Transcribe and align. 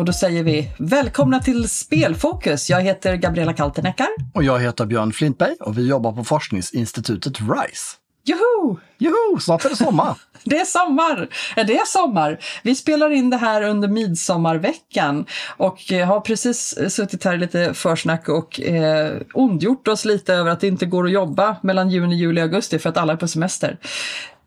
Och 0.00 0.06
då 0.06 0.12
säger 0.12 0.42
vi 0.42 0.70
välkomna 0.78 1.40
till 1.40 1.68
Spelfokus. 1.68 2.70
Jag 2.70 2.82
heter 2.82 3.16
Gabriella 3.16 3.52
Kalteneckar. 3.52 4.08
Och 4.34 4.44
jag 4.44 4.58
heter 4.60 4.86
Björn 4.86 5.12
Flintberg 5.12 5.56
och 5.60 5.78
vi 5.78 5.88
jobbar 5.88 6.12
på 6.12 6.24
forskningsinstitutet 6.24 7.40
RISE. 7.40 7.96
Joho! 8.30 8.78
Joho, 8.98 9.40
snart 9.40 9.64
är 9.64 9.68
det 9.68 9.76
sommar! 9.76 10.16
det 10.44 10.58
är 10.58 10.64
sommar! 10.64 11.28
Det 11.54 11.78
är 11.78 11.84
sommar! 11.84 12.38
Vi 12.62 12.74
spelar 12.74 13.10
in 13.10 13.30
det 13.30 13.36
här 13.36 13.62
under 13.62 13.88
midsommarveckan 13.88 15.26
och 15.56 15.92
eh, 15.92 16.06
har 16.06 16.20
precis 16.20 16.78
suttit 16.88 17.24
här 17.24 17.34
i 17.34 17.38
lite 17.38 17.74
försnack 17.74 18.28
och 18.28 18.60
eh, 18.60 19.12
ondgjort 19.34 19.88
oss 19.88 20.04
lite 20.04 20.34
över 20.34 20.50
att 20.50 20.60
det 20.60 20.66
inte 20.66 20.86
går 20.86 21.04
att 21.04 21.12
jobba 21.12 21.56
mellan 21.62 21.90
juni, 21.90 22.16
juli 22.16 22.40
och 22.40 22.44
augusti 22.44 22.78
för 22.78 22.88
att 22.88 22.96
alla 22.96 23.12
är 23.12 23.16
på 23.16 23.28
semester. 23.28 23.78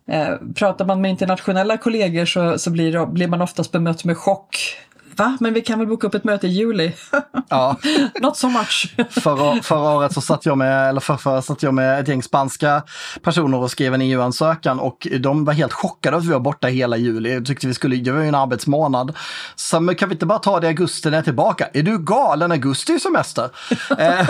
Eh, 0.08 0.36
pratar 0.56 0.86
man 0.86 1.02
med 1.02 1.12
internationella 1.12 1.78
kollegor 1.78 2.26
så, 2.26 2.60
så 2.60 2.70
blir, 2.70 3.06
blir 3.06 3.28
man 3.28 3.42
oftast 3.42 3.72
bemött 3.72 4.04
med 4.04 4.18
chock 4.18 4.78
Va? 5.16 5.38
Men 5.40 5.54
vi 5.54 5.62
kan 5.62 5.80
väl 5.80 5.88
boka 5.88 6.08
upp 6.08 6.16
ett 6.16 6.24
möte 6.24 6.48
i 6.48 6.50
juli? 6.50 6.94
Ja. 7.50 7.78
Not 8.22 8.38
so 8.38 8.50
much. 8.50 8.96
förra, 9.10 9.62
förra 9.62 9.96
året 9.96 10.14
så 10.14 10.22
satt 10.22 10.46
jag 10.46 10.58
med, 10.58 10.90
eller 10.90 11.02
för, 11.02 11.18
för, 11.18 11.42
satt 11.42 11.64
jag 11.64 11.74
med 11.74 12.00
ett 12.00 12.08
gäng 12.08 12.24
spanska 12.24 12.84
personer 13.22 13.58
och 13.58 13.72
skrev 13.72 13.94
en 13.94 14.02
EU-ansökan 14.02 14.80
och 14.80 15.08
de 15.20 15.46
var 15.46 15.54
helt 15.54 15.74
chockade 15.74 16.18
att 16.18 16.24
vi 16.24 16.32
var 16.32 16.40
borta 16.40 16.68
hela 16.68 16.98
juli. 16.98 17.34
Jag 17.34 17.46
tyckte 17.46 17.68
vi 17.68 17.74
skulle, 17.74 17.96
det 17.96 18.12
var 18.12 18.22
ju 18.22 18.28
en 18.28 18.36
arbetsmånad. 18.36 19.16
Så 19.56 19.80
men 19.80 19.96
kan 19.96 20.10
vi 20.10 20.14
inte 20.16 20.26
bara 20.26 20.40
ta 20.40 20.60
det 20.60 20.68
i 20.68 20.70
augusti 20.70 21.10
när 21.10 21.18
jag 21.18 21.22
är 21.22 21.24
tillbaka? 21.24 21.70
Är 21.74 21.84
du 21.84 21.98
galen? 21.98 22.52
Augusti 22.52 22.94
är 22.94 23.00
semester. 23.00 23.50
Eh, 23.98 24.30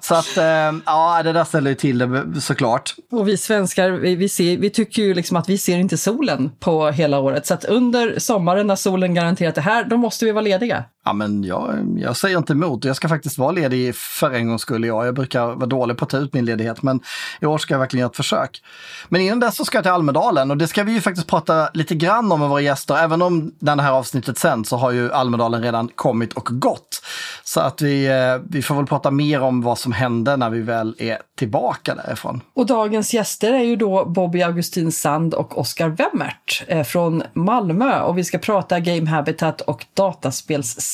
så 0.00 0.14
att, 0.14 0.36
eh, 0.36 0.44
ja, 0.86 1.22
det 1.22 1.32
där 1.32 1.44
ställer 1.44 1.70
ju 1.70 1.76
till 1.76 1.98
det 1.98 2.40
såklart. 2.40 2.94
Och 3.10 3.28
vi 3.28 3.36
svenskar, 3.36 3.90
vi, 3.90 4.16
vi, 4.16 4.28
ser, 4.28 4.56
vi 4.56 4.70
tycker 4.70 5.02
ju 5.02 5.14
liksom 5.14 5.36
att 5.36 5.48
vi 5.48 5.58
ser 5.58 5.78
inte 5.78 5.96
solen 5.96 6.50
på 6.60 6.90
hela 6.90 7.18
året. 7.18 7.46
Så 7.46 7.54
att 7.54 7.64
under 7.64 8.18
sommaren 8.18 8.66
när 8.66 8.76
solen 8.76 9.14
garanterat 9.14 9.58
är 9.58 9.62
här 9.62 9.79
här, 9.82 9.90
då 9.90 9.96
måste 9.96 10.24
vi 10.24 10.32
vara 10.32 10.42
lediga. 10.42 10.84
Ja, 11.04 11.12
men 11.12 11.44
jag, 11.44 11.94
jag 11.98 12.16
säger 12.16 12.38
inte 12.38 12.52
emot. 12.52 12.84
Jag 12.84 12.96
ska 12.96 13.08
faktiskt 13.08 13.38
vara 13.38 13.50
ledig 13.50 13.94
för 13.94 14.30
en 14.30 14.48
gångs 14.48 14.62
skull. 14.62 14.84
Jag, 14.84 15.06
jag 15.06 15.14
brukar 15.14 15.46
vara 15.46 15.66
dålig 15.66 15.96
på 15.96 16.04
att 16.04 16.10
ta 16.10 16.16
ut 16.16 16.34
min 16.34 16.44
ledighet, 16.44 16.82
men 16.82 17.00
i 17.40 17.46
år 17.46 17.58
ska 17.58 17.74
jag 17.74 17.78
verkligen 17.78 18.00
göra 18.00 18.10
ett 18.10 18.16
försök. 18.16 18.62
Men 19.08 19.20
innan 19.20 19.40
dess 19.40 19.56
så 19.56 19.64
ska 19.64 19.78
jag 19.78 19.84
till 19.84 19.92
Almedalen 19.92 20.50
och 20.50 20.56
det 20.56 20.68
ska 20.68 20.82
vi 20.82 20.92
ju 20.92 21.00
faktiskt 21.00 21.26
prata 21.26 21.68
lite 21.74 21.94
grann 21.94 22.32
om 22.32 22.40
med 22.40 22.48
våra 22.48 22.60
gäster. 22.60 22.96
Även 22.96 23.22
om 23.22 23.54
när 23.58 23.76
det 23.76 23.82
här 23.82 23.92
avsnittet 23.92 24.38
sen 24.38 24.64
så 24.64 24.76
har 24.76 24.90
ju 24.90 25.12
Almedalen 25.12 25.62
redan 25.62 25.88
kommit 25.88 26.32
och 26.32 26.48
gått. 26.60 27.02
Så 27.44 27.60
att 27.60 27.82
vi, 27.82 28.06
eh, 28.06 28.42
vi 28.48 28.62
får 28.62 28.74
väl 28.74 28.86
prata 28.86 29.10
mer 29.10 29.40
om 29.40 29.62
vad 29.62 29.78
som 29.78 29.92
hände 29.92 30.36
när 30.36 30.50
vi 30.50 30.60
väl 30.60 30.96
är 30.98 31.18
tillbaka 31.38 31.94
därifrån. 31.94 32.40
Och 32.54 32.66
dagens 32.66 33.14
gäster 33.14 33.52
är 33.52 33.64
ju 33.64 33.76
då 33.76 34.04
Bobby 34.04 34.42
Augustin 34.42 34.92
Sand 34.92 35.34
och 35.34 35.58
Oskar 35.58 35.88
Wemmert 35.88 36.64
eh, 36.68 36.82
från 36.82 37.22
Malmö 37.32 38.00
och 38.00 38.18
vi 38.18 38.24
ska 38.24 38.38
prata 38.38 38.80
Game 38.80 39.10
Habitat 39.10 39.60
och 39.60 39.86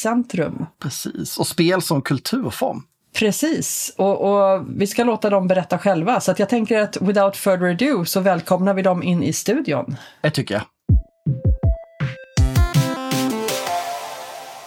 dataspelscentrum. 0.05 0.67
Precis, 0.79 1.39
och 1.39 1.47
spel 1.47 1.83
som 1.83 2.03
kulturform. 2.03 2.83
Precis, 3.15 3.95
och, 3.97 4.21
och, 4.21 4.65
vi 4.77 4.87
ska 4.87 5.05
låta 5.05 5.31
dem 5.31 5.49
berätta 5.49 5.79
själva. 5.79 6.21
Så 6.21 6.31
att 6.31 6.39
jag 6.39 6.49
tänker 6.49 6.81
att 6.81 6.97
without 7.03 7.37
further 7.37 7.71
ado 7.71 8.05
så 8.05 8.21
välkomnar 8.21 8.75
vi 8.75 8.83
dem 8.83 9.03
in 9.03 9.23
i 9.23 9.33
studion. 9.33 9.97
Det 10.21 10.31
tycker 10.31 10.55
jag. 10.55 10.63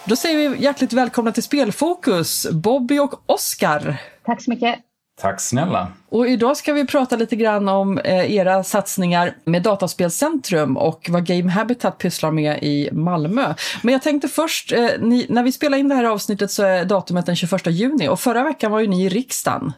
Då 0.05 0.16
säger 0.16 0.49
vi 0.49 0.63
hjärtligt 0.63 0.94
välkomna 0.94 1.31
till 1.31 1.43
Spelfokus, 1.43 2.47
Bobby 2.52 2.99
och 2.99 3.14
Oskar. 3.25 4.02
Tack 4.25 4.43
så 4.43 4.49
mycket. 4.52 4.80
Tack 5.21 5.41
snälla. 5.41 5.87
Och 6.09 6.27
idag 6.27 6.57
ska 6.57 6.73
vi 6.73 6.87
prata 6.87 7.15
lite 7.15 7.35
grann 7.35 7.69
om 7.69 7.97
eh, 7.97 8.35
era 8.35 8.63
satsningar 8.63 9.35
med 9.43 9.63
Dataspelscentrum 9.63 10.77
och 10.77 11.07
vad 11.09 11.25
Game 11.25 11.52
Habitat 11.52 11.97
pysslar 11.97 12.31
med 12.31 12.63
i 12.63 12.89
Malmö. 12.91 13.53
Men 13.81 13.93
jag 13.93 14.02
tänkte 14.02 14.27
först, 14.27 14.71
eh, 14.71 14.87
ni, 14.99 15.25
när 15.29 15.43
vi 15.43 15.52
spelar 15.52 15.77
in 15.77 15.89
det 15.89 15.95
här 15.95 16.03
avsnittet 16.03 16.52
så 16.52 16.63
är 16.63 16.85
datumet 16.85 17.25
den 17.25 17.35
21 17.35 17.67
juni 17.67 18.08
och 18.08 18.19
förra 18.19 18.43
veckan 18.43 18.71
var 18.71 18.79
ju 18.79 18.87
ni 18.87 19.05
i 19.05 19.09
riksdagen 19.09 19.73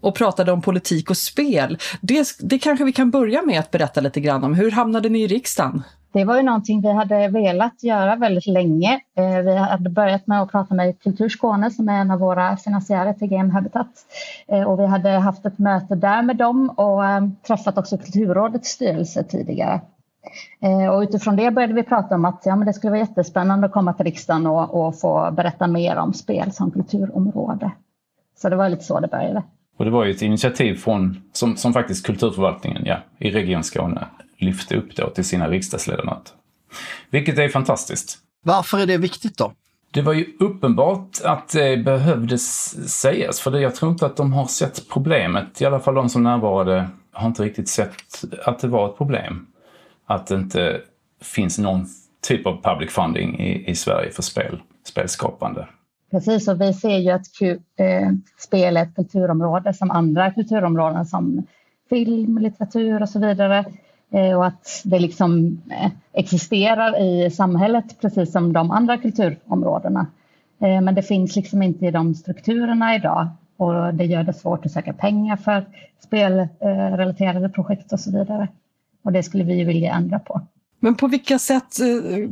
och 0.00 0.14
pratade 0.14 0.52
om 0.52 0.62
politik 0.62 1.10
och 1.10 1.16
spel. 1.16 1.78
Det, 2.00 2.28
det 2.40 2.58
kanske 2.58 2.84
vi 2.84 2.92
kan 2.92 3.10
börja 3.10 3.42
med 3.42 3.60
att 3.60 3.70
berätta 3.70 4.00
lite 4.00 4.20
grann 4.20 4.44
om. 4.44 4.54
Hur 4.54 4.70
hamnade 4.70 5.08
ni 5.08 5.22
i 5.22 5.26
riksdagen? 5.26 5.82
Det 6.12 6.24
var 6.24 6.36
ju 6.36 6.42
någonting 6.42 6.80
vi 6.80 6.92
hade 6.92 7.28
velat 7.28 7.82
göra 7.82 8.16
väldigt 8.16 8.46
länge. 8.46 9.00
Eh, 9.16 9.38
vi 9.38 9.56
hade 9.56 9.90
börjat 9.90 10.26
med 10.26 10.42
att 10.42 10.50
prata 10.50 10.74
med 10.74 11.00
Kultur 11.02 11.28
Skåne 11.28 11.70
som 11.70 11.88
är 11.88 12.00
en 12.00 12.10
av 12.10 12.18
våra 12.18 12.56
finansiärer 12.56 13.12
till 13.12 13.28
Game 13.28 13.52
Habitat. 13.52 13.88
Eh, 14.48 14.62
och 14.62 14.78
vi 14.78 14.86
hade 14.86 15.10
haft 15.10 15.46
ett 15.46 15.58
möte 15.58 15.94
där 15.94 16.22
med 16.22 16.36
dem 16.36 16.70
och 16.70 17.04
eh, 17.04 17.28
träffat 17.46 17.78
också 17.78 17.98
Kulturrådets 17.98 18.68
styrelse 18.68 19.24
tidigare. 19.24 19.80
Och 20.92 21.00
utifrån 21.00 21.36
det 21.36 21.50
började 21.50 21.74
vi 21.74 21.82
prata 21.82 22.14
om 22.14 22.24
att 22.24 22.42
ja, 22.44 22.56
men 22.56 22.66
det 22.66 22.72
skulle 22.72 22.90
vara 22.90 23.00
jättespännande 23.00 23.66
att 23.66 23.72
komma 23.72 23.92
till 23.92 24.04
riksdagen 24.04 24.46
och, 24.46 24.86
och 24.86 25.00
få 25.00 25.30
berätta 25.32 25.66
mer 25.66 25.96
om 25.96 26.12
spel 26.12 26.52
som 26.52 26.70
kulturområde. 26.70 27.70
Så 28.36 28.48
det 28.48 28.56
var 28.56 28.68
lite 28.68 28.84
så 28.84 29.00
det 29.00 29.08
började. 29.08 29.42
Och 29.78 29.84
det 29.84 29.90
var 29.90 30.04
ju 30.04 30.10
ett 30.10 30.22
initiativ 30.22 30.74
från, 30.74 31.22
som, 31.32 31.56
som 31.56 31.72
faktiskt 31.72 32.06
kulturförvaltningen 32.06 32.82
ja, 32.84 32.96
i 33.18 33.30
Region 33.30 33.62
Skåne 33.62 34.06
lyfte 34.38 34.76
upp 34.76 34.96
då 34.96 35.10
till 35.10 35.24
sina 35.24 35.48
riksdagsledamöter. 35.48 36.32
Vilket 37.10 37.38
är 37.38 37.48
fantastiskt. 37.48 38.18
Varför 38.42 38.78
är 38.78 38.86
det 38.86 38.96
viktigt 38.96 39.38
då? 39.38 39.52
Det 39.90 40.02
var 40.02 40.12
ju 40.12 40.26
uppenbart 40.40 41.08
att 41.24 41.48
det 41.52 41.84
behövdes 41.84 42.76
sägas, 43.00 43.40
för 43.40 43.58
jag 43.58 43.74
tror 43.74 43.92
inte 43.92 44.06
att 44.06 44.16
de 44.16 44.32
har 44.32 44.46
sett 44.46 44.88
problemet. 44.88 45.60
I 45.60 45.64
alla 45.64 45.80
fall 45.80 45.94
de 45.94 46.08
som 46.08 46.22
närvarade 46.22 46.88
har 47.12 47.28
inte 47.28 47.42
riktigt 47.42 47.68
sett 47.68 48.24
att 48.44 48.58
det 48.58 48.68
var 48.68 48.88
ett 48.88 48.96
problem. 48.96 49.46
Att 50.06 50.26
det 50.26 50.34
inte 50.34 50.80
finns 51.22 51.58
någon 51.58 51.86
typ 52.28 52.46
av 52.46 52.62
public 52.62 52.90
funding 52.90 53.40
i, 53.40 53.70
i 53.70 53.74
Sverige 53.74 54.10
för 54.10 54.22
spel, 54.22 54.60
spelskapande. 54.84 55.68
Precis, 56.10 56.48
och 56.48 56.60
vi 56.60 56.74
ser 56.74 56.98
ju 56.98 57.10
att 57.10 57.26
eh, 57.76 58.10
spel 58.38 58.76
är 58.76 58.82
ett 58.82 58.94
kulturområde 58.94 59.74
som 59.74 59.90
andra 59.90 60.30
kulturområden 60.30 61.06
som 61.06 61.46
film, 61.90 62.38
litteratur 62.38 63.02
och 63.02 63.08
så 63.08 63.18
vidare. 63.18 63.64
Eh, 64.12 64.36
och 64.36 64.46
att 64.46 64.82
det 64.84 64.98
liksom 64.98 65.60
eh, 65.70 65.90
existerar 66.12 67.02
i 67.02 67.30
samhället 67.30 68.00
precis 68.00 68.32
som 68.32 68.52
de 68.52 68.70
andra 68.70 68.98
kulturområdena. 68.98 70.06
Eh, 70.60 70.80
men 70.80 70.94
det 70.94 71.02
finns 71.02 71.36
liksom 71.36 71.62
inte 71.62 71.86
i 71.86 71.90
de 71.90 72.14
strukturerna 72.14 72.94
idag 72.94 73.28
och 73.56 73.94
det 73.94 74.04
gör 74.04 74.22
det 74.22 74.32
svårt 74.32 74.66
att 74.66 74.72
söka 74.72 74.92
pengar 74.92 75.36
för 75.36 75.66
spelrelaterade 76.04 77.48
projekt 77.48 77.92
och 77.92 78.00
så 78.00 78.10
vidare. 78.10 78.48
Och 79.04 79.12
det 79.12 79.22
skulle 79.22 79.44
vi 79.44 79.64
vilja 79.64 79.94
ändra 79.94 80.18
på. 80.18 80.40
Men 80.80 80.94
på 80.94 81.06
vilka 81.06 81.38
sätt 81.38 81.76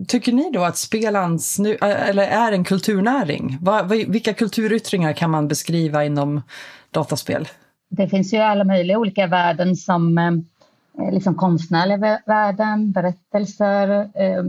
tycker 0.06 0.32
ni 0.32 0.50
då 0.52 0.64
att 0.64 0.76
spel 0.76 1.16
ansnu, 1.16 1.74
eller 1.80 2.22
är 2.22 2.52
en 2.52 2.64
kulturnäring? 2.64 3.58
Vilka 4.08 4.34
kulturyttringar 4.34 5.12
kan 5.12 5.30
man 5.30 5.48
beskriva 5.48 6.04
inom 6.04 6.42
dataspel? 6.90 7.48
Det 7.88 8.08
finns 8.08 8.34
ju 8.34 8.38
alla 8.38 8.64
möjliga 8.64 8.98
olika 8.98 9.26
värden 9.26 9.76
som 9.76 10.14
Eh, 11.00 11.14
liksom 11.14 11.34
konstnärliga 11.34 12.20
värden, 12.26 12.92
berättelser, 12.92 13.88
eh, 13.98 14.44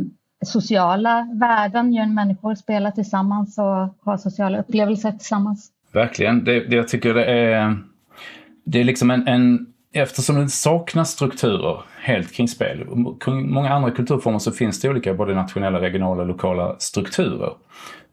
sociala 0.46 1.28
värden, 1.34 1.94
gör 1.94 2.06
människor 2.06 2.56
spelar 2.56 2.92
tillsammans 2.92 3.58
och 3.58 3.96
har 4.06 4.18
sociala 4.18 4.60
upplevelser 4.60 5.12
tillsammans. 5.12 5.72
Verkligen. 5.92 6.44
Det, 6.44 6.60
det 6.60 6.76
jag 6.76 6.88
tycker 6.88 7.14
det 7.14 7.26
är, 7.26 7.78
det 8.66 8.80
är 8.80 8.84
liksom 8.84 9.12
en, 9.12 9.28
en 9.28 9.68
Eftersom 9.94 10.36
det 10.36 10.50
saknas 10.50 11.12
strukturer 11.12 11.82
helt 12.02 12.34
kring 12.34 12.48
spel, 12.48 12.88
kring 13.20 13.52
många 13.52 13.70
andra 13.70 13.92
kulturformer 13.92 14.40
så 14.40 14.52
finns 14.52 14.82
det 14.82 14.90
olika 14.90 15.14
både 15.14 15.36
nationella, 15.36 15.82
regionala 15.82 16.22
och 16.22 16.28
lokala 16.28 16.76
strukturer. 16.80 17.54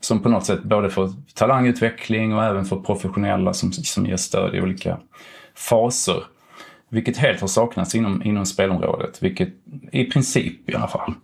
Som 0.01 0.23
på 0.23 0.29
något 0.29 0.47
sätt 0.47 0.63
både 0.63 0.91
för 0.91 1.11
talangutveckling 1.35 2.35
och 2.35 2.45
även 2.45 2.65
för 2.65 2.77
professionella 2.77 3.53
som, 3.53 3.73
som 3.73 4.07
ger 4.07 4.17
stöd 4.17 4.55
i 4.55 4.61
olika 4.61 4.99
faser. 5.55 6.23
Vilket 6.95 7.17
helt 7.17 7.41
har 7.41 7.49
saknats 7.49 7.95
inom, 7.95 8.23
inom 8.23 8.47
spelområdet, 8.47 9.23
vilket 9.23 9.49
i 9.93 10.05
princip 10.05 10.71
i 10.71 10.75
alla 10.75 10.89
fall. 10.89 11.15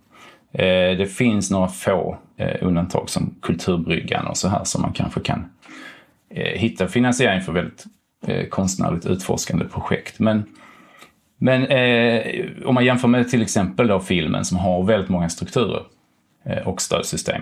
Eh, 0.51 0.97
det 0.97 1.11
finns 1.11 1.51
några 1.51 1.67
få 1.67 2.17
eh, 2.37 2.55
undantag 2.61 3.09
som 3.09 3.35
Kulturbryggan 3.41 4.27
och 4.27 4.37
så 4.37 4.47
här 4.47 4.63
som 4.63 4.81
man 4.81 4.93
kanske 4.93 5.19
kan 5.19 5.45
eh, 6.29 6.59
hitta 6.59 6.87
finansiering 6.87 7.41
för 7.41 7.51
väldigt 7.51 7.85
eh, 8.27 8.45
konstnärligt 8.47 9.05
utforskande 9.05 9.65
projekt. 9.65 10.19
Men, 10.19 10.43
men 11.37 11.65
eh, 11.65 12.45
om 12.65 12.75
man 12.75 12.85
jämför 12.85 13.07
med 13.07 13.29
till 13.29 13.41
exempel 13.41 13.87
då 13.87 13.99
filmen 13.99 14.45
som 14.45 14.57
har 14.57 14.83
väldigt 14.83 15.09
många 15.09 15.29
strukturer 15.29 15.83
eh, 16.45 16.67
och 16.67 16.81
stödsystem 16.81 17.41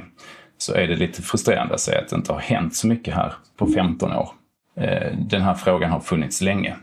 så 0.57 0.73
är 0.73 0.87
det 0.87 0.95
lite 0.95 1.21
frustrerande 1.21 1.73
att 1.73 1.79
säga 1.79 1.99
att 2.01 2.09
det 2.09 2.15
inte 2.15 2.33
har 2.33 2.39
hänt 2.39 2.75
så 2.75 2.87
mycket 2.87 3.13
här 3.13 3.33
på 3.57 3.67
15 3.67 4.11
år. 4.11 4.29
Eh, 4.75 5.17
den 5.17 5.41
här 5.41 5.53
frågan 5.53 5.91
har 5.91 5.99
funnits 5.99 6.41
länge 6.41 6.75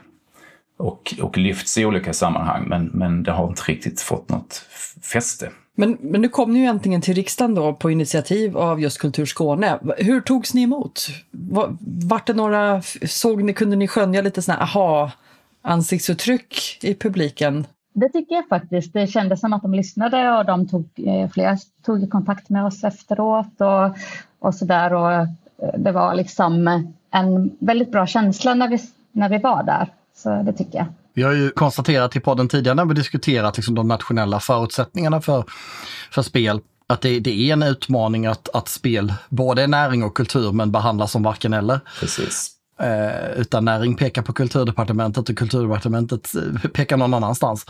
och, 0.77 1.15
och 1.23 1.39
lyfts 1.39 1.79
i 1.79 1.85
olika 1.85 2.13
sammanhang 2.13 2.69
men, 2.69 2.91
men 2.95 3.23
det 3.23 3.33
har 3.33 3.49
inte 3.49 3.63
riktigt 3.63 4.01
fått 4.01 4.29
något 4.29 4.55
fäste. 5.03 5.51
Men, 5.75 5.97
men 6.01 6.21
nu 6.21 6.29
kom 6.29 6.53
ni 6.53 6.59
ju 6.59 6.65
äntligen 6.65 7.01
till 7.01 7.15
riksdagen 7.15 7.55
då 7.55 7.75
på 7.75 7.91
initiativ 7.91 8.57
av 8.57 8.81
just 8.81 8.99
Kultur 8.99 9.27
Skåne. 9.27 9.79
Hur 9.99 10.21
togs 10.21 10.55
ni 10.55 10.63
emot? 10.63 11.07
Vart 12.05 12.27
det 12.27 12.35
några, 12.35 12.83
såg 13.07 13.43
ni, 13.43 13.53
kunde 13.53 13.77
ni 13.77 13.89
skönja 13.89 14.23
lite 14.23 14.43
sådana 14.43 14.63
aha 14.63 15.13
ansiktsuttryck 15.63 16.79
i 16.83 16.95
publiken? 16.95 17.67
Det 17.93 18.09
tycker 18.09 18.35
jag 18.35 18.49
faktiskt. 18.49 18.93
Det 18.93 19.07
kändes 19.07 19.41
som 19.41 19.53
att 19.53 19.63
de 19.63 19.75
lyssnade 19.75 20.39
och 20.39 20.45
de 20.45 20.69
tog, 20.69 20.89
eh, 20.97 21.31
flera 21.31 21.57
tog 21.87 22.11
kontakt 22.11 22.49
med 22.49 22.65
oss 22.65 22.85
efteråt 22.85 23.61
och, 23.61 23.97
och 24.39 24.55
så 24.55 24.65
där. 24.65 24.95
Och 24.95 25.13
eh, 25.13 25.29
det 25.79 25.93
var 25.93 26.15
liksom 26.15 26.69
en 27.11 27.57
väldigt 27.59 27.93
bra 27.93 28.07
känsla 28.07 28.55
när 28.55 28.69
vi, 28.69 28.79
när 29.13 29.29
vi 29.29 29.39
var 29.39 29.63
där. 29.63 29.89
Så 30.17 30.43
det 30.43 30.53
tycker 30.53 30.79
jag. 30.79 30.87
Vi 31.15 31.23
har 31.23 31.33
ju 31.33 31.51
konstaterat 31.51 32.17
i 32.17 32.21
podden 32.21 32.49
tidigare 32.49 32.75
när 32.75 32.85
vi 32.85 32.95
diskuterat 32.95 33.57
liksom 33.57 33.75
de 33.75 33.89
nationella 33.89 34.41
förutsättningarna 34.41 35.21
för, 35.21 35.45
för 36.11 36.23
spel 36.23 36.61
att 36.87 37.01
det, 37.01 37.21
det, 37.21 37.31
är 37.31 37.53
en 37.53 37.63
utmaning 37.63 38.27
att, 38.27 38.49
att 38.55 38.69
spel 38.69 39.15
både 39.29 39.63
är 39.63 39.69
näring 39.69 40.05
och 40.05 40.17
kultur 40.17 40.53
men 40.53 40.73
behandlas 40.73 41.13
som 41.13 41.23
varken 41.23 41.53
eller. 41.53 41.81
Precis. 42.01 42.56
Eh, 42.81 43.41
utan 43.41 43.65
näring 43.65 43.97
pekar 43.97 44.23
på 44.23 44.33
kulturdepartementet 44.33 45.29
och 45.29 45.39
kulturdepartementet 45.39 46.35
eh, 46.35 46.71
pekar 46.71 46.97
någon 46.97 47.15
annanstans. 47.15 47.67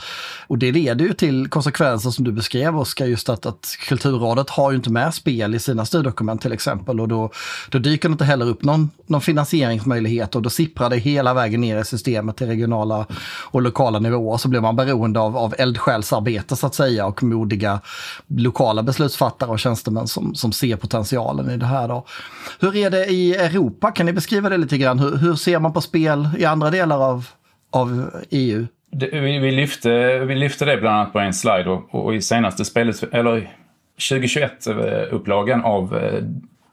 Och 0.46 0.58
det 0.58 0.72
leder 0.72 1.04
ju 1.04 1.12
till 1.12 1.48
konsekvenser 1.48 2.10
som 2.10 2.24
du 2.24 2.32
beskrev 2.32 2.78
Oskar, 2.78 3.06
just 3.06 3.28
att, 3.28 3.46
att 3.46 3.76
Kulturrådet 3.88 4.50
har 4.50 4.70
ju 4.70 4.76
inte 4.76 4.90
med 4.90 5.14
spel 5.14 5.54
i 5.54 5.58
sina 5.58 5.84
styrdokument 5.84 6.42
till 6.42 6.52
exempel 6.52 7.00
och 7.00 7.08
då, 7.08 7.30
då 7.70 7.78
dyker 7.78 8.08
det 8.08 8.12
inte 8.12 8.24
heller 8.24 8.46
upp 8.46 8.64
någon, 8.64 8.90
någon 9.06 9.20
finansieringsmöjlighet 9.20 10.34
och 10.34 10.42
då 10.42 10.50
sipprar 10.50 10.90
det 10.90 10.96
hela 10.96 11.34
vägen 11.34 11.60
ner 11.60 11.80
i 11.80 11.84
systemet 11.84 12.36
till 12.36 12.46
regionala 12.46 13.06
och 13.50 13.62
lokala 13.62 13.98
nivåer 13.98 14.36
så 14.36 14.48
blir 14.48 14.60
man 14.60 14.76
beroende 14.76 15.20
av, 15.20 15.36
av 15.36 15.54
eldsjälsarbete 15.58 16.56
så 16.56 16.66
att 16.66 16.74
säga 16.74 17.06
och 17.06 17.22
modiga 17.22 17.80
lokala 18.26 18.82
beslutsfattare 18.82 19.50
och 19.50 19.58
tjänstemän 19.58 20.06
som, 20.06 20.34
som 20.34 20.52
ser 20.52 20.76
potentialen 20.76 21.50
i 21.50 21.56
det 21.56 21.66
här. 21.66 21.88
Då. 21.88 22.06
Hur 22.60 22.76
är 22.76 22.90
det 22.90 23.06
i 23.06 23.34
Europa? 23.34 23.90
Kan 23.90 24.06
ni 24.06 24.12
beskriva 24.12 24.48
det 24.48 24.56
lite 24.56 24.78
grann? 24.78 24.95
Frågan. 24.98 25.12
Hur, 25.12 25.28
hur 25.28 25.34
ser 25.34 25.58
man 25.58 25.72
på 25.72 25.80
spel 25.80 26.28
i 26.38 26.44
andra 26.44 26.70
delar 26.70 27.10
av, 27.10 27.26
av 27.70 28.10
EU? 28.30 28.66
Det, 28.92 29.20
vi, 29.20 29.38
vi, 29.38 29.50
lyfte, 29.50 30.18
vi 30.18 30.34
lyfte 30.34 30.64
det 30.64 30.76
bland 30.76 30.96
annat 30.96 31.12
på 31.12 31.18
en 31.18 31.34
slide 31.34 31.70
och, 31.70 31.94
och 31.94 32.14
i 32.14 32.22
senaste 32.22 32.64
spelet, 32.64 33.02
eller 33.12 33.50
2021-upplagan 33.98 35.64
av 35.64 35.96
eh, 35.96 36.22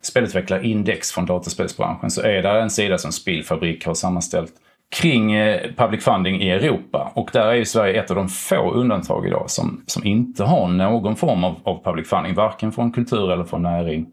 spelutvecklarindex 0.02 1.12
från 1.12 1.26
dataspelsbranschen 1.26 2.12
så 2.12 2.22
är 2.22 2.42
det 2.42 2.62
en 2.62 2.70
sida 2.70 2.98
som 2.98 3.12
Spelfabrik 3.12 3.86
har 3.86 3.94
sammanställt 3.94 4.54
kring 4.94 5.34
eh, 5.34 5.72
public 5.78 6.04
funding 6.04 6.42
i 6.42 6.50
Europa. 6.50 7.12
Och 7.16 7.30
där 7.34 7.48
är 7.48 7.54
ju 7.54 7.66
Sverige 7.66 8.04
ett 8.04 8.10
av 8.10 8.16
de 8.16 8.30
få 8.30 8.72
undantag 8.72 9.28
idag 9.28 9.50
som, 9.50 9.84
som 9.88 10.06
inte 10.06 10.44
har 10.44 10.68
någon 10.68 11.16
form 11.16 11.44
av, 11.44 11.56
av 11.64 11.84
public 11.84 12.10
funding, 12.10 12.34
varken 12.34 12.72
från 12.72 12.92
kultur 12.92 13.32
eller 13.32 13.44
från 13.44 13.62
näring. 13.62 14.06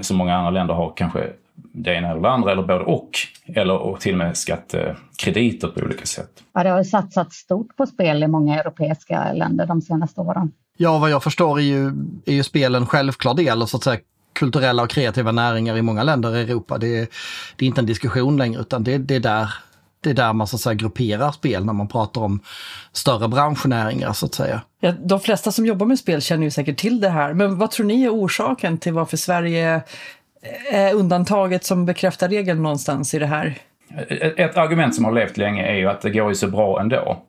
Som 0.00 0.16
många 0.16 0.36
andra 0.36 0.50
länder 0.50 0.74
har 0.74 0.92
kanske 0.96 1.30
det 1.72 1.94
ena 1.94 2.10
eller 2.10 2.20
det 2.20 2.30
andra, 2.30 2.52
eller 2.52 2.62
både 2.62 2.84
och. 2.84 3.10
Eller 3.46 3.76
och 3.76 4.00
till 4.00 4.12
och 4.12 4.18
med 4.18 4.36
skattekrediter 4.36 5.68
på 5.68 5.80
olika 5.80 6.06
sätt. 6.06 6.30
Ja, 6.54 6.62
det 6.62 6.70
har 6.70 6.84
satsats 6.84 7.36
stort 7.36 7.76
på 7.76 7.86
spel 7.86 8.22
i 8.22 8.26
många 8.26 8.60
europeiska 8.60 9.32
länder 9.32 9.66
de 9.66 9.82
senaste 9.82 10.20
åren. 10.20 10.52
Ja, 10.76 10.98
vad 10.98 11.10
jag 11.10 11.22
förstår 11.22 11.58
är 11.58 11.62
ju, 11.62 11.86
är 12.26 12.32
ju 12.32 12.42
spel 12.42 12.74
en 12.74 12.86
självklar 12.86 13.34
del, 13.34 13.66
så 13.66 13.76
att 13.76 13.84
säga, 13.84 14.00
kulturella 14.32 14.82
och 14.82 14.90
kreativa 14.90 15.32
näringar 15.32 15.76
i 15.76 15.82
många 15.82 16.02
länder 16.02 16.36
i 16.36 16.42
Europa. 16.42 16.78
Det 16.78 16.98
är, 16.98 17.08
det 17.56 17.64
är 17.64 17.66
inte 17.66 17.80
en 17.80 17.86
diskussion 17.86 18.36
längre, 18.36 18.60
utan 18.60 18.84
det, 18.84 18.98
det 18.98 19.14
är 19.14 19.20
där 19.20 19.54
det 20.02 20.10
är 20.10 20.14
där 20.14 20.32
man 20.32 20.46
så 20.46 20.56
att 20.56 20.60
säga 20.60 20.74
grupperar 20.74 21.32
spel 21.32 21.64
när 21.64 21.72
man 21.72 21.88
pratar 21.88 22.20
om 22.20 22.40
större 22.92 23.28
branschnäringar 23.28 24.12
så 24.12 24.26
att 24.26 24.34
säga. 24.34 24.60
Ja, 24.80 24.92
de 24.92 25.20
flesta 25.20 25.52
som 25.52 25.66
jobbar 25.66 25.86
med 25.86 25.98
spel 25.98 26.22
känner 26.22 26.44
ju 26.44 26.50
säkert 26.50 26.78
till 26.78 27.00
det 27.00 27.08
här, 27.08 27.34
men 27.34 27.58
vad 27.58 27.70
tror 27.70 27.86
ni 27.86 28.04
är 28.04 28.10
orsaken 28.10 28.78
till 28.78 28.92
varför 28.92 29.16
Sverige 29.16 29.82
är 30.70 30.94
undantaget 30.94 31.64
som 31.64 31.86
bekräftar 31.86 32.28
regeln 32.28 32.62
någonstans 32.62 33.14
i 33.14 33.18
det 33.18 33.26
här? 33.26 33.54
Ett 34.36 34.56
argument 34.56 34.94
som 34.94 35.04
har 35.04 35.12
levt 35.12 35.36
länge 35.36 35.66
är 35.66 35.74
ju 35.74 35.88
att 35.88 36.00
det 36.00 36.10
går 36.10 36.28
ju 36.28 36.34
så 36.34 36.48
bra 36.48 36.80
ändå. 36.80 37.22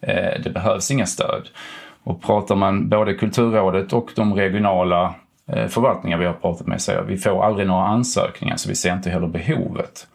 Eh, 0.00 0.40
det 0.44 0.50
behövs 0.50 0.90
inga 0.90 1.06
stöd. 1.06 1.48
Och 2.04 2.22
pratar 2.22 2.54
man 2.54 2.88
både 2.88 3.14
Kulturrådet 3.14 3.92
och 3.92 4.10
de 4.16 4.34
regionala 4.34 5.14
eh, 5.52 5.66
förvaltningar 5.66 6.18
vi 6.18 6.26
har 6.26 6.32
pratat 6.32 6.66
med 6.66 6.80
säger 6.80 7.00
att 7.00 7.08
vi 7.08 7.16
får 7.16 7.44
aldrig 7.44 7.66
några 7.66 7.86
ansökningar 7.86 8.56
så 8.56 8.68
vi 8.68 8.74
ser 8.74 8.92
inte 8.92 9.10
heller 9.10 9.28
behovet. 9.28 10.06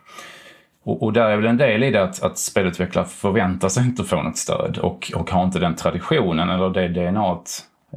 Och, 0.84 1.04
och 1.04 1.14
där 1.14 1.30
är 1.30 1.38
väl 1.38 1.46
en 1.46 1.58
del 1.58 1.84
i 1.84 1.92
det 1.92 2.04
att, 2.04 2.24
att 2.24 2.38
spelutvecklare 2.38 3.06
förväntar 3.06 3.70
sig 3.70 3.84
inte 3.84 4.04
få 4.04 4.22
något 4.22 4.38
stöd 4.38 4.78
och, 4.78 5.12
och 5.16 5.32
har 5.32 5.44
inte 5.44 5.60
den 5.60 5.76
traditionen 5.76 6.50
eller 6.50 6.70
det 6.70 6.88
DNA 6.88 7.38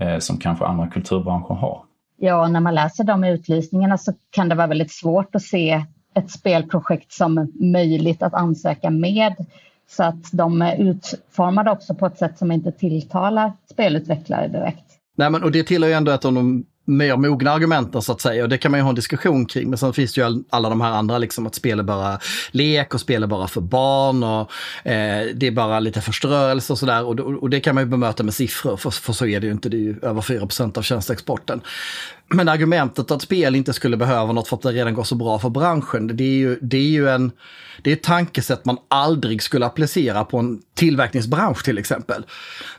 eh, 0.01 0.19
som 0.19 0.39
kanske 0.39 0.65
andra 0.65 0.87
kulturbranscher 0.87 1.55
har. 1.55 1.83
Ja, 2.23 2.49
när 2.49 2.61
man 2.61 2.75
läser 2.75 3.05
de 3.05 3.25
utlysningarna 3.25 3.99
så 3.99 4.13
kan 4.31 4.49
det 4.49 4.55
vara 4.55 4.67
väldigt 4.67 4.93
svårt 4.93 5.35
att 5.35 5.43
se 5.43 5.85
ett 6.15 6.31
spelprojekt 6.31 7.13
som 7.13 7.53
möjligt 7.55 8.23
att 8.23 8.35
ansöka 8.35 8.91
med. 8.91 9.35
Så 9.91 10.05
att 10.05 10.33
de 10.33 10.63
är 10.63 10.77
utformade 10.77 11.71
också 11.71 11.95
på 11.95 12.07
ett 12.07 12.19
sätt 12.19 12.39
som 12.39 12.53
inte 12.53 12.73
tilltalar 12.73 13.53
spelutvecklare 13.71 14.49
direkt. 14.49 14.85
Nej, 15.17 15.31
men 15.31 15.43
och 15.43 15.53
det 15.53 15.63
tillhör 15.63 15.89
ju 15.89 15.95
ändå 15.95 16.13
ett 16.13 16.25
av 16.25 16.33
de 16.33 16.65
mer 16.97 17.17
mogna 17.17 17.51
argumenten 17.51 18.03
så 18.03 18.13
att 18.13 18.21
säga 18.21 18.43
och 18.43 18.49
det 18.49 18.59
kan 18.59 18.71
man 18.71 18.81
ju 18.81 18.83
ha 18.83 18.89
en 18.89 18.95
diskussion 18.95 19.47
kring. 19.47 19.69
Men 19.69 19.79
sen 19.79 19.93
finns 19.93 20.15
det 20.15 20.21
ju 20.21 20.45
alla 20.51 20.69
de 20.69 20.81
här 20.81 20.91
andra 20.91 21.19
liksom 21.19 21.47
att 21.47 21.55
spel 21.55 21.79
är 21.79 21.83
bara 21.83 22.19
lek 22.51 22.95
och 22.95 23.01
spel 23.01 23.23
är 23.23 23.27
bara 23.27 23.49
för 23.49 23.61
barn 23.61 24.23
och 24.23 24.41
eh, 24.91 25.27
det 25.35 25.47
är 25.47 25.51
bara 25.51 25.81
lite 25.81 26.01
förströelse 26.01 26.73
och 26.73 26.79
sådär 26.79 27.05
och, 27.05 27.21
och, 27.21 27.51
det 27.51 27.61
kan 27.61 27.75
man 27.75 27.85
ju 27.85 27.91
bemöta 27.91 28.23
med 28.23 28.35
siffror 28.35 28.77
för, 28.77 28.91
för 28.91 29.13
så 29.13 29.27
är 29.27 29.41
det 29.41 29.47
ju 29.47 29.53
inte, 29.53 29.69
det 29.69 29.77
är 29.77 29.79
ju 29.79 29.97
över 30.03 30.21
4% 30.21 30.79
av 30.79 30.83
tjänsteexporten. 30.83 31.61
Men 32.35 32.49
argumentet 32.49 33.11
att 33.11 33.23
spel 33.23 33.55
inte 33.55 33.73
skulle 33.73 33.97
behöva 33.97 34.33
något 34.33 34.49
för 34.49 34.57
att 34.57 34.63
det 34.63 34.73
redan 34.73 34.95
går 34.95 35.05
så 35.05 35.15
bra 35.15 35.39
för 35.39 35.51
branschen, 35.51 36.17
det 36.17 36.25
är 36.25 36.39
ju, 36.39 36.59
det 36.63 36.77
är 36.77 36.91
ju 36.91 37.09
en, 37.09 37.33
det 37.83 37.91
är 37.91 37.97
ett 37.97 38.03
tankesätt 38.03 38.65
man 38.65 38.79
aldrig 38.89 39.43
skulle 39.43 39.67
applicera 39.67 40.25
på 40.25 40.39
en 40.39 40.61
tillverkningsbransch 40.75 41.65
till 41.65 41.79
exempel. 41.79 42.25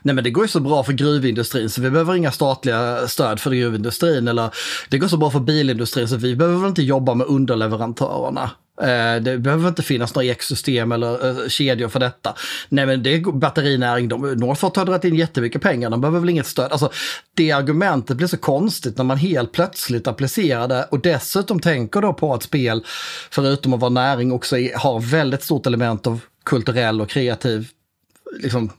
Nej 0.02 0.14
men 0.14 0.24
det 0.24 0.30
går 0.30 0.44
ju 0.44 0.48
så 0.48 0.60
bra 0.60 0.84
för 0.84 0.92
gruvindustrin 0.92 1.70
så 1.70 1.80
vi 1.80 1.90
behöver 1.90 2.14
inga 2.14 2.32
statliga 2.32 3.08
stöd 3.08 3.40
för 3.40 3.50
gruvindustrin 3.50 4.28
eller 4.28 4.50
det 4.88 4.98
går 4.98 5.08
så 5.08 5.16
bra 5.16 5.30
för 5.30 5.40
bilindustrin 5.40 6.08
så 6.08 6.16
vi 6.16 6.36
behöver 6.36 6.68
inte 6.68 6.82
jobba 6.82 7.14
med 7.14 7.26
underleverantörerna. 7.26 8.50
Eh, 8.80 9.22
det 9.22 9.38
behöver 9.38 9.68
inte 9.68 9.82
finnas 9.82 10.14
några 10.14 10.26
ekosystem 10.26 10.92
eller 10.92 11.42
eh, 11.42 11.48
kedjor 11.48 11.88
för 11.88 12.00
detta. 12.00 12.34
Nej 12.68 12.86
men 12.86 13.02
det 13.02 13.14
är 13.14 13.32
batterinäring, 13.32 14.08
de, 14.08 14.20
Northvolt 14.20 14.76
har 14.76 14.84
dragit 14.84 15.04
in 15.04 15.14
jättemycket 15.14 15.62
pengar, 15.62 15.90
de 15.90 16.00
behöver 16.00 16.20
väl 16.20 16.28
inget 16.28 16.46
stöd. 16.46 16.72
Alltså, 16.72 16.90
det 17.34 17.52
argumentet 17.52 18.16
blir 18.16 18.26
så 18.26 18.36
konstigt 18.36 18.96
när 18.96 19.04
man 19.04 19.16
helt 19.16 19.52
plötsligt 19.52 20.06
applicerar 20.06 20.68
det 20.68 20.84
och 20.90 21.00
dessutom 21.00 21.60
tänker 21.60 22.00
då 22.00 22.12
på 22.12 22.34
att 22.34 22.42
spel, 22.42 22.84
förutom 23.30 23.74
att 23.74 23.80
vara 23.80 23.90
näring, 23.90 24.32
också 24.32 24.56
har 24.76 25.00
väldigt 25.00 25.42
stort 25.42 25.66
element 25.66 26.06
av 26.06 26.20
kulturell 26.44 27.00
och 27.00 27.08
kreativ 27.08 27.68
liksom, 28.42 28.70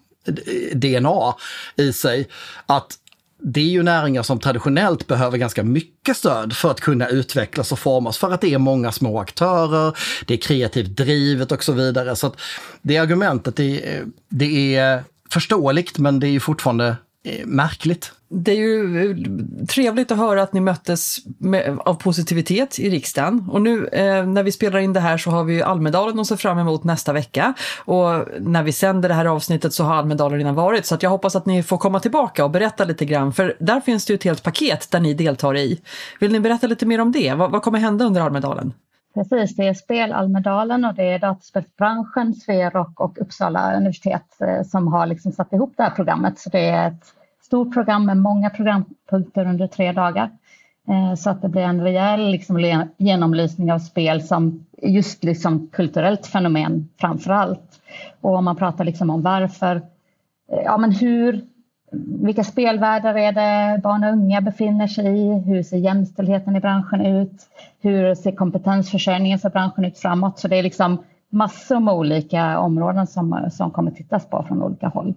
DNA 0.74 1.36
i 1.76 1.94
sig. 1.94 2.28
Att 2.66 2.98
det 3.44 3.62
är 3.62 3.70
ju 3.70 3.84
näringar 3.84 4.24
som 4.24 4.40
traditionellt 4.40 5.08
behöver 5.08 5.38
ganska 5.38 5.64
mycket 5.64 6.18
stöd 6.18 6.54
för 6.54 6.72
att 6.72 6.80
kunna 6.80 7.08
utvecklas 7.08 7.72
och 7.72 7.80
formas 7.80 8.18
för 8.18 8.32
att 8.32 8.42
det 8.42 8.54
är 8.54 8.58
många 8.58 8.92
små 8.92 9.20
aktörer, 9.20 9.98
det 10.26 10.34
är 10.34 10.38
kreativt 10.38 10.98
drivet 10.98 11.52
och 11.52 11.64
så 11.64 11.72
vidare. 11.72 12.16
Så 12.16 12.28
att 12.28 12.36
det 12.82 12.98
argumentet, 12.98 13.56
det, 13.56 14.02
det 14.30 14.76
är 14.76 15.04
förståeligt 15.30 15.98
men 16.00 16.20
det 16.20 16.28
är 16.28 16.32
ju 16.32 16.40
fortfarande 16.40 16.96
eh, 17.26 17.46
märkligt 17.46 18.12
det 18.34 18.52
är 18.52 18.56
ju 18.56 19.12
eh, 19.12 19.18
trevligt 19.66 20.12
att 20.12 20.18
höra 20.18 20.44
att 20.44 20.54
ni 20.54 20.60
möttes 20.60 21.18
med, 21.38 21.78
av 21.86 21.94
positivitet 21.94 22.80
i 22.80 22.90
riksdagen. 22.90 23.50
Och 23.52 23.62
nu 23.62 23.88
eh, 23.88 24.26
när 24.26 24.44
vi 24.44 24.52
spelar 24.52 24.80
in 24.80 24.94
det 24.94 25.00
här 25.00 25.18
så 25.18 25.32
har 25.32 25.44
vi 25.44 25.54
ju 25.54 25.62
Almedalen 25.62 26.20
att 26.20 26.28
se 26.28 26.38
fram 26.38 26.60
emot 26.60 26.84
nästa 26.84 27.14
vecka. 27.14 27.54
Och 27.86 28.28
när 28.40 28.64
vi 28.64 28.72
sänder 28.72 29.10
det 29.10 29.16
här 29.16 29.26
avsnittet 29.26 29.74
så 29.74 29.84
har 29.84 29.96
Almedalen 29.96 30.38
redan 30.38 30.56
varit. 30.56 30.86
Så 30.86 30.96
att 30.96 31.04
jag 31.04 31.10
hoppas 31.10 31.36
att 31.36 31.46
ni 31.46 31.64
får 31.64 31.78
komma 31.78 32.00
tillbaka 32.00 32.46
och 32.46 32.52
berätta 32.52 32.86
lite 32.86 33.06
grann. 33.06 33.34
För 33.34 33.56
där 33.60 33.82
finns 33.82 34.06
det 34.06 34.14
ju 34.14 34.16
ett 34.16 34.24
helt 34.24 34.44
paket 34.44 34.92
där 34.92 35.00
ni 35.00 35.14
deltar 35.14 35.58
i. 35.58 35.82
Vill 36.20 36.32
ni 36.32 36.40
berätta 36.40 36.68
lite 36.68 36.86
mer 36.86 37.02
om 37.02 37.12
det? 37.12 37.34
Vad, 37.34 37.52
vad 37.52 37.62
kommer 37.62 37.80
hända 37.80 38.06
under 38.06 38.22
Almedalen? 38.22 38.74
Precis, 39.14 39.56
det 39.56 39.68
är 39.68 39.74
Spel-Almedalen 39.74 40.86
och 40.86 40.94
det 40.94 41.04
är 41.04 41.20
dataspelsbranschen, 41.20 42.34
Sverok 42.34 43.00
och 43.00 43.22
Uppsala 43.22 43.78
universitet 43.78 44.42
eh, 44.42 44.64
som 44.64 44.88
har 44.88 45.06
liksom 45.06 45.32
satt 45.32 45.54
ihop 45.54 45.74
det 45.78 45.84
här 45.84 45.90
programmet. 45.90 46.40
Så 46.40 46.50
det 46.50 46.66
är 46.66 46.88
ett 46.88 47.14
stort 47.54 47.74
program 47.74 48.06
med 48.06 48.18
många 48.18 48.50
programpunkter 48.50 49.48
under 49.48 49.68
tre 49.68 49.92
dagar. 49.92 50.30
Eh, 50.88 51.16
så 51.16 51.30
att 51.30 51.42
det 51.42 51.50
blir 51.50 51.62
en 51.62 51.82
rejäl 51.82 52.32
liksom, 52.32 52.86
genomlysning 52.98 53.74
av 53.74 53.80
spel 53.80 54.22
som 54.22 54.66
just 54.82 55.24
liksom 55.24 55.68
kulturellt 55.68 56.28
fenomen 56.28 56.90
framför 57.00 57.32
allt. 57.32 57.82
Och 58.22 58.36
om 58.36 58.46
man 58.46 58.56
pratar 58.56 58.84
liksom 58.84 59.10
om 59.10 59.22
varför, 59.22 59.76
eh, 60.52 60.62
ja 60.66 60.78
men 60.78 60.92
hur, 60.92 61.42
vilka 62.26 62.44
spelvärldar 62.44 63.16
är 63.16 63.32
det 63.32 63.82
barn 63.82 64.04
och 64.04 64.14
unga 64.14 64.42
befinner 64.42 64.88
sig 64.88 65.06
i? 65.06 65.40
Hur 65.40 65.64
ser 65.64 65.78
jämställdheten 65.78 66.56
i 66.56 66.60
branschen 66.60 67.06
ut? 67.06 67.50
Hur 67.82 68.16
ser 68.16 68.32
kompetensförsörjningen 68.32 69.40
för 69.40 69.50
branschen 69.50 69.86
ut 69.86 70.00
framåt? 70.00 70.40
Så 70.40 70.48
det 70.48 70.56
är 70.56 70.64
liksom 70.64 71.04
massor 71.30 71.80
med 71.80 71.94
olika 71.94 72.60
områden 72.60 73.08
som, 73.08 73.50
som 73.52 73.72
kommer 73.72 73.92
tittas 73.92 74.30
på 74.30 74.46
från 74.48 74.64
olika 74.64 74.88
håll. 74.88 75.14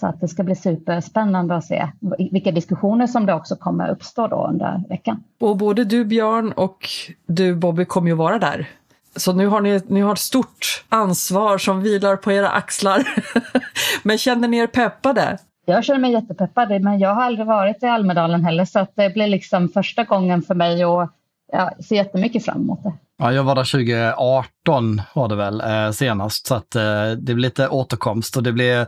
Så 0.00 0.06
att 0.06 0.20
det 0.20 0.28
ska 0.28 0.42
bli 0.42 0.54
superspännande 0.54 1.56
att 1.56 1.64
se 1.64 1.88
vilka 2.30 2.52
diskussioner 2.52 3.06
som 3.06 3.26
det 3.26 3.34
också 3.34 3.56
kommer 3.56 3.88
uppstå 3.88 4.26
då 4.26 4.46
under 4.46 4.82
veckan. 4.88 5.24
Och 5.40 5.56
både 5.56 5.84
du 5.84 6.04
Björn 6.04 6.52
och 6.52 6.88
du 7.26 7.54
Bobby 7.54 7.84
kommer 7.84 8.08
ju 8.08 8.14
vara 8.14 8.38
där. 8.38 8.68
Så 9.16 9.32
nu 9.32 9.46
har 9.46 9.60
ni, 9.60 9.80
ni 9.86 10.00
har 10.00 10.12
ett 10.12 10.18
stort 10.18 10.84
ansvar 10.88 11.58
som 11.58 11.82
vilar 11.82 12.16
på 12.16 12.32
era 12.32 12.48
axlar. 12.48 13.08
men 14.02 14.18
känner 14.18 14.48
ni 14.48 14.56
er 14.56 14.66
peppade? 14.66 15.38
Jag 15.64 15.84
känner 15.84 16.00
mig 16.00 16.12
jättepeppad, 16.12 16.82
men 16.82 16.98
jag 16.98 17.14
har 17.14 17.22
aldrig 17.22 17.46
varit 17.46 17.82
i 17.82 17.86
Almedalen 17.86 18.44
heller 18.44 18.64
så 18.64 18.78
att 18.78 18.96
det 18.96 19.10
blir 19.10 19.26
liksom 19.26 19.68
första 19.68 20.04
gången 20.04 20.42
för 20.42 20.54
mig 20.54 20.84
och 20.84 21.08
jag 21.52 21.84
ser 21.84 21.96
jättemycket 21.96 22.44
fram 22.44 22.56
emot 22.56 22.82
det. 22.82 22.92
Ja, 23.20 23.32
jag 23.32 23.44
var 23.44 23.54
där 23.54 23.64
2018 23.64 25.02
var 25.14 25.28
det 25.28 25.36
väl 25.36 25.60
eh, 25.60 25.90
senast, 25.90 26.46
så 26.46 26.54
att, 26.54 26.76
eh, 26.76 27.10
det 27.18 27.34
blir 27.34 27.36
lite 27.36 27.68
återkomst 27.68 28.36
och 28.36 28.42
det 28.42 28.52
blir, 28.52 28.86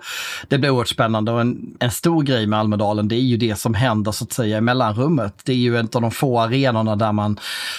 det 0.48 0.58
blir 0.58 0.70
oerhört 0.70 0.88
spännande. 0.88 1.32
Och 1.32 1.40
en, 1.40 1.76
en 1.80 1.90
stor 1.90 2.22
grej 2.22 2.46
med 2.46 2.58
Almedalen, 2.58 3.08
det 3.08 3.14
är 3.14 3.20
ju 3.20 3.36
det 3.36 3.56
som 3.58 3.74
händer 3.74 4.12
så 4.12 4.24
att 4.24 4.32
säga 4.32 4.58
i 4.58 4.60
mellanrummet. 4.60 5.34
Det 5.44 5.52
är 5.52 5.56
ju 5.56 5.76
en 5.76 5.88
av 5.94 6.02
de 6.02 6.10
få 6.10 6.40
arenorna 6.40 6.96
där 6.96 7.12
man 7.12 7.38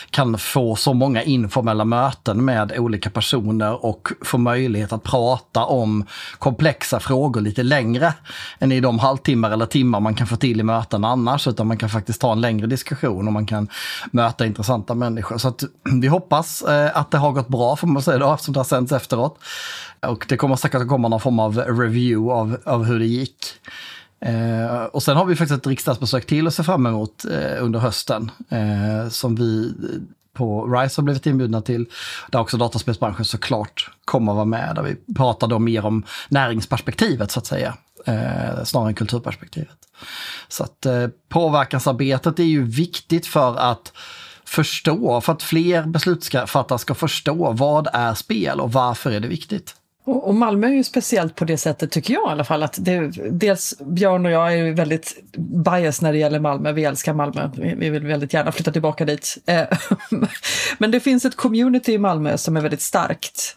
kan 0.10 0.38
få 0.38 0.76
så 0.76 0.94
många 0.94 1.24
informella 1.24 1.86
möten 1.86 2.46
med 2.46 2.78
olika 2.78 3.10
personer 3.10 3.86
och 3.86 4.08
få 4.22 4.38
möjlighet 4.38 4.94
att 4.94 5.04
prata 5.04 5.66
om 5.66 6.06
komplexa 6.40 7.00
frågor 7.00 7.42
lite 7.42 7.64
längre 7.64 8.14
än 8.60 8.72
i 8.72 8.80
de 8.80 9.00
halvtimmar 9.00 9.52
eller 9.52 9.66
timmar 9.66 10.00
man 10.00 10.16
kan 10.16 10.28
få 10.28 10.36
till 10.36 10.60
i 10.60 10.64
möten 10.64 11.06
annars, 11.06 11.48
utan 11.48 11.68
man 11.68 11.78
kan 11.78 11.90
faktiskt 11.90 12.22
ta 12.22 12.32
en 12.32 12.42
längre 12.42 12.68
diskussion 12.68 13.28
och 13.28 13.34
man 13.34 13.46
kan 13.46 13.68
möta 14.12 14.46
intressanta 14.46 14.96
människor. 14.96 15.38
Så 15.38 15.48
att 15.48 15.64
vi 16.02 16.08
hoppas 16.08 16.41
hoppas 16.42 16.62
eh, 16.62 16.98
att 16.98 17.12
det 17.12 17.18
har 17.18 17.32
gått 17.32 17.48
bra 17.48 17.76
får 17.76 17.88
man 17.88 18.04
säga 18.04 18.18
då 18.18 18.34
eftersom 18.34 18.54
det 18.54 18.60
har 18.60 18.66
sänds 18.66 18.92
efteråt. 18.92 19.40
Och 20.08 20.26
det 20.30 20.38
kommer 20.38 20.56
säkert 20.56 20.82
att 20.82 20.88
komma 20.88 21.08
någon 21.08 21.22
form 21.22 21.40
av 21.40 21.58
review 21.58 22.34
av, 22.34 22.58
av 22.66 22.84
hur 22.84 23.00
det 23.00 23.06
gick. 23.06 23.46
Eh, 24.26 24.84
och 24.84 25.04
sen 25.04 25.18
har 25.18 25.26
vi 25.26 25.36
faktiskt 25.36 25.60
ett 25.60 25.68
riksdagsbesök 25.68 26.26
till 26.26 26.48
att 26.48 26.54
se 26.54 26.64
fram 26.64 26.86
emot 26.86 27.26
eh, 27.26 27.64
under 27.64 27.80
hösten. 27.80 28.32
Eh, 28.50 29.10
som 29.10 29.36
vi 29.36 29.74
på 30.34 30.66
RISE 30.66 31.02
har 31.02 31.04
blivit 31.04 31.26
inbjudna 31.26 31.62
till. 31.62 31.86
Där 32.32 32.40
också 32.40 32.58
dataspelsbranschen 32.58 33.26
såklart 33.26 33.92
kommer 34.06 34.32
att 34.32 34.36
vara 34.36 34.46
med. 34.46 34.76
Där 34.76 34.84
vi 34.84 35.14
pratar 35.14 35.48
då 35.48 35.60
mer 35.60 35.86
om 35.86 36.04
näringsperspektivet 36.30 37.32
så 37.32 37.40
att 37.40 37.46
säga. 37.46 37.74
Eh, 38.06 38.64
snarare 38.64 38.90
än 38.90 38.96
kulturperspektivet. 38.96 39.78
Så 40.48 40.64
att 40.64 40.86
eh, 40.86 41.08
påverkansarbetet 41.30 42.40
är 42.40 42.44
ju 42.44 42.64
viktigt 42.64 43.28
för 43.28 43.58
att 43.58 43.94
förstå, 44.52 45.22
för 45.22 45.34
att 45.34 45.44
fler 45.44 45.84
beslutsfattare 45.84 46.80
ska 46.80 46.96
förstå 46.96 47.52
vad 47.52 47.88
är 47.94 48.14
spel 48.14 48.60
och 48.60 48.72
varför 48.72 49.12
är 49.12 49.20
det 49.20 49.28
viktigt. 49.28 49.76
Och, 50.04 50.36
Malmö 50.36 50.68
är 50.68 50.72
ju 50.72 50.84
speciellt 50.84 51.36
på 51.36 51.46
det 51.46 51.58
sättet 51.58 51.92
tycker 51.92 52.14
jag 52.14 52.30
i 52.30 52.32
alla 52.32 52.44
fall 52.44 52.64
att 52.64 52.78
det, 52.80 53.00
dels 53.32 53.80
Björn 53.80 54.26
och 54.26 54.32
jag 54.32 54.58
är 54.58 54.74
väldigt 54.74 55.16
bias 55.66 56.02
när 56.02 56.12
det 56.12 56.18
gäller 56.18 56.40
Malmö, 56.40 56.72
vi 56.72 56.84
älskar 56.84 57.14
Malmö, 57.14 57.50
vi 57.56 57.90
vill 57.90 58.08
väldigt 58.08 58.34
gärna 58.34 58.52
flytta 58.52 58.72
tillbaka 58.72 59.06
dit. 59.06 59.38
Eh, 59.46 59.64
men 60.78 60.92
det 60.92 61.00
finns 61.00 61.26
ett 61.26 61.36
community 61.36 61.94
i 61.94 61.98
Malmö 61.98 62.38
som 62.38 62.58
är 62.58 62.62
väldigt 62.62 62.82
starkt. 62.82 63.56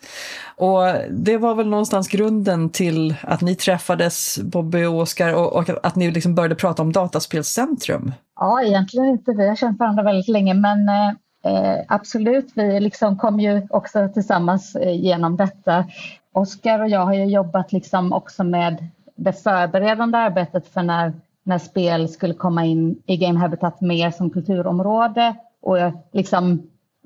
Och 0.56 0.82
det 1.10 1.36
var 1.36 1.54
väl 1.54 1.68
någonstans 1.68 2.08
grunden 2.08 2.70
till 2.70 3.14
att 3.20 3.40
ni 3.40 3.54
träffades, 3.54 4.38
Bobby 4.38 4.84
och 4.84 4.98
Oskar, 4.98 5.34
och, 5.34 5.52
och, 5.52 5.86
att 5.86 5.96
ni 5.96 6.10
liksom 6.10 6.34
började 6.34 6.54
prata 6.54 6.82
om 6.82 6.92
dataspelscentrum. 6.92 8.12
Ja, 8.36 8.62
egentligen 8.62 9.08
inte. 9.08 9.32
Vi 9.32 9.48
har 9.48 9.56
känt 9.56 9.78
varandra 9.78 10.02
väldigt 10.02 10.28
länge, 10.28 10.54
men 10.54 10.88
eh, 10.88 11.08
eh 11.44 11.84
absolut, 11.88 12.52
vi 12.54 12.80
liksom 12.80 13.18
kom 13.18 13.40
ju 13.40 13.66
också 13.70 14.08
tillsammans 14.08 14.76
eh, 14.76 15.00
genom 15.00 15.36
detta. 15.36 15.84
Oskar 16.32 16.80
och 16.80 16.88
jag 16.88 17.04
har 17.04 17.14
ju 17.14 17.24
jobbat 17.24 17.72
liksom 17.72 18.12
också 18.12 18.44
med 18.44 18.86
det 19.16 19.32
förberedande 19.32 20.18
arbetet 20.18 20.68
för 20.68 20.82
när, 20.82 21.12
när 21.42 21.58
spel 21.58 22.08
skulle 22.08 22.34
komma 22.34 22.64
in 22.64 23.02
i 23.06 23.16
Game 23.16 23.40
Habitat 23.40 23.80
mer 23.80 24.10
som 24.10 24.30
kulturområde 24.30 25.34
och 25.62 25.78
eh, 25.78 25.92
liksom 26.12 26.62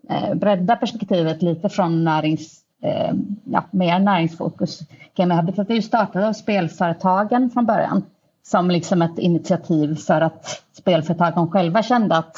eh, 0.09 0.35
bredda 0.35 0.77
perspektivet 0.77 1.43
lite 1.43 1.69
från 1.69 2.05
närings, 2.05 2.61
eh, 2.83 3.15
ja, 3.45 3.65
mer 3.71 3.99
näringsfokus. 3.99 4.81
Game 5.15 5.35
Habitat 5.35 5.71
är 5.71 5.75
ju 5.75 5.83
startat 5.83 6.25
av 6.25 6.33
spelföretagen 6.33 7.51
från 7.51 7.67
början 7.67 8.03
som 8.51 8.71
liksom 8.71 9.03
ett 9.03 9.19
initiativ 9.19 9.95
för 9.95 10.21
att 10.21 10.63
spelföretagen 10.73 11.51
själva 11.51 11.83
kände 11.83 12.17
att 12.17 12.37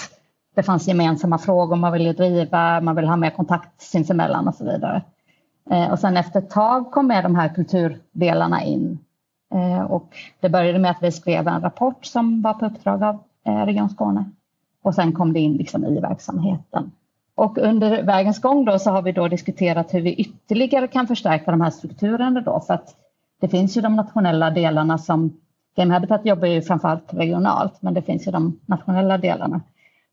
det 0.54 0.62
fanns 0.62 0.88
gemensamma 0.88 1.38
frågor 1.38 1.76
man 1.76 1.92
ville 1.92 2.12
driva, 2.12 2.80
man 2.80 2.96
ville 2.96 3.08
ha 3.08 3.16
mer 3.16 3.30
kontakt 3.30 3.82
sinsemellan 3.82 4.48
och 4.48 4.54
så 4.54 4.64
vidare. 4.64 5.02
Eh, 5.70 5.90
och 5.90 5.98
sen 5.98 6.16
efter 6.16 6.38
ett 6.38 6.50
tag 6.50 6.90
kom 6.90 7.06
med 7.06 7.24
de 7.24 7.34
här 7.34 7.54
kulturdelarna 7.54 8.64
in. 8.64 8.98
Eh, 9.54 9.82
och 9.82 10.16
det 10.40 10.48
började 10.48 10.78
med 10.78 10.90
att 10.90 11.02
vi 11.02 11.12
skrev 11.12 11.48
en 11.48 11.60
rapport 11.60 12.04
som 12.04 12.42
var 12.42 12.54
på 12.54 12.66
uppdrag 12.66 13.02
av 13.02 13.18
eh, 13.46 13.64
Region 13.66 13.90
Skåne. 13.90 14.24
Och 14.82 14.94
sen 14.94 15.12
kom 15.12 15.32
det 15.32 15.40
in 15.40 15.56
liksom 15.56 15.84
i 15.84 16.00
verksamheten. 16.00 16.92
Och 17.34 17.58
under 17.58 18.02
vägens 18.02 18.40
gång 18.40 18.64
då 18.64 18.78
så 18.78 18.90
har 18.90 19.02
vi 19.02 19.12
då 19.12 19.28
diskuterat 19.28 19.94
hur 19.94 20.00
vi 20.00 20.14
ytterligare 20.14 20.88
kan 20.88 21.06
förstärka 21.06 21.50
de 21.50 21.60
här 21.60 21.70
strukturerna 21.70 22.40
då. 22.40 22.60
För 22.60 22.74
att 22.74 22.96
det 23.40 23.48
finns 23.48 23.76
ju 23.76 23.80
de 23.80 23.96
nationella 23.96 24.50
delarna 24.50 24.98
som 24.98 25.40
Game 25.76 25.94
Habitat 25.94 26.26
jobbar 26.26 26.48
ju 26.48 26.62
framförallt 26.62 27.14
regionalt, 27.14 27.82
men 27.82 27.94
det 27.94 28.02
finns 28.02 28.26
ju 28.26 28.30
de 28.30 28.60
nationella 28.66 29.18
delarna. 29.18 29.60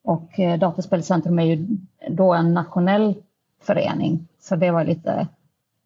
Och 0.03 0.31
Dataspelcentrum 0.59 1.39
är 1.39 1.43
ju 1.43 1.67
då 2.09 2.33
en 2.33 2.53
nationell 2.53 3.15
förening, 3.63 4.27
så 4.41 4.55
det 4.55 4.71
var 4.71 4.83
lite 4.83 5.27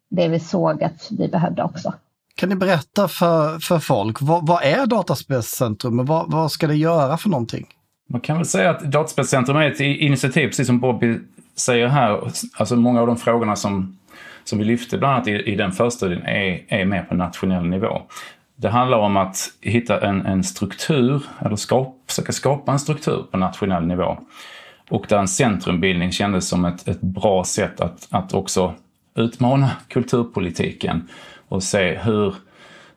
det 0.09 0.27
vi 0.27 0.39
såg 0.39 0.83
att 0.83 1.07
vi 1.11 1.27
behövde 1.27 1.63
också. 1.63 1.93
Kan 2.35 2.49
ni 2.49 2.55
berätta 2.55 3.07
för, 3.07 3.59
för 3.59 3.79
folk, 3.79 4.17
vad, 4.21 4.47
vad 4.47 4.63
är 4.63 4.85
Dataspelscentrum 4.85 5.99
och 5.99 6.07
vad, 6.07 6.31
vad 6.31 6.51
ska 6.51 6.67
det 6.67 6.75
göra 6.75 7.17
för 7.17 7.29
någonting? 7.29 7.67
Man 8.09 8.21
kan 8.21 8.37
väl 8.37 8.45
säga 8.45 8.69
att 8.69 8.81
Dataspelscentrum 8.81 9.57
är 9.57 9.71
ett 9.71 9.79
initiativ, 9.79 10.47
precis 10.47 10.67
som 10.67 10.79
Bobby 10.79 11.19
säger 11.55 11.87
här. 11.87 12.31
Alltså 12.57 12.75
många 12.75 13.01
av 13.01 13.07
de 13.07 13.17
frågorna 13.17 13.55
som, 13.55 13.97
som 14.43 14.59
vi 14.59 14.65
lyfte 14.65 14.97
bland 14.97 15.15
annat 15.15 15.27
i, 15.27 15.31
i 15.31 15.55
den 15.55 15.71
förstudien 15.71 16.23
är, 16.23 16.63
är 16.67 16.85
mer 16.85 17.03
på 17.03 17.15
nationell 17.15 17.65
nivå. 17.65 18.01
Det 18.61 18.69
handlar 18.69 18.97
om 18.97 19.17
att 19.17 19.51
hitta 19.61 20.07
en, 20.07 20.25
en 20.25 20.43
struktur, 20.43 21.23
eller 21.39 21.55
skap, 21.55 21.95
försöka 22.07 22.31
skapa 22.31 22.71
en 22.71 22.79
struktur 22.79 23.25
på 23.31 23.37
nationell 23.37 23.87
nivå. 23.87 24.17
Och 24.89 25.05
där 25.09 25.17
en 25.17 25.27
centrumbildning 25.27 26.11
kändes 26.11 26.47
som 26.47 26.65
ett, 26.65 26.87
ett 26.87 27.01
bra 27.01 27.43
sätt 27.43 27.81
att, 27.81 28.07
att 28.09 28.33
också 28.33 28.73
utmana 29.15 29.71
kulturpolitiken 29.87 31.07
och 31.47 31.63
se 31.63 31.97
hur, 31.97 32.35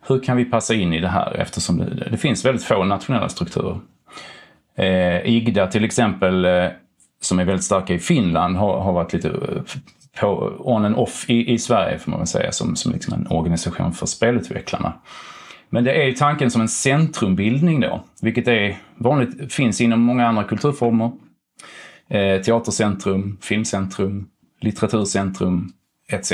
hur 0.07 0.21
kan 0.21 0.37
vi 0.37 0.45
passa 0.45 0.75
in 0.75 0.93
i 0.93 1.01
det 1.01 1.09
här 1.09 1.35
eftersom 1.35 1.79
det, 1.79 2.09
det 2.11 2.17
finns 2.17 2.45
väldigt 2.45 2.65
få 2.65 2.85
nationella 2.85 3.29
strukturer. 3.29 3.81
Eh, 4.77 5.27
IGDA 5.27 5.67
till 5.67 5.85
exempel, 5.85 6.45
eh, 6.45 6.67
som 7.21 7.39
är 7.39 7.45
väldigt 7.45 7.65
starka 7.65 7.95
i 7.95 7.99
Finland, 7.99 8.57
har, 8.57 8.81
har 8.81 8.93
varit 8.93 9.13
lite 9.13 9.29
eh, 9.29 9.63
på 10.21 10.53
on 10.59 10.85
and 10.85 10.97
off 10.97 11.31
i, 11.31 11.53
i 11.53 11.59
Sverige 11.59 11.99
får 11.99 12.11
man 12.11 12.21
väl 12.21 12.27
säga, 12.27 12.53
som, 12.53 12.77
som 12.77 12.93
liksom 12.93 13.15
en 13.15 13.27
organisation 13.27 13.93
för 13.93 14.07
spelutvecklarna. 14.07 14.93
Men 15.75 15.85
det 15.85 15.93
är 15.93 16.13
tanken 16.13 16.51
som 16.51 16.61
en 16.61 16.69
centrumbildning 16.69 17.81
då, 17.81 18.05
vilket 18.23 18.49
är 18.49 18.77
vanligt, 18.97 19.53
finns 19.53 19.81
inom 19.81 20.01
många 20.01 20.27
andra 20.27 20.45
kulturformer. 20.45 21.11
Eh, 22.09 22.43
teatercentrum, 22.43 23.39
filmcentrum, 23.43 24.29
litteraturcentrum, 24.61 25.73
etc. 26.09 26.33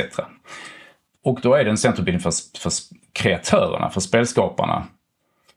Och 1.25 1.41
då 1.43 1.55
är 1.55 1.65
det 1.65 1.71
en 1.71 1.79
centrumbildning 1.79 2.21
för, 2.21 2.33
för 2.59 2.73
kreatörerna, 3.13 3.91
för 3.91 4.01
spelskaparna. 4.01 4.85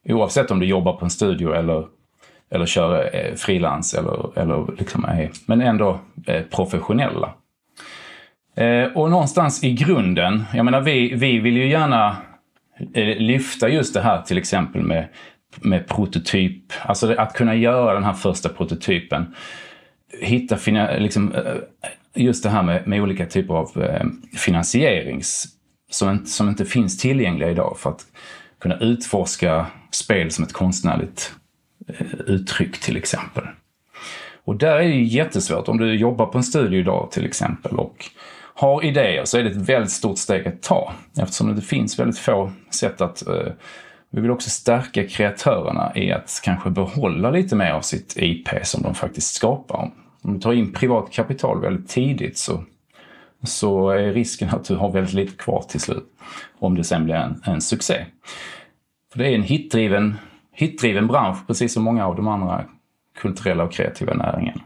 Oavsett 0.04 0.50
om 0.50 0.60
du 0.60 0.66
jobbar 0.66 0.92
på 0.92 1.04
en 1.04 1.10
studio 1.10 1.54
eller, 1.54 1.86
eller 2.50 2.66
kör 2.66 3.16
eh, 3.16 3.34
frilans 3.34 3.94
eller, 3.94 4.38
eller 4.38 4.76
liksom 4.78 5.04
är, 5.04 5.30
men 5.46 5.60
ändå 5.60 6.00
eh, 6.26 6.42
professionella. 6.42 7.34
Eh, 8.56 8.84
och 8.84 9.10
någonstans 9.10 9.64
i 9.64 9.72
grunden, 9.72 10.44
jag 10.54 10.64
menar 10.64 10.80
vi, 10.80 11.14
vi 11.14 11.38
vill 11.38 11.56
ju 11.56 11.68
gärna 11.68 12.16
Eh, 12.94 13.16
lyfta 13.16 13.68
just 13.68 13.94
det 13.94 14.00
här 14.00 14.22
till 14.22 14.38
exempel 14.38 14.82
med, 14.82 15.08
med 15.60 15.86
prototyp, 15.86 16.72
alltså 16.82 17.14
att 17.14 17.32
kunna 17.32 17.54
göra 17.54 17.94
den 17.94 18.04
här 18.04 18.12
första 18.12 18.48
prototypen. 18.48 19.34
Hitta, 20.20 20.58
liksom, 20.98 21.32
eh, 21.32 21.42
just 22.14 22.42
det 22.42 22.50
här 22.50 22.62
med, 22.62 22.86
med 22.86 23.02
olika 23.02 23.26
typer 23.26 23.54
av 23.54 23.82
eh, 23.82 24.06
finansierings 24.38 25.46
som, 25.90 26.26
som 26.26 26.48
inte 26.48 26.64
finns 26.64 26.98
tillgängliga 26.98 27.50
idag 27.50 27.76
för 27.78 27.90
att 27.90 28.06
kunna 28.60 28.78
utforska 28.78 29.66
spel 29.90 30.30
som 30.30 30.44
ett 30.44 30.52
konstnärligt 30.52 31.32
uttryck 32.26 32.80
till 32.80 32.96
exempel. 32.96 33.44
Och 34.44 34.56
där 34.56 34.76
är 34.76 34.88
det 34.88 35.02
jättesvårt. 35.02 35.68
Om 35.68 35.78
du 35.78 35.94
jobbar 35.94 36.26
på 36.26 36.38
en 36.38 36.44
studio 36.44 36.80
idag 36.80 37.10
till 37.10 37.26
exempel 37.26 37.76
och 37.78 38.10
har 38.54 38.84
idéer 38.84 39.24
så 39.24 39.38
är 39.38 39.42
det 39.42 39.50
ett 39.50 39.68
väldigt 39.68 39.92
stort 39.92 40.18
steg 40.18 40.48
att 40.48 40.62
ta 40.62 40.92
eftersom 41.18 41.56
det 41.56 41.62
finns 41.62 41.98
väldigt 41.98 42.18
få 42.18 42.52
sätt 42.70 43.00
att 43.00 43.26
eh, 43.26 43.52
vi 44.10 44.20
vill 44.20 44.30
också 44.30 44.50
stärka 44.50 45.08
kreatörerna 45.08 45.92
i 45.94 46.12
att 46.12 46.40
kanske 46.44 46.70
behålla 46.70 47.30
lite 47.30 47.56
mer 47.56 47.70
av 47.70 47.80
sitt 47.80 48.16
IP 48.16 48.48
som 48.62 48.82
de 48.82 48.94
faktiskt 48.94 49.34
skapar 49.34 49.90
om 50.24 50.34
du 50.34 50.40
tar 50.40 50.52
in 50.52 50.72
privat 50.72 51.12
kapital 51.12 51.60
väldigt 51.60 51.88
tidigt 51.88 52.38
så, 52.38 52.64
så 53.42 53.90
är 53.90 54.12
risken 54.12 54.48
att 54.48 54.64
du 54.64 54.76
har 54.76 54.90
väldigt 54.90 55.14
lite 55.14 55.36
kvar 55.36 55.64
till 55.68 55.80
slut. 55.80 56.04
Om 56.58 56.74
det 56.74 56.84
sen 56.84 57.04
blir 57.04 57.14
en, 57.14 57.42
en 57.44 57.60
succé. 57.60 58.04
För 59.12 59.18
det 59.18 59.28
är 59.28 59.34
en 59.34 59.42
hitdriven, 59.42 60.14
hitdriven 60.52 61.06
bransch, 61.06 61.46
precis 61.46 61.72
som 61.72 61.82
många 61.82 62.06
av 62.06 62.16
de 62.16 62.28
andra 62.28 62.64
kulturella 63.16 63.64
och 63.64 63.72
kreativa 63.72 64.14
näringarna. 64.14 64.62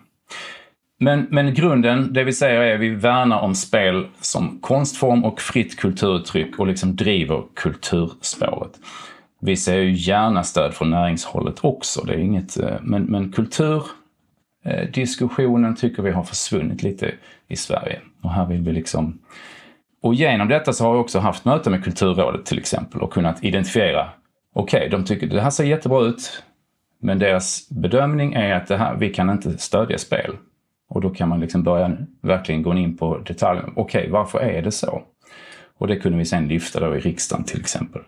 Men, 1.01 1.27
men 1.31 1.55
grunden, 1.55 2.13
det 2.13 2.25
vi 2.25 2.33
säger 2.33 2.61
är 2.61 2.75
att 2.75 2.81
vi 2.81 2.89
värnar 2.89 3.41
om 3.41 3.55
spel 3.55 4.07
som 4.21 4.59
konstform 4.61 5.25
och 5.25 5.41
fritt 5.41 5.77
kulturuttryck 5.77 6.59
och 6.59 6.67
liksom 6.67 6.97
driver 6.97 7.43
kulturspåret. 7.55 8.73
Vi 9.41 9.57
ser 9.57 9.79
ju 9.79 9.93
gärna 9.93 10.43
stöd 10.43 10.75
från 10.75 10.91
näringshållet 10.91 11.65
också, 11.65 12.05
det 12.05 12.15
är 12.15 12.19
inget, 12.19 12.59
eh, 12.59 12.77
men, 12.83 13.03
men 13.03 13.33
kulturdiskussionen 13.33 15.71
eh, 15.71 15.77
tycker 15.77 16.03
vi 16.03 16.11
har 16.11 16.23
försvunnit 16.23 16.83
lite 16.83 17.15
i 17.49 17.57
Sverige. 17.57 18.01
Och 18.23 18.33
här 18.33 18.47
vill 18.47 18.63
vi 18.63 18.73
liksom... 18.73 19.19
Och 20.03 20.15
genom 20.15 20.49
detta 20.49 20.73
så 20.73 20.85
har 20.85 20.93
vi 20.93 20.99
också 20.99 21.19
haft 21.19 21.45
möten 21.45 21.73
med 21.73 21.85
Kulturrådet 21.85 22.47
till 22.47 22.59
exempel 22.59 23.01
och 23.01 23.13
kunnat 23.13 23.45
identifiera, 23.45 24.09
okej, 24.55 24.79
okay, 24.79 24.89
de 24.89 25.05
tycker 25.05 25.27
det 25.27 25.41
här 25.41 25.51
ser 25.51 25.65
jättebra 25.65 26.01
ut, 26.01 26.43
men 27.01 27.19
deras 27.19 27.69
bedömning 27.71 28.35
är 28.35 28.55
att 28.55 28.67
det 28.67 28.77
här, 28.77 28.97
vi 28.97 29.11
kan 29.11 29.31
inte 29.31 29.59
stödja 29.59 29.99
spel. 29.99 30.37
Och 30.89 31.01
då 31.01 31.11
kan 31.11 31.29
man 31.29 31.41
liksom 31.41 31.63
börja 31.63 31.97
verkligen 32.23 32.63
gå 32.63 32.75
in 32.75 32.97
på 32.97 33.19
detaljer. 33.19 33.65
Okej, 33.77 34.01
okay, 34.01 34.11
varför 34.11 34.39
är 34.39 34.63
det 34.63 34.73
så? 34.73 35.03
Och 35.79 35.87
det 35.87 35.97
kunde 35.97 36.19
vi 36.19 36.25
sen 36.25 36.49
lyfta 36.49 36.81
då 36.81 36.97
i 36.97 37.01
riksdagen 37.01 37.45
till 37.45 37.61
exempel. 37.61 38.03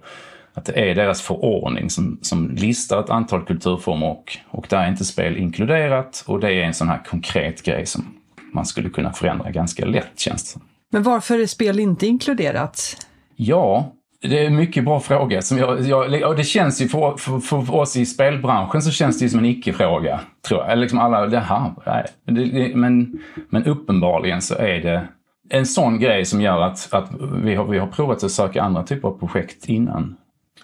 Att 0.55 0.65
det 0.65 0.91
är 0.91 0.95
deras 0.95 1.23
förordning 1.23 1.91
som, 1.91 2.19
som 2.23 2.51
listar 2.51 3.01
ett 3.01 3.11
antal 3.11 3.45
kulturformer 3.45 4.07
och, 4.07 4.39
och 4.51 4.67
där 4.71 4.79
är 4.79 4.89
inte 4.89 5.05
spel 5.05 5.37
inkluderat. 5.37 6.25
Och 6.27 6.41
det 6.41 6.53
är 6.53 6.65
en 6.65 6.75
sån 6.75 6.89
här 6.89 7.05
konkret 7.05 7.63
grej 7.63 7.87
som 7.87 8.05
man 8.53 8.67
skulle 8.67 8.91
kunna 8.91 9.13
förändra 9.13 9.51
ganska 9.51 9.85
lätt 9.85 10.19
känns 10.19 10.55
det 10.55 10.61
Men 10.91 11.03
varför 11.03 11.39
är 11.39 11.47
spel 11.47 11.81
inte 11.81 12.07
inkluderat? 12.07 13.07
Ja, 13.37 13.93
det 14.23 14.39
är 14.39 14.47
en 14.47 14.57
mycket 14.57 14.85
bra 14.85 15.01
fråga. 15.01 15.43
Som 15.43 15.59
jag, 15.59 15.81
jag, 15.81 16.23
och 16.29 16.37
det 16.37 16.45
känns 16.45 16.83
ju 16.83 16.89
för, 16.89 17.17
för, 17.17 17.41
för, 17.41 17.75
oss 17.75 17.97
i 17.97 18.07
spelbranschen 18.07 18.83
så 18.83 18.91
känns 18.91 19.19
det 19.19 19.25
ju 19.25 19.29
som 19.29 19.39
en 19.39 19.45
icke-fråga. 19.47 20.21
Tror 20.49 20.61
jag. 20.61 20.73
Eller 20.73 20.83
liksom 20.83 20.99
alla, 20.99 21.27
det 21.27 21.41
här, 21.41 21.73
nej. 21.87 22.07
Det, 22.25 22.77
men, 22.77 23.19
men 23.49 23.65
uppenbarligen 23.65 24.43
så 24.43 24.55
är 24.55 24.81
det 24.81 25.09
en 25.49 25.67
sån 25.67 25.99
grej 25.99 26.25
som 26.25 26.41
gör 26.41 26.61
att, 26.61 26.89
att 26.91 27.11
vi, 27.43 27.55
har, 27.55 27.65
vi 27.65 27.79
har 27.79 27.87
provat 27.87 28.25
att 28.25 28.31
söka 28.31 28.63
andra 28.63 28.83
typer 28.83 29.09
av 29.09 29.19
projekt 29.19 29.69
innan. 29.69 30.17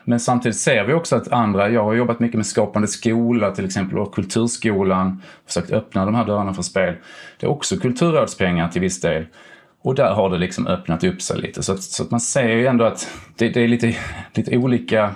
Men 0.05 0.21
samtidigt 0.21 0.57
ser 0.57 0.85
vi 0.85 0.93
också 0.93 1.17
att 1.17 1.33
andra, 1.33 1.69
jag 1.69 1.85
har 1.85 1.95
jobbat 1.95 2.21
mycket 2.21 2.37
med 2.37 2.47
Skapande 2.47 2.89
skola 2.89 3.51
till 3.51 3.65
exempel 3.65 3.99
och 3.99 4.15
Kulturskolan, 4.15 5.23
försökt 5.47 5.71
öppna 5.71 6.05
de 6.05 6.15
här 6.15 6.25
dörrarna 6.25 6.55
för 6.55 6.63
spel. 6.63 6.95
Det 7.41 7.47
är 7.47 7.51
också 7.51 7.77
kulturrådspengar 7.77 8.69
till 8.69 8.81
viss 8.81 9.01
del. 9.01 9.27
Och 9.87 9.95
där 9.95 10.15
har 10.15 10.31
det 10.31 10.39
liksom 10.39 10.67
öppnat 10.67 11.05
upp 11.05 11.23
sig 11.23 11.41
lite. 11.41 11.63
Så 11.63 11.73
att, 11.73 11.83
så 11.83 12.03
att 12.03 12.11
man 12.11 12.21
ser 12.21 12.49
ju 12.49 12.67
ändå 12.67 12.85
att 12.85 13.09
det, 13.39 13.49
det 13.49 13.61
är 13.61 13.69
lite, 13.69 13.95
lite 14.35 14.57
olika... 14.57 15.15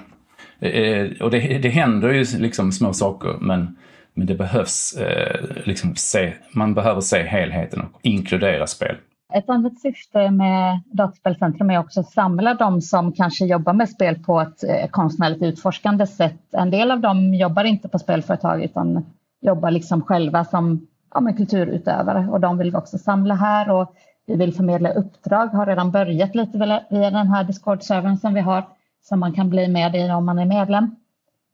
Eh, 0.60 1.22
och 1.22 1.30
det, 1.30 1.58
det 1.58 1.68
händer 1.68 2.08
ju 2.08 2.24
liksom 2.38 2.72
små 2.72 2.92
saker 2.92 3.36
men, 3.40 3.76
men 4.14 4.26
det 4.26 4.34
behövs 4.34 4.92
eh, 4.92 5.40
liksom 5.64 5.96
se, 5.96 6.32
man 6.54 6.74
behöver 6.74 7.00
se 7.00 7.22
helheten 7.22 7.80
och 7.80 8.00
inkludera 8.02 8.66
spel. 8.66 8.96
Ett 9.32 9.48
annat 9.48 9.80
syfte 9.80 10.30
med 10.30 10.80
Dataspelcentrum 10.92 11.70
är 11.70 11.78
också 11.78 12.00
att 12.00 12.10
samla 12.10 12.54
de 12.54 12.80
som 12.82 13.12
kanske 13.12 13.44
jobbar 13.44 13.72
med 13.72 13.88
spel 13.88 14.18
på 14.18 14.40
ett 14.40 14.64
eh, 14.64 14.90
konstnärligt 14.90 15.42
utforskande 15.42 16.06
sätt. 16.06 16.42
En 16.52 16.70
del 16.70 16.90
av 16.90 17.00
dem 17.00 17.34
jobbar 17.34 17.64
inte 17.64 17.88
på 17.88 17.98
spelföretag 17.98 18.64
utan 18.64 19.06
jobbar 19.40 19.70
liksom 19.70 20.02
själva 20.02 20.44
som 20.44 20.86
ja, 21.14 21.32
kulturutövare 21.36 22.28
och 22.30 22.40
de 22.40 22.58
vill 22.58 22.70
vi 22.70 22.76
också 22.76 22.98
samla 22.98 23.34
här. 23.34 23.70
Och 23.70 23.94
vi 24.30 24.36
vill 24.36 24.54
förmedla 24.54 24.92
uppdrag, 24.92 25.46
har 25.46 25.66
redan 25.66 25.90
börjat 25.90 26.34
lite 26.34 26.82
via 26.90 27.10
den 27.10 27.28
här 27.28 27.44
Discord-servern 27.44 28.16
som 28.16 28.34
vi 28.34 28.40
har 28.40 28.64
som 29.02 29.20
man 29.20 29.32
kan 29.32 29.50
bli 29.50 29.68
med 29.68 29.96
i 29.96 30.10
om 30.10 30.26
man 30.26 30.38
är 30.38 30.46
medlem. 30.46 30.96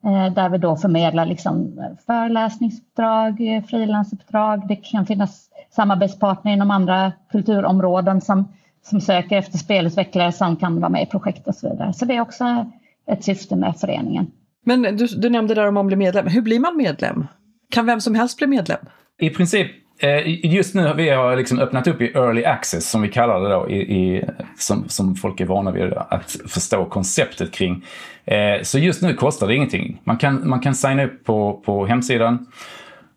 Eh, 0.05 0.35
där 0.35 0.49
vi 0.49 0.59
då 0.59 0.77
förmedlar 0.77 1.27
liksom 1.27 1.81
föreläsningsuppdrag, 2.07 3.63
frilansuppdrag. 3.69 4.69
Det 4.69 4.77
kan 4.77 5.07
finnas 5.07 5.49
samarbetspartner 5.71 6.53
inom 6.53 6.71
andra 6.71 7.13
kulturområden 7.33 8.21
som, 8.21 8.49
som 8.83 9.01
söker 9.01 9.39
efter 9.39 9.59
spelutvecklare 9.59 10.33
som 10.33 10.57
kan 10.57 10.81
vara 10.81 10.89
med 10.89 11.03
i 11.03 11.07
projekt 11.07 11.49
och 11.49 11.55
så 11.55 11.71
vidare. 11.71 11.93
Så 11.93 12.05
det 12.05 12.17
är 12.17 12.21
också 12.21 12.71
ett 13.07 13.25
syfte 13.25 13.57
med 13.57 13.77
föreningen. 13.77 14.27
Men 14.65 14.83
du, 14.83 15.07
du 15.07 15.31
nämnde 15.31 15.55
där 15.55 15.69
om 15.69 15.75
man 15.75 15.87
blir 15.87 15.97
medlem. 15.97 16.27
Hur 16.27 16.43
blir 16.43 16.61
man 16.61 16.77
medlem? 16.77 17.27
Kan 17.71 17.87
vem 17.87 18.01
som 18.01 18.15
helst 18.15 18.39
bli 18.39 18.47
medlem? 18.47 18.79
I 19.19 19.31
princip 19.31 19.71
Eh, 19.71 19.86
Eh, 19.99 20.47
just 20.47 20.75
nu 20.75 20.87
har 20.87 20.95
vi 20.95 21.37
liksom 21.37 21.59
öppnat 21.59 21.87
upp 21.87 22.01
i 22.01 22.13
early 22.15 22.45
access, 22.45 22.91
som 22.91 23.03
vi 23.03 23.09
kallar 23.09 23.41
det 23.41 23.49
då, 23.49 23.71
i, 23.71 23.77
i, 23.77 24.25
som, 24.59 24.89
som 24.89 25.15
folk 25.15 25.41
är 25.41 25.45
vana 25.45 25.71
vid 25.71 25.93
att 25.93 26.37
förstå 26.47 26.85
konceptet 26.85 27.53
kring. 27.53 27.85
Eh, 28.25 28.63
så 28.63 28.79
just 28.79 29.03
nu 29.03 29.15
kostar 29.15 29.47
det 29.47 29.55
ingenting. 29.55 30.01
Man 30.05 30.17
kan, 30.17 30.49
man 30.49 30.61
kan 30.61 30.75
signa 30.75 31.05
upp 31.05 31.25
på, 31.25 31.63
på 31.65 31.87
hemsidan 31.87 32.47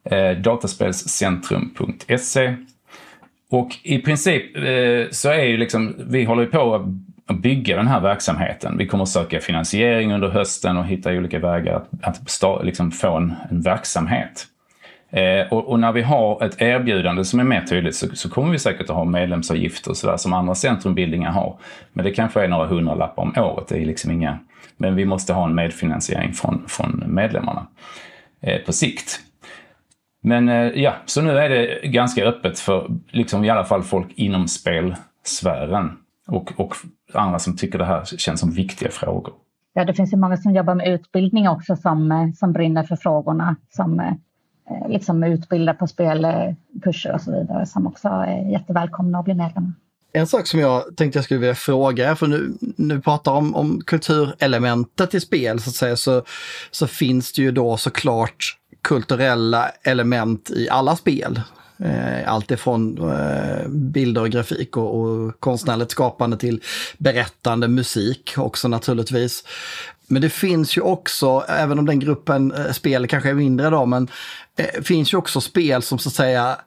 eh, 0.04 0.32
dataspelscentrum.se. 0.32 2.56
Och 3.52 3.70
i 3.84 4.00
princip 4.00 4.58
eh, 4.58 4.62
så 5.12 5.30
är 5.30 5.44
ju 5.44 5.58
liksom, 5.58 5.96
vi 5.98 6.24
håller 6.24 6.46
på 6.46 6.76
att 7.26 7.42
bygga 7.42 7.78
den 7.78 7.88
här 7.88 8.02
verksamheten. 8.02 8.78
Vi 8.78 8.88
kommer 8.88 9.04
att 9.04 9.10
söka 9.10 9.40
finansiering 9.40 10.14
under 10.14 10.30
hösten 10.30 10.78
och 10.78 10.86
hitta 10.86 11.12
olika 11.12 11.40
vägar 11.40 11.84
att, 12.02 12.44
att 12.44 12.66
liksom 12.66 12.92
få 12.92 13.18
en, 13.18 13.34
en 13.50 13.62
verksamhet. 13.62 14.48
Eh, 15.12 15.54
och, 15.54 15.70
och, 15.70 15.80
när 15.80 15.92
vi 15.92 16.02
har 16.02 16.44
ett 16.44 16.62
erbjudande 16.62 17.24
som 17.24 17.40
är 17.40 17.44
mer 17.44 17.62
tydligt 17.62 17.96
så, 17.96 18.08
så 18.16 18.30
kommer 18.30 18.52
vi 18.52 18.60
säkert 18.60 18.90
att 18.90 18.96
ha 18.96 19.06
medlemsavgifter 19.06 19.92
och 19.92 19.98
sådär 19.98 20.18
som 20.18 20.34
andra 20.34 20.56
centrumbildningar 20.56 21.32
har. 21.32 21.60
Men 21.94 22.06
det 22.06 22.12
kanske 22.12 22.44
är 22.44 22.48
några 22.48 22.68
hundralappar 22.68 23.24
om 23.24 23.34
året. 23.38 23.68
Det 23.68 23.78
är 23.78 23.86
liksom 23.86 24.12
inga, 24.12 24.40
men 24.78 24.96
vi 24.96 25.06
måste 25.06 25.34
ha 25.34 25.46
en 25.46 25.56
medfinansiering 25.56 26.34
från, 26.34 26.64
från 26.68 27.04
medlemmarna 27.08 27.68
eh, 28.42 28.62
på 28.62 28.74
sikt. 28.74 29.20
Men 30.24 30.50
eh, 30.50 30.56
ja, 30.56 30.94
så 31.06 31.22
nu 31.22 31.38
är 31.38 31.50
det 31.50 31.88
ganska 31.88 32.26
öppet 32.26 32.60
för 32.60 32.88
liksom 33.10 33.46
i 33.46 33.50
alla 33.50 33.64
fall 33.64 33.84
folk 33.84 34.08
inom 34.16 34.48
spelsfären 34.48 35.92
och, 36.28 36.60
och 36.60 36.76
andra 37.14 37.40
som 37.40 37.58
tycker 37.58 37.80
det 37.80 37.86
här 37.86 38.06
känns 38.06 38.40
som 38.40 38.52
viktiga 38.52 38.90
frågor. 38.92 39.34
Ja, 39.74 39.86
det 39.86 39.94
finns 39.94 40.14
ju 40.14 40.18
många 40.18 40.38
som 40.38 40.56
jobbar 40.56 40.76
med 40.76 40.88
utbildning 40.88 41.50
också 41.50 41.76
som, 41.76 42.12
eh, 42.12 42.32
som 42.36 42.54
brinner 42.54 42.84
för 42.84 42.96
frågorna. 42.96 43.56
Som 43.70 44.00
Eh, 44.00 44.14
Eh, 44.70 44.90
liksom 44.90 45.24
utbilda 45.24 45.74
på 45.74 45.88
spelkurser 45.88 47.10
eh, 47.10 47.16
och 47.16 47.22
så 47.22 47.32
vidare 47.32 47.66
som 47.66 47.88
också 47.88 48.08
är 48.08 48.52
jättevälkomna 48.52 49.20
att 49.20 49.26
bli 49.26 49.34
medlemmar. 49.34 49.74
En 50.14 50.28
sak 50.28 50.48
som 50.48 50.60
jag 50.60 50.96
tänkte 50.96 51.18
jag 51.18 51.24
skulle 51.24 51.40
vilja 51.40 51.56
fråga, 51.56 52.16
för 52.16 52.28
nu, 52.28 52.54
nu 52.76 53.02
pratar 53.02 53.32
om, 53.32 53.56
om 53.56 53.82
kulturelementet 53.86 55.14
i 55.14 55.20
spel 55.20 55.60
så 55.60 55.70
att 55.70 55.76
säga, 55.76 55.96
så, 55.96 56.24
så 56.72 56.88
finns 56.88 57.34
det 57.34 57.42
ju 57.42 57.52
då 57.52 57.78
såklart 57.78 58.58
kulturella 58.82 59.70
element 59.84 60.50
i 60.50 60.70
alla 60.70 60.96
spel. 60.96 61.42
Eh, 61.84 62.34
allt 62.34 62.52
ifrån 62.52 63.12
eh, 63.12 63.68
bilder 63.68 64.22
och 64.22 64.30
grafik 64.30 64.78
och, 64.78 64.96
och 64.96 65.40
konstnärligt 65.40 65.92
skapande 65.92 66.38
till 66.38 66.62
berättande 66.98 67.68
musik 67.68 68.34
också 68.38 68.68
naturligtvis. 68.68 69.44
Men 70.10 70.22
det 70.22 70.30
finns 70.30 70.78
ju 70.78 70.82
också, 70.82 71.46
även 71.48 71.80
om 71.80 71.86
den 71.86 72.00
gruppen 72.00 72.52
eh, 72.52 72.72
spel 72.72 73.08
kanske 73.08 73.30
är 73.30 73.34
mindre 73.34 73.70
då, 73.70 73.86
men 73.86 74.08
eh, 74.58 74.82
finns 74.82 75.14
ju 75.14 75.18
också 75.18 75.42
spel 75.42 75.82
som 75.82 76.00
så 76.00 76.10
att 76.10 76.16
säga 76.16 76.58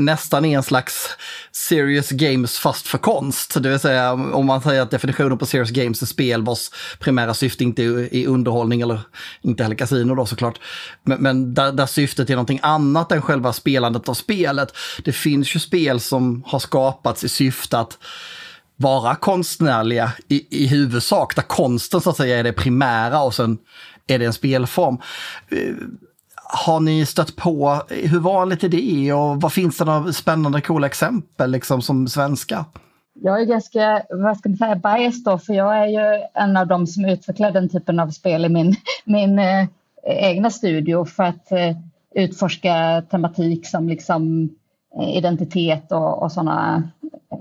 nästan 0.00 0.44
är 0.44 0.56
en 0.56 0.62
slags 0.62 1.08
serious 1.52 2.10
games 2.10 2.58
fast 2.58 2.86
för 2.86 2.98
konst. 2.98 3.62
Det 3.62 3.68
vill 3.68 3.78
säga 3.78 4.12
om 4.12 4.46
man 4.46 4.62
säger 4.62 4.82
att 4.82 4.90
definitionen 4.90 5.38
på 5.38 5.46
serious 5.46 5.70
games 5.70 6.02
är 6.02 6.06
spel 6.06 6.42
vars 6.42 6.70
primära 6.98 7.34
syfte 7.34 7.64
inte 7.64 7.82
är 7.82 8.26
underhållning 8.26 8.80
eller 8.80 9.00
inte 9.42 9.62
heller 9.62 9.76
kasino 9.76 10.14
då 10.14 10.26
såklart. 10.26 10.60
Men, 11.02 11.22
men 11.22 11.54
där, 11.54 11.72
där 11.72 11.86
syftet 11.86 12.30
är 12.30 12.34
någonting 12.34 12.60
annat 12.62 13.12
än 13.12 13.22
själva 13.22 13.52
spelandet 13.52 14.08
av 14.08 14.14
spelet. 14.14 14.76
Det 15.04 15.12
finns 15.12 15.56
ju 15.56 15.60
spel 15.60 16.00
som 16.00 16.42
har 16.46 16.58
skapats 16.58 17.24
i 17.24 17.28
syfte 17.28 17.78
att 17.78 17.98
vara 18.80 19.14
konstnärliga 19.14 20.12
i, 20.28 20.62
i 20.64 20.66
huvudsak, 20.66 21.36
där 21.36 21.42
konsten 21.42 22.00
så 22.00 22.10
att 22.10 22.16
säga 22.16 22.38
är 22.38 22.44
det 22.44 22.52
primära 22.52 23.22
och 23.22 23.34
sen 23.34 23.58
är 24.06 24.18
det 24.18 24.26
en 24.26 24.32
spelform. 24.32 24.98
Eh, 25.48 25.74
har 26.52 26.80
ni 26.80 27.06
stött 27.06 27.36
på, 27.36 27.82
hur 27.88 28.20
vanligt 28.20 28.64
är 28.64 28.68
det 28.68 29.12
och 29.12 29.40
vad 29.40 29.52
finns 29.52 29.78
det 29.78 29.84
några 29.84 30.12
spännande 30.12 30.60
coola 30.60 30.86
exempel 30.86 31.50
liksom 31.50 31.82
som 31.82 32.08
svenska? 32.08 32.64
Jag 33.22 33.40
är 33.40 33.44
ganska, 33.44 34.02
vad 34.10 34.36
ska 34.36 34.48
man 34.48 34.58
säga, 34.58 34.76
biased 34.76 35.24
då, 35.24 35.38
för 35.38 35.54
jag 35.54 35.78
är 35.78 35.86
ju 35.86 36.22
en 36.34 36.56
av 36.56 36.66
dem 36.66 36.86
som 36.86 37.04
utvecklar 37.04 37.50
den 37.50 37.68
typen 37.68 38.00
av 38.00 38.10
spel 38.10 38.44
i 38.44 38.48
min, 38.48 38.74
min 39.04 39.38
eh, 39.38 39.66
egna 40.04 40.50
studio 40.50 41.04
för 41.04 41.22
att 41.22 41.52
eh, 41.52 41.76
utforska 42.14 43.02
tematik 43.10 43.66
som 43.66 43.88
liksom 43.88 44.50
eh, 45.00 45.16
identitet 45.16 45.92
och, 45.92 46.22
och 46.22 46.32
sådana 46.32 46.90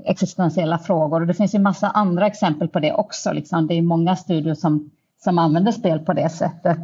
existentiella 0.06 0.80
frågor. 0.80 1.21
Och 1.21 1.28
det 1.28 1.34
finns 1.34 1.56
ju 1.56 1.60
massa 1.60 1.89
andra 1.89 2.28
exempel 2.28 2.67
på 2.67 2.80
det 2.80 2.93
också. 2.93 3.32
Liksom. 3.32 3.67
Det 3.67 3.73
är 3.73 3.82
många 3.82 4.15
studier 4.15 4.54
som, 4.54 4.89
som 5.23 5.38
använder 5.38 5.71
spel 5.71 5.99
på 5.99 6.13
det 6.13 6.30
sättet. 6.30 6.78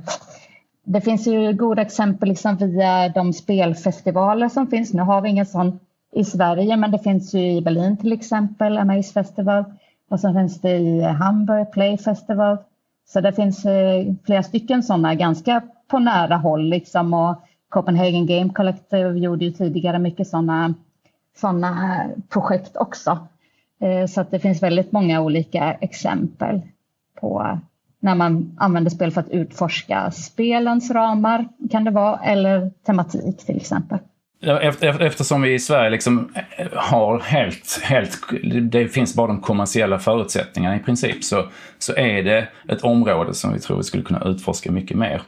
Det 0.84 1.02
finns 1.02 1.28
ju 1.28 1.54
goda 1.54 1.82
exempel 1.82 2.30
liksom 2.30 2.58
via 2.58 3.10
de 3.10 3.34
spelfestivaler 3.34 4.50
som 4.50 4.68
finns. 4.68 4.94
Nu 4.94 5.02
har 5.02 5.22
vi 5.22 5.30
ingen 5.30 5.46
sån 5.46 5.80
i 6.14 6.24
Sverige, 6.24 6.78
men 6.78 6.92
det 6.92 7.00
finns 7.00 7.34
ju 7.34 7.52
i 7.52 7.62
Berlin 7.62 7.98
till 7.98 8.14
exempel, 8.14 8.78
Amaze 8.78 9.14
Festival. 9.14 9.64
Och 10.10 10.20
så 10.20 10.34
finns 10.34 10.62
det 10.62 10.78
i 10.78 11.02
Hamburg, 11.02 11.72
Play 11.72 11.98
Festival. 11.98 12.58
Så 13.08 13.22
det 13.22 13.34
finns 13.34 13.66
eh, 13.66 14.14
flera 14.26 14.44
stycken 14.44 14.84
sådana 14.84 15.16
ganska 15.16 15.62
på 15.88 16.00
nära 16.00 16.36
håll 16.36 16.70
liksom 16.70 17.14
och 17.14 17.36
Copenhagen 17.70 18.26
Game 18.26 18.50
Collective 18.50 19.20
gjorde 19.20 19.46
ju 19.46 19.52
tidigare 19.52 20.00
mycket 20.00 20.28
sådana 20.28 20.74
sådana 21.36 22.06
projekt 22.30 22.78
också. 22.78 23.28
Eh, 23.82 24.06
så 24.06 24.22
att 24.22 24.32
det 24.32 24.40
finns 24.40 24.64
väldigt 24.64 24.92
många 24.92 25.22
olika 25.22 25.74
exempel 25.74 26.62
på 27.22 27.60
när 28.00 28.16
man 28.16 28.58
använder 28.60 28.92
spel 28.92 29.12
för 29.12 29.22
att 29.22 29.30
utforska 29.30 30.12
spelens 30.12 30.92
ramar 30.92 31.48
kan 31.72 31.84
det 31.84 31.92
vara, 31.92 32.20
eller 32.20 32.72
tematik 32.86 33.46
till 33.46 33.58
exempel. 33.58 34.00
Eftersom 35.00 35.42
vi 35.42 35.54
i 35.54 35.60
Sverige 35.60 35.90
liksom 35.90 36.30
eh, 36.58 36.68
har 36.74 37.20
helt, 37.20 37.82
helt, 37.84 38.20
det 38.72 38.88
finns 38.88 39.16
bara 39.16 39.28
de 39.28 39.42
kommersiella 39.42 40.00
förutsättningarna 40.00 40.76
i 40.76 40.80
princip, 40.80 41.24
så, 41.24 41.46
så 41.80 41.96
är 41.96 42.24
det 42.24 42.48
ett 42.70 42.82
område 42.82 43.34
som 43.34 43.54
vi 43.54 43.60
tror 43.60 43.78
vi 43.78 43.84
skulle 43.84 44.04
kunna 44.04 44.24
utforska 44.26 44.72
mycket 44.72 44.98
mer. 44.98 45.22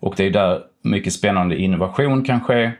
Och 0.00 0.14
det 0.16 0.26
är 0.26 0.30
där 0.30 0.60
mycket 0.82 1.12
spännande 1.12 1.56
innovation 1.56 2.24
kan 2.24 2.40
ske. 2.40 2.70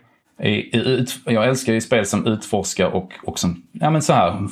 Jag 1.25 1.49
älskar 1.49 1.73
ju 1.73 1.81
spel 1.81 2.07
som 2.07 2.27
utforskar 2.27 2.87
och, 2.87 3.13
och 3.25 3.39
som, 3.39 3.63
ja 3.73 3.91
men 3.91 4.03
så 4.03 4.13
här, 4.13 4.49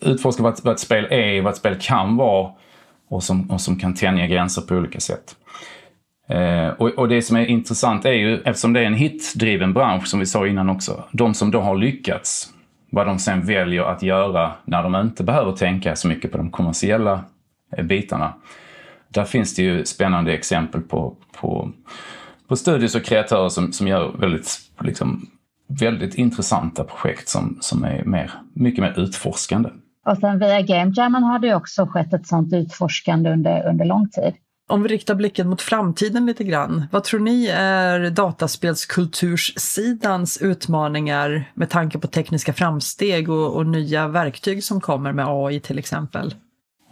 utforskar 0.00 0.44
vad, 0.44 0.60
vad 0.62 0.74
ett 0.74 0.80
spel 0.80 1.06
är, 1.10 1.42
vad 1.42 1.52
ett 1.52 1.58
spel 1.58 1.76
kan 1.80 2.16
vara 2.16 2.52
och 3.08 3.22
som, 3.22 3.50
och 3.50 3.60
som 3.60 3.78
kan 3.78 3.94
tänja 3.94 4.26
gränser 4.26 4.62
på 4.62 4.74
olika 4.74 5.00
sätt. 5.00 5.36
Eh, 6.28 6.68
och, 6.68 6.88
och, 6.88 7.08
det 7.08 7.22
som 7.22 7.36
är 7.36 7.46
intressant 7.46 8.04
är 8.04 8.12
ju, 8.12 8.40
eftersom 8.44 8.72
det 8.72 8.80
är 8.80 8.84
en 8.84 8.94
hitdriven 8.94 9.72
bransch 9.72 10.06
som 10.06 10.20
vi 10.20 10.26
sa 10.26 10.46
innan 10.46 10.70
också, 10.70 11.04
de 11.12 11.34
som 11.34 11.50
då 11.50 11.60
har 11.60 11.76
lyckats, 11.76 12.52
vad 12.90 13.06
de 13.06 13.18
sen 13.18 13.46
väljer 13.46 13.82
att 13.82 14.02
göra 14.02 14.52
när 14.64 14.82
de 14.82 14.96
inte 14.96 15.24
behöver 15.24 15.52
tänka 15.52 15.96
så 15.96 16.08
mycket 16.08 16.32
på 16.32 16.38
de 16.38 16.50
kommersiella 16.50 17.24
eh, 17.76 17.84
bitarna. 17.84 18.34
Där 19.08 19.24
finns 19.24 19.54
det 19.54 19.62
ju 19.62 19.84
spännande 19.84 20.32
exempel 20.32 20.80
på, 20.80 21.16
på, 21.40 21.70
på 22.48 22.56
studios 22.56 22.94
och 22.94 23.04
kreatörer 23.04 23.48
som, 23.48 23.72
som 23.72 23.88
gör 23.88 24.12
väldigt, 24.18 24.58
liksom, 24.80 25.26
väldigt 25.80 26.14
intressanta 26.14 26.84
projekt 26.84 27.28
som, 27.28 27.58
som 27.60 27.84
är 27.84 28.04
mer, 28.04 28.30
mycket 28.54 28.80
mer 28.80 29.00
utforskande. 29.00 29.70
Och 30.06 30.18
sen 30.18 30.38
via 30.38 30.62
Game 30.62 31.18
har 31.18 31.38
det 31.38 31.54
också 31.54 31.86
skett 31.86 32.12
ett 32.12 32.26
sådant 32.26 32.52
utforskande 32.52 33.30
under, 33.30 33.68
under 33.68 33.84
lång 33.84 34.08
tid. 34.08 34.34
Om 34.68 34.82
vi 34.82 34.88
riktar 34.88 35.14
blicken 35.14 35.48
mot 35.48 35.62
framtiden 35.62 36.26
lite 36.26 36.44
grann, 36.44 36.84
vad 36.92 37.04
tror 37.04 37.20
ni 37.20 37.46
är 37.56 38.10
dataspelskulturssidans 38.10 40.42
utmaningar 40.42 41.50
med 41.54 41.70
tanke 41.70 41.98
på 41.98 42.06
tekniska 42.06 42.52
framsteg 42.52 43.30
och, 43.30 43.56
och 43.56 43.66
nya 43.66 44.08
verktyg 44.08 44.64
som 44.64 44.80
kommer 44.80 45.12
med 45.12 45.26
AI 45.28 45.60
till 45.60 45.78
exempel? 45.78 46.34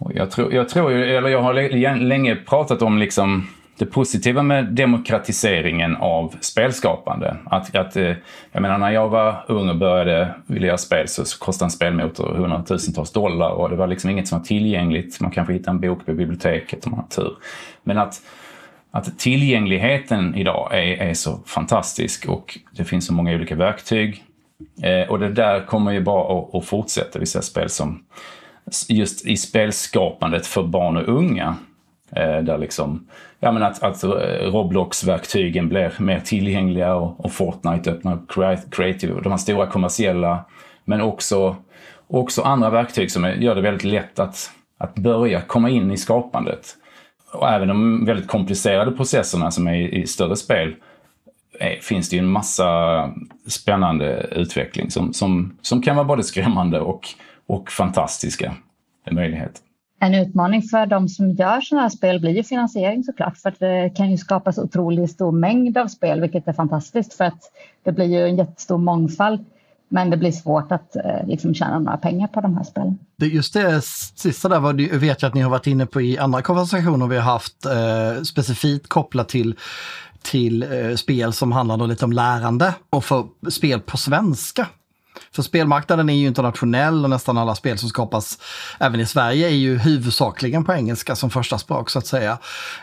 Jag 0.09 0.31
tror, 0.31 0.53
jag 0.53 0.69
tror 0.69 0.91
eller 0.91 1.29
jag 1.29 1.41
har 1.41 1.97
länge 1.97 2.35
pratat 2.35 2.81
om 2.81 2.97
liksom 2.97 3.47
det 3.81 3.85
positiva 3.85 4.43
med 4.43 4.65
demokratiseringen 4.65 5.95
av 5.95 6.35
spelskapande. 6.41 7.37
Att, 7.45 7.75
att, 7.75 7.95
eh, 7.95 8.13
jag 8.51 8.61
menar, 8.61 8.77
när 8.77 8.91
jag 8.91 9.09
var 9.09 9.45
ung 9.47 9.69
och 9.69 9.77
började 9.77 10.35
vilja 10.47 10.67
göra 10.67 10.77
spel 10.77 11.07
så 11.07 11.39
kostade 11.39 11.67
en 11.67 11.71
spelmotor 11.71 12.35
hundratusentals 12.35 13.11
dollar 13.11 13.49
och 13.49 13.69
det 13.69 13.75
var 13.75 13.87
liksom 13.87 14.09
inget 14.09 14.27
som 14.27 14.37
var 14.37 14.45
tillgängligt. 14.45 15.19
Man 15.19 15.31
kanske 15.31 15.53
hittar 15.53 15.71
en 15.71 15.79
bok 15.79 16.05
på 16.05 16.13
biblioteket 16.13 16.85
om 16.85 16.91
man 16.91 16.99
har 16.99 17.07
tur. 17.07 17.33
Men 17.83 17.97
att, 17.97 18.21
att 18.91 19.19
tillgängligheten 19.19 20.35
idag 20.35 20.69
är, 20.71 21.09
är 21.09 21.13
så 21.13 21.39
fantastisk 21.45 22.29
och 22.29 22.59
det 22.71 22.83
finns 22.83 23.05
så 23.05 23.13
många 23.13 23.35
olika 23.35 23.55
verktyg. 23.55 24.23
Eh, 24.83 25.09
och 25.09 25.19
det 25.19 25.31
där 25.31 25.65
kommer 25.65 25.91
ju 25.91 26.01
bara 26.01 26.39
att, 26.39 26.55
att 26.55 26.65
fortsätta. 26.65 27.19
Vi 27.19 27.25
ser 27.25 27.41
spel 27.41 27.69
som 27.69 28.03
just 28.89 29.25
i 29.25 29.37
spelskapandet 29.37 30.47
för 30.47 30.63
barn 30.63 30.97
och 30.97 31.07
unga. 31.07 31.55
Eh, 32.15 32.37
där 32.43 32.57
liksom 32.57 33.07
ja, 33.43 33.51
men 33.51 33.63
att, 33.63 33.83
att 33.83 34.03
eh, 34.03 34.09
Roblox-verktygen 34.51 35.69
blir 35.69 35.93
mer 35.99 36.19
tillgängliga 36.19 36.95
och, 36.95 37.25
och 37.25 37.31
Fortnite 37.31 37.91
öppnar 37.91 38.19
creative, 38.71 39.21
de 39.21 39.29
här 39.29 39.37
stora 39.37 39.67
kommersiella, 39.67 40.45
men 40.85 41.01
också, 41.01 41.55
också 42.07 42.41
andra 42.41 42.69
verktyg 42.69 43.11
som 43.11 43.23
gör 43.23 43.55
det 43.55 43.61
väldigt 43.61 43.83
lätt 43.83 44.19
att, 44.19 44.51
att 44.77 44.95
börja 44.95 45.41
komma 45.41 45.69
in 45.69 45.91
i 45.91 45.97
skapandet. 45.97 46.75
Och 47.33 47.49
även 47.49 47.67
de 47.67 48.05
väldigt 48.05 48.27
komplicerade 48.27 48.91
processerna 48.91 49.51
som 49.51 49.67
är 49.67 49.73
i, 49.73 50.01
i 50.01 50.07
större 50.07 50.35
spel 50.35 50.75
är, 51.59 51.75
finns 51.81 52.09
det 52.09 52.15
ju 52.15 52.19
en 52.19 52.31
massa 52.31 53.09
spännande 53.47 54.27
utveckling 54.31 54.91
som, 54.91 55.13
som, 55.13 55.57
som 55.61 55.81
kan 55.81 55.95
vara 55.95 56.05
både 56.05 56.23
skrämmande 56.23 56.79
och, 56.79 57.07
och 57.47 57.71
fantastiska 57.71 58.53
möjligheter 59.11 59.70
en 60.01 60.15
utmaning 60.15 60.61
för 60.61 60.85
de 60.85 61.09
som 61.09 61.31
gör 61.31 61.61
sådana 61.61 61.81
här 61.81 61.89
spel 61.89 62.19
blir 62.19 62.31
ju 62.31 62.43
finansiering 62.43 63.03
såklart, 63.03 63.37
för 63.37 63.49
att 63.49 63.59
det 63.59 63.91
kan 63.95 64.11
ju 64.11 64.17
skapas 64.17 64.57
otroligt 64.57 65.11
stor 65.11 65.31
mängd 65.31 65.77
av 65.77 65.87
spel, 65.87 66.21
vilket 66.21 66.47
är 66.47 66.53
fantastiskt 66.53 67.13
för 67.13 67.23
att 67.23 67.41
det 67.83 67.91
blir 67.91 68.05
ju 68.05 68.25
en 68.25 68.37
jättestor 68.37 68.77
mångfald. 68.77 69.45
Men 69.89 70.09
det 70.09 70.17
blir 70.17 70.31
svårt 70.31 70.71
att 70.71 70.95
eh, 70.95 71.27
liksom 71.27 71.53
tjäna 71.53 71.79
några 71.79 71.97
pengar 71.97 72.27
på 72.27 72.41
de 72.41 72.57
här 72.57 72.63
spelen. 72.63 72.97
Just 73.17 73.53
det 73.53 73.81
sista 74.15 74.49
där 74.49 74.59
var, 74.59 74.99
vet 74.99 75.21
jag 75.21 75.29
att 75.29 75.35
ni 75.35 75.41
har 75.41 75.49
varit 75.49 75.67
inne 75.67 75.85
på 75.85 76.01
i 76.01 76.17
andra 76.17 76.41
konversationer 76.41 77.07
vi 77.07 77.15
har 77.15 77.23
haft 77.23 77.65
eh, 77.65 78.23
specifikt 78.23 78.87
kopplat 78.87 79.29
till 79.29 79.55
till 80.21 80.63
eh, 80.63 80.95
spel 80.95 81.33
som 81.33 81.51
handlar 81.51 81.87
lite 81.87 82.05
om 82.05 82.11
lärande 82.13 82.73
och 82.89 83.05
för 83.05 83.27
spel 83.49 83.79
på 83.79 83.97
svenska. 83.97 84.67
För 85.31 85.41
spelmarknaden 85.41 86.09
är 86.09 86.13
ju 86.13 86.27
internationell 86.27 87.03
och 87.03 87.09
nästan 87.09 87.37
alla 87.37 87.55
spel 87.55 87.77
som 87.77 87.89
skapas 87.89 88.39
även 88.79 88.99
i 88.99 89.05
Sverige 89.05 89.47
är 89.47 89.55
ju 89.55 89.77
huvudsakligen 89.77 90.63
på 90.63 90.73
engelska 90.73 91.15
som 91.15 91.29
första 91.29 91.57
språk 91.57 91.89
så 91.89 91.99
att 91.99 92.07
säga. 92.07 92.37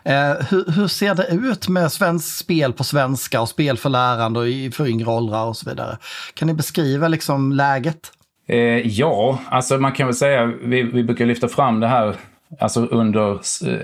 Eh, 0.04 0.32
hur, 0.50 0.72
hur, 0.72 0.88
ser 0.88 1.14
det 1.14 1.26
ut 1.26 1.68
med 1.68 1.92
svensk 1.92 2.38
spel 2.38 2.72
på 2.72 2.84
svenska 2.84 3.40
och 3.40 3.48
spel 3.48 3.76
för 3.76 3.88
lärande 3.88 4.40
och 4.40 4.74
för 4.74 4.86
yngre 4.86 5.10
åldrar 5.10 5.44
och 5.44 5.56
så 5.56 5.70
vidare? 5.70 5.98
Kan 6.34 6.48
ni 6.48 6.54
beskriva 6.54 7.08
liksom 7.08 7.52
läget? 7.52 8.12
Eh, 8.48 8.58
ja, 8.86 9.38
alltså 9.48 9.78
man 9.78 9.92
kan 9.92 10.06
väl 10.06 10.16
säga, 10.16 10.46
vi, 10.46 10.82
vi 10.82 11.04
brukar 11.04 11.26
lyfta 11.26 11.48
fram 11.48 11.80
det 11.80 11.88
här, 11.88 12.16
alltså 12.60 12.84
under 12.86 13.38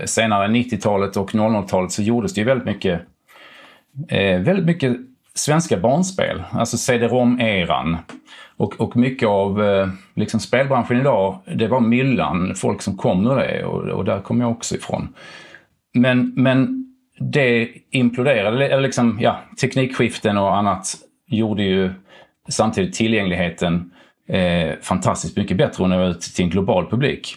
senare 0.06 0.48
90-talet 0.48 1.16
och 1.16 1.30
00-talet 1.30 1.92
så 1.92 2.02
gjordes 2.02 2.34
det 2.34 2.40
ju 2.40 2.46
väldigt 2.46 2.66
mycket, 2.66 3.00
eh, 4.08 4.40
väldigt 4.40 4.64
mycket 4.64 4.96
svenska 5.34 5.76
barnspel, 5.76 6.42
alltså 6.50 6.76
CD-ROM-eran. 6.76 7.96
Och, 8.56 8.80
och 8.80 8.96
mycket 8.96 9.28
av 9.28 9.64
eh, 9.64 9.88
liksom 10.14 10.40
spelbranschen 10.40 11.00
idag, 11.00 11.38
det 11.54 11.68
var 11.68 11.80
myllan, 11.80 12.54
folk 12.54 12.82
som 12.82 12.96
kom 12.96 13.26
ur 13.26 13.36
det 13.36 13.64
och, 13.64 13.82
och 13.82 14.04
där 14.04 14.20
kom 14.20 14.40
jag 14.40 14.50
också 14.50 14.74
ifrån. 14.74 15.08
Men, 15.94 16.32
men 16.36 16.86
det 17.18 17.68
imploderade, 17.90 18.68
eller 18.68 18.82
liksom, 18.82 19.18
ja, 19.20 19.40
teknikskiften 19.60 20.38
och 20.38 20.56
annat 20.56 20.96
gjorde 21.26 21.62
ju 21.62 21.92
samtidigt 22.48 22.94
tillgängligheten 22.94 23.90
eh, 24.28 24.72
fantastiskt 24.82 25.36
mycket 25.36 25.56
bättre 25.56 25.82
och 25.82 25.90
nå 25.90 26.06
ut 26.08 26.20
till 26.20 26.44
en 26.44 26.50
global 26.50 26.90
publik. 26.90 27.36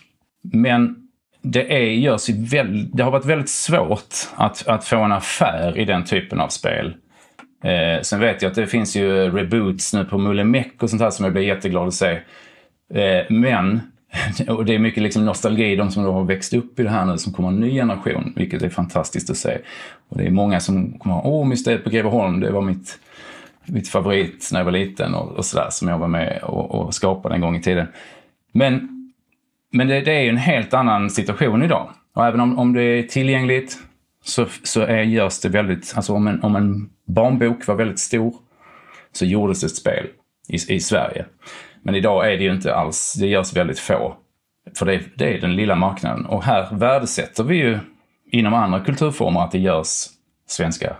Men 0.53 0.95
det, 1.41 1.73
är, 1.73 1.81
görs 1.81 2.29
väl, 2.29 2.91
det 2.91 3.03
har 3.03 3.11
varit 3.11 3.25
väldigt 3.25 3.49
svårt 3.49 4.15
att, 4.35 4.67
att 4.67 4.85
få 4.85 4.97
en 4.97 5.11
affär 5.11 5.77
i 5.77 5.85
den 5.85 6.05
typen 6.05 6.39
av 6.39 6.47
spel. 6.47 6.93
Eh, 7.63 8.01
sen 8.01 8.19
vet 8.19 8.41
jag 8.41 8.49
att 8.49 8.55
det 8.55 8.67
finns 8.67 8.95
ju 8.95 9.29
reboots 9.29 9.93
nu 9.93 10.05
på 10.05 10.17
Mulle 10.17 10.43
Meck 10.43 10.83
och 10.83 10.89
sånt 10.89 11.01
här 11.01 11.09
som 11.09 11.25
jag 11.25 11.33
blir 11.33 11.43
jätteglad 11.43 11.87
att 11.87 11.93
se. 11.93 12.19
Eh, 12.93 13.25
men, 13.29 13.81
och 14.47 14.65
det 14.65 14.75
är 14.75 14.79
mycket 14.79 15.03
liksom 15.03 15.25
nostalgi, 15.25 15.75
de 15.75 15.91
som 15.91 16.03
då 16.03 16.11
har 16.11 16.23
växt 16.23 16.53
upp 16.53 16.79
i 16.79 16.83
det 16.83 16.89
här 16.89 17.05
nu 17.05 17.17
som 17.17 17.33
kommer 17.33 17.49
en 17.49 17.59
ny 17.59 17.73
generation, 17.73 18.33
vilket 18.35 18.61
är 18.61 18.69
fantastiskt 18.69 19.29
att 19.29 19.37
se. 19.37 19.57
Och 20.09 20.17
det 20.17 20.25
är 20.25 20.31
många 20.31 20.59
som 20.59 20.99
kommer 20.99 21.27
åh, 21.27 21.47
Mysteriet 21.47 21.83
på 21.83 21.89
Greveholm, 21.89 22.39
det 22.39 22.51
var 22.51 22.61
mitt, 22.61 22.99
mitt 23.65 23.89
favorit 23.89 24.49
när 24.51 24.59
jag 24.59 24.65
var 24.65 24.71
liten 24.71 25.15
och, 25.15 25.31
och 25.31 25.45
sådär, 25.45 25.67
som 25.69 25.87
jag 25.87 25.97
var 25.97 26.07
med 26.07 26.39
och, 26.43 26.71
och 26.71 26.93
skapade 26.93 27.35
en 27.35 27.41
gång 27.41 27.55
i 27.55 27.61
tiden. 27.61 27.87
Men, 28.51 28.89
men 29.71 29.87
det, 29.87 30.01
det 30.01 30.11
är 30.11 30.21
ju 30.21 30.29
en 30.29 30.37
helt 30.37 30.73
annan 30.73 31.09
situation 31.09 31.63
idag. 31.63 31.89
Och 32.13 32.25
även 32.25 32.39
om, 32.39 32.59
om 32.59 32.73
det 32.73 32.83
är 32.83 33.03
tillgängligt 33.03 33.77
så, 34.27 34.47
så 34.63 34.81
är, 34.81 35.01
görs 35.01 35.39
det 35.39 35.49
väldigt, 35.49 35.93
alltså 35.95 36.13
om 36.13 36.27
en, 36.27 36.43
om 36.43 36.55
en 36.55 36.89
barnbok 37.05 37.67
var 37.67 37.75
väldigt 37.75 37.99
stor 37.99 38.35
så 39.11 39.25
gjordes 39.25 39.63
ett 39.63 39.75
spel 39.75 40.07
i, 40.47 40.73
i 40.75 40.79
Sverige. 40.79 41.25
Men 41.81 41.95
idag 41.95 42.33
är 42.33 42.37
det 42.37 42.43
ju 42.43 42.51
inte 42.51 42.75
alls, 42.75 43.13
det 43.13 43.27
görs 43.27 43.53
väldigt 43.53 43.79
få. 43.79 44.17
För 44.75 44.85
det, 44.85 45.01
det 45.15 45.33
är 45.33 45.41
den 45.41 45.55
lilla 45.55 45.75
marknaden. 45.75 46.25
Och 46.25 46.43
här 46.43 46.67
värdesätter 46.71 47.43
vi 47.43 47.55
ju 47.55 47.79
inom 48.31 48.53
andra 48.53 48.79
kulturformer 48.79 49.39
att 49.39 49.51
det 49.51 49.59
görs 49.59 50.05
svenska 50.47 50.95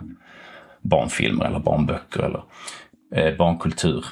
barnfilmer 0.80 1.44
eller 1.44 1.58
barnböcker 1.58 2.22
eller 2.22 2.42
eh, 3.14 3.36
barnkultur. 3.36 4.04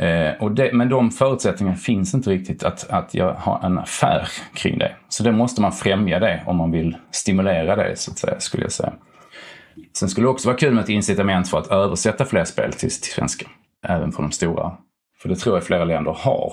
Eh, 0.00 0.32
och 0.40 0.52
det, 0.52 0.72
men 0.72 0.88
de 0.88 1.10
förutsättningarna 1.10 1.76
finns 1.76 2.14
inte 2.14 2.30
riktigt 2.30 2.64
att, 2.64 2.90
att 2.90 3.14
jag 3.14 3.34
har 3.34 3.60
en 3.66 3.78
affär 3.78 4.28
kring 4.54 4.78
det. 4.78 4.92
Så 5.08 5.22
det 5.22 5.32
måste 5.32 5.60
man 5.60 5.72
främja 5.72 6.18
det 6.18 6.42
om 6.46 6.56
man 6.56 6.70
vill 6.70 6.96
stimulera 7.10 7.76
det, 7.76 7.96
så 7.96 8.10
att 8.10 8.18
säga, 8.18 8.40
skulle 8.40 8.62
jag 8.62 8.72
säga. 8.72 8.92
Sen 9.96 10.08
skulle 10.08 10.24
det 10.26 10.30
också 10.30 10.48
vara 10.48 10.58
kul 10.58 10.74
med 10.74 10.84
ett 10.84 10.88
incitament 10.88 11.48
för 11.48 11.58
att 11.58 11.66
översätta 11.66 12.24
fler 12.24 12.44
spel 12.44 12.72
till, 12.72 12.90
till 12.90 13.12
svenska. 13.12 13.46
Även 13.86 14.12
för 14.12 14.22
de 14.22 14.32
stora. 14.32 14.72
För 15.22 15.28
det 15.28 15.36
tror 15.36 15.56
jag 15.56 15.64
flera 15.64 15.84
länder 15.84 16.16
har. 16.18 16.52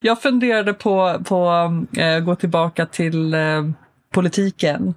Jag 0.00 0.22
funderade 0.22 0.74
på 0.74 1.02
att 1.02 1.30
eh, 1.98 2.20
gå 2.24 2.34
tillbaka 2.34 2.86
till 2.86 3.34
eh, 3.34 3.64
politiken. 4.12 4.94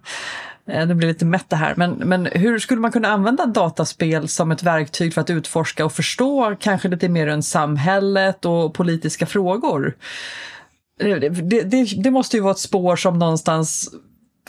Eh, 0.65 0.80
nu 0.80 0.86
det 0.86 0.95
blir 0.95 1.08
lite 1.08 1.26
mätt 1.26 1.50
det 1.50 1.56
här, 1.56 1.74
men, 1.78 1.91
men 1.91 2.26
hur 2.26 2.60
skulle 2.60 2.82
man 2.82 2.91
kunna 2.91 3.08
använda 3.08 3.45
dataspel 3.45 4.28
som 4.28 4.52
ett 4.52 4.63
verktyg 4.63 5.13
för 5.13 5.21
att 5.21 5.30
utforska 5.30 5.86
och 5.86 5.93
förstå 5.93 6.56
kanske 6.60 6.88
lite 6.88 7.10
mer 7.10 7.28
än 7.28 7.43
samhället 7.43 8.45
och 8.45 8.74
politiska 8.74 9.26
frågor? 9.26 9.95
Eh, 11.00 11.17
det, 11.17 11.30
det, 11.62 12.04
det, 12.04 12.12
måste 12.12 12.38
ju 12.38 12.43
vara 12.43 12.52
ett 12.52 12.60
spår 12.60 12.95
som 12.95 13.19
någonstans 13.19 13.89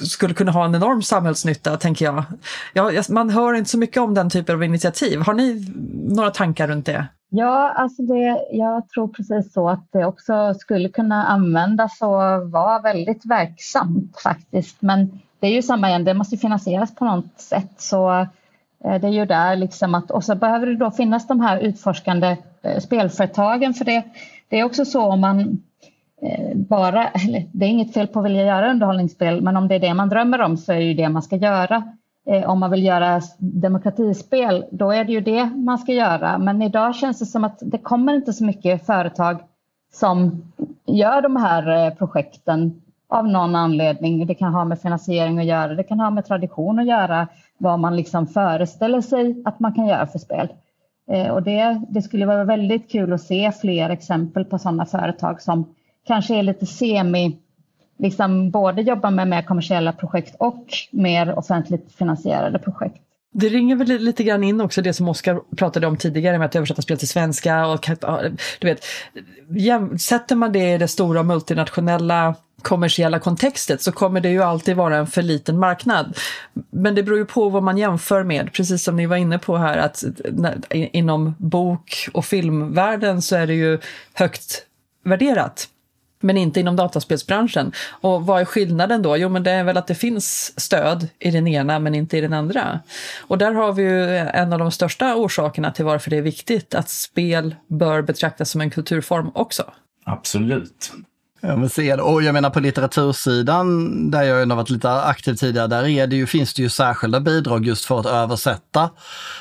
skulle 0.00 0.34
kunna 0.34 0.52
ha 0.52 0.64
en 0.64 0.74
enorm 0.74 1.02
samhällsnytta, 1.02 1.76
tänker 1.76 2.04
jag. 2.04 2.24
Ja, 2.72 3.02
man 3.10 3.30
hör 3.30 3.54
inte 3.54 3.70
så 3.70 3.78
mycket 3.78 4.02
om 4.02 4.14
den 4.14 4.30
typen 4.30 4.54
av 4.54 4.64
initiativ. 4.64 5.20
Har 5.20 5.34
ni 5.34 5.66
några 6.08 6.30
tankar 6.30 6.68
runt 6.68 6.86
det? 6.86 7.06
Ja, 7.28 7.72
alltså 7.76 8.02
det, 8.02 8.46
jag 8.50 8.88
tror 8.88 9.08
precis 9.08 9.52
så 9.52 9.68
att 9.68 9.88
det 9.92 10.04
också 10.04 10.54
skulle 10.54 10.88
kunna 10.88 11.26
användas 11.26 12.00
och 12.00 12.50
vara 12.50 12.78
väldigt 12.78 13.26
verksamt 13.26 14.20
faktiskt. 14.20 14.76
Men 14.82 15.20
det 15.42 15.48
är 15.48 15.52
ju 15.52 15.62
samma 15.62 15.88
igen, 15.88 16.04
det 16.04 16.14
måste 16.14 16.36
finansieras 16.36 16.94
på 16.94 17.04
något 17.04 17.40
sätt. 17.40 17.70
Så 17.76 18.10
eh, 18.84 19.00
det 19.00 19.06
är 19.06 19.12
ju 19.12 19.26
där 19.26 19.56
liksom 19.56 19.94
att, 19.94 20.10
och 20.10 20.24
så 20.24 20.34
behöver 20.34 20.66
det 20.66 20.76
då 20.76 20.90
finnas 20.90 21.26
de 21.26 21.40
här 21.40 21.58
utforskande 21.58 22.36
eh, 22.62 22.78
spelföretagen 22.78 23.74
för 23.74 23.84
det, 23.84 24.04
det 24.48 24.60
är 24.60 24.64
också 24.64 24.84
så 24.84 25.02
om 25.02 25.20
man 25.20 25.62
eh, 26.22 26.56
bara, 26.56 27.08
eller 27.08 27.46
det 27.52 27.66
är 27.66 27.68
inget 27.68 27.94
fel 27.94 28.06
på 28.06 28.18
att 28.18 28.24
vilja 28.24 28.44
göra 28.44 28.70
underhållningsspel, 28.70 29.40
men 29.40 29.56
om 29.56 29.68
det 29.68 29.74
är 29.74 29.80
det 29.80 29.94
man 29.94 30.08
drömmer 30.08 30.40
om 30.40 30.56
så 30.56 30.72
är 30.72 30.76
det 30.76 30.84
ju 30.84 30.94
det 30.94 31.08
man 31.08 31.22
ska 31.22 31.36
göra. 31.36 31.82
Om 32.46 32.60
man 32.60 32.70
vill 32.70 32.84
göra 32.84 33.20
demokratispel, 33.38 34.64
då 34.70 34.90
är 34.90 35.04
det 35.04 35.12
ju 35.12 35.20
det 35.20 35.44
man 35.44 35.78
ska 35.78 35.92
göra. 35.92 36.38
Men 36.38 36.62
idag 36.62 36.94
känns 36.94 37.18
det 37.18 37.26
som 37.26 37.44
att 37.44 37.58
det 37.62 37.78
kommer 37.78 38.14
inte 38.14 38.32
så 38.32 38.44
mycket 38.44 38.86
företag 38.86 39.40
som 39.92 40.42
gör 40.86 41.22
de 41.22 41.36
här 41.36 41.90
projekten 41.90 42.81
av 43.12 43.28
någon 43.28 43.56
anledning. 43.56 44.26
Det 44.26 44.34
kan 44.34 44.54
ha 44.54 44.64
med 44.64 44.80
finansiering 44.80 45.38
att 45.38 45.44
göra, 45.44 45.74
det 45.74 45.82
kan 45.82 46.00
ha 46.00 46.10
med 46.10 46.26
tradition 46.26 46.78
att 46.78 46.86
göra, 46.86 47.28
vad 47.58 47.78
man 47.78 47.96
liksom 47.96 48.26
föreställer 48.26 49.00
sig 49.00 49.42
att 49.44 49.60
man 49.60 49.72
kan 49.72 49.86
göra 49.86 50.06
för 50.06 50.18
spel. 50.18 50.48
Eh, 51.10 51.28
och 51.28 51.42
det, 51.42 51.82
det 51.88 52.02
skulle 52.02 52.26
vara 52.26 52.44
väldigt 52.44 52.90
kul 52.90 53.12
att 53.12 53.20
se 53.22 53.52
fler 53.52 53.90
exempel 53.90 54.44
på 54.44 54.58
sådana 54.58 54.86
företag 54.86 55.42
som 55.42 55.74
kanske 56.06 56.34
är 56.34 56.42
lite 56.42 56.66
semi, 56.66 57.38
liksom 57.98 58.50
både 58.50 58.82
jobbar 58.82 59.10
med 59.10 59.28
mer 59.28 59.42
kommersiella 59.42 59.92
projekt 59.92 60.34
och 60.38 60.66
mer 60.90 61.38
offentligt 61.38 61.92
finansierade 61.92 62.58
projekt. 62.58 63.02
Det 63.32 63.48
ringer 63.48 63.76
väl 63.76 63.88
lite 63.88 64.24
grann 64.24 64.44
in 64.44 64.60
också 64.60 64.82
det 64.82 64.92
som 64.92 65.08
Oskar 65.08 65.40
pratade 65.56 65.86
om 65.86 65.96
tidigare 65.96 66.38
med 66.38 66.46
att 66.46 66.56
översätta 66.56 66.82
spel 66.82 66.98
till 66.98 67.08
svenska. 67.08 67.66
Och, 67.66 67.90
du 68.58 68.66
vet, 68.66 68.84
sätter 70.00 70.36
man 70.36 70.52
det 70.52 70.72
i 70.72 70.78
det 70.78 70.88
stora 70.88 71.22
multinationella 71.22 72.34
kommersiella 72.62 73.18
kontextet 73.18 73.82
så 73.82 73.92
kommer 73.92 74.20
det 74.20 74.28
ju 74.28 74.42
alltid 74.42 74.76
vara 74.76 74.96
en 74.96 75.06
för 75.06 75.22
liten 75.22 75.58
marknad. 75.58 76.18
Men 76.70 76.94
det 76.94 77.02
beror 77.02 77.18
ju 77.18 77.24
på 77.24 77.48
vad 77.48 77.62
man 77.62 77.78
jämför 77.78 78.24
med, 78.24 78.52
precis 78.52 78.84
som 78.84 78.96
ni 78.96 79.06
var 79.06 79.16
inne 79.16 79.38
på 79.38 79.56
här 79.56 79.78
att 79.78 80.04
inom 80.70 81.34
bok 81.38 82.08
och 82.12 82.24
filmvärlden 82.24 83.22
så 83.22 83.36
är 83.36 83.46
det 83.46 83.54
ju 83.54 83.78
högt 84.12 84.66
värderat 85.04 85.68
men 86.22 86.36
inte 86.36 86.60
inom 86.60 86.76
dataspelsbranschen. 86.76 87.72
Och 87.90 88.26
vad 88.26 88.40
är 88.40 88.44
skillnaden 88.44 89.02
då? 89.02 89.16
Jo, 89.16 89.28
men 89.28 89.42
det 89.42 89.50
är 89.50 89.64
väl 89.64 89.76
att 89.76 89.86
det 89.86 89.94
finns 89.94 90.60
stöd 90.60 91.08
i 91.18 91.30
den 91.30 91.48
ena 91.48 91.78
men 91.78 91.94
inte 91.94 92.18
i 92.18 92.20
den 92.20 92.32
andra. 92.32 92.80
Och 93.20 93.38
där 93.38 93.52
har 93.52 93.72
vi 93.72 93.82
ju 93.82 94.16
en 94.16 94.52
av 94.52 94.58
de 94.58 94.70
största 94.70 95.14
orsakerna 95.14 95.72
till 95.72 95.84
varför 95.84 96.10
det 96.10 96.16
är 96.16 96.22
viktigt 96.22 96.74
att 96.74 96.88
spel 96.88 97.54
bör 97.66 98.02
betraktas 98.02 98.50
som 98.50 98.60
en 98.60 98.70
kulturform 98.70 99.30
också. 99.34 99.72
Absolut. 100.04 100.92
Ja, 101.44 101.56
men 101.56 101.68
se 101.68 101.94
Och 101.94 102.22
jag 102.22 102.32
menar 102.32 102.50
på 102.50 102.60
litteratursidan, 102.60 104.10
där 104.10 104.22
jag 104.22 104.46
har 104.46 104.56
varit 104.56 104.70
lite 104.70 104.92
aktiv 104.92 105.34
tidigare, 105.34 105.66
där 105.66 105.86
är 105.88 106.06
det 106.06 106.16
ju, 106.16 106.26
finns 106.26 106.54
det 106.54 106.62
ju 106.62 106.68
särskilda 106.68 107.20
bidrag 107.20 107.66
just 107.66 107.84
för 107.84 108.00
att 108.00 108.06
översätta 108.06 108.90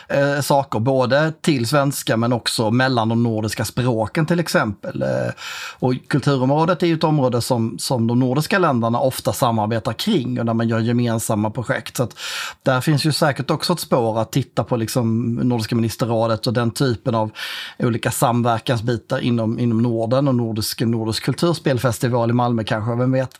eh, 0.07 0.41
saker, 0.41 0.79
både 0.79 1.33
till 1.41 1.67
svenska 1.67 2.17
men 2.17 2.33
också 2.33 2.71
mellan 2.71 3.09
de 3.09 3.23
nordiska 3.23 3.65
språken 3.65 4.25
till 4.25 4.39
exempel. 4.39 5.01
Eh, 5.01 5.33
och 5.79 5.93
kulturområdet 6.07 6.83
är 6.83 6.87
ju 6.87 6.93
ett 6.93 7.03
område 7.03 7.41
som, 7.41 7.79
som 7.79 8.07
de 8.07 8.19
nordiska 8.19 8.59
länderna 8.59 8.99
ofta 8.99 9.33
samarbetar 9.33 9.93
kring 9.93 10.39
och 10.39 10.45
där 10.45 10.53
man 10.53 10.69
gör 10.69 10.79
gemensamma 10.79 11.49
projekt. 11.49 11.97
Så 11.97 12.03
att 12.03 12.15
där 12.63 12.81
finns 12.81 13.05
ju 13.05 13.11
säkert 13.11 13.51
också 13.51 13.73
ett 13.73 13.79
spår 13.79 14.19
att 14.19 14.31
titta 14.31 14.63
på 14.63 14.75
liksom 14.75 15.33
Nordiska 15.35 15.75
ministerrådet 15.75 16.47
och 16.47 16.53
den 16.53 16.71
typen 16.71 17.15
av 17.15 17.31
olika 17.79 18.11
samverkansbitar 18.11 19.19
inom, 19.19 19.59
inom 19.59 19.81
Norden 19.81 20.27
och 20.27 20.35
nordisk, 20.35 20.81
nordisk 20.81 21.23
kulturspelfestival 21.23 21.90
festival 21.91 22.29
i 22.29 22.33
Malmö 22.33 22.63
kanske, 22.63 22.95
vem 22.95 23.11
vet. 23.11 23.39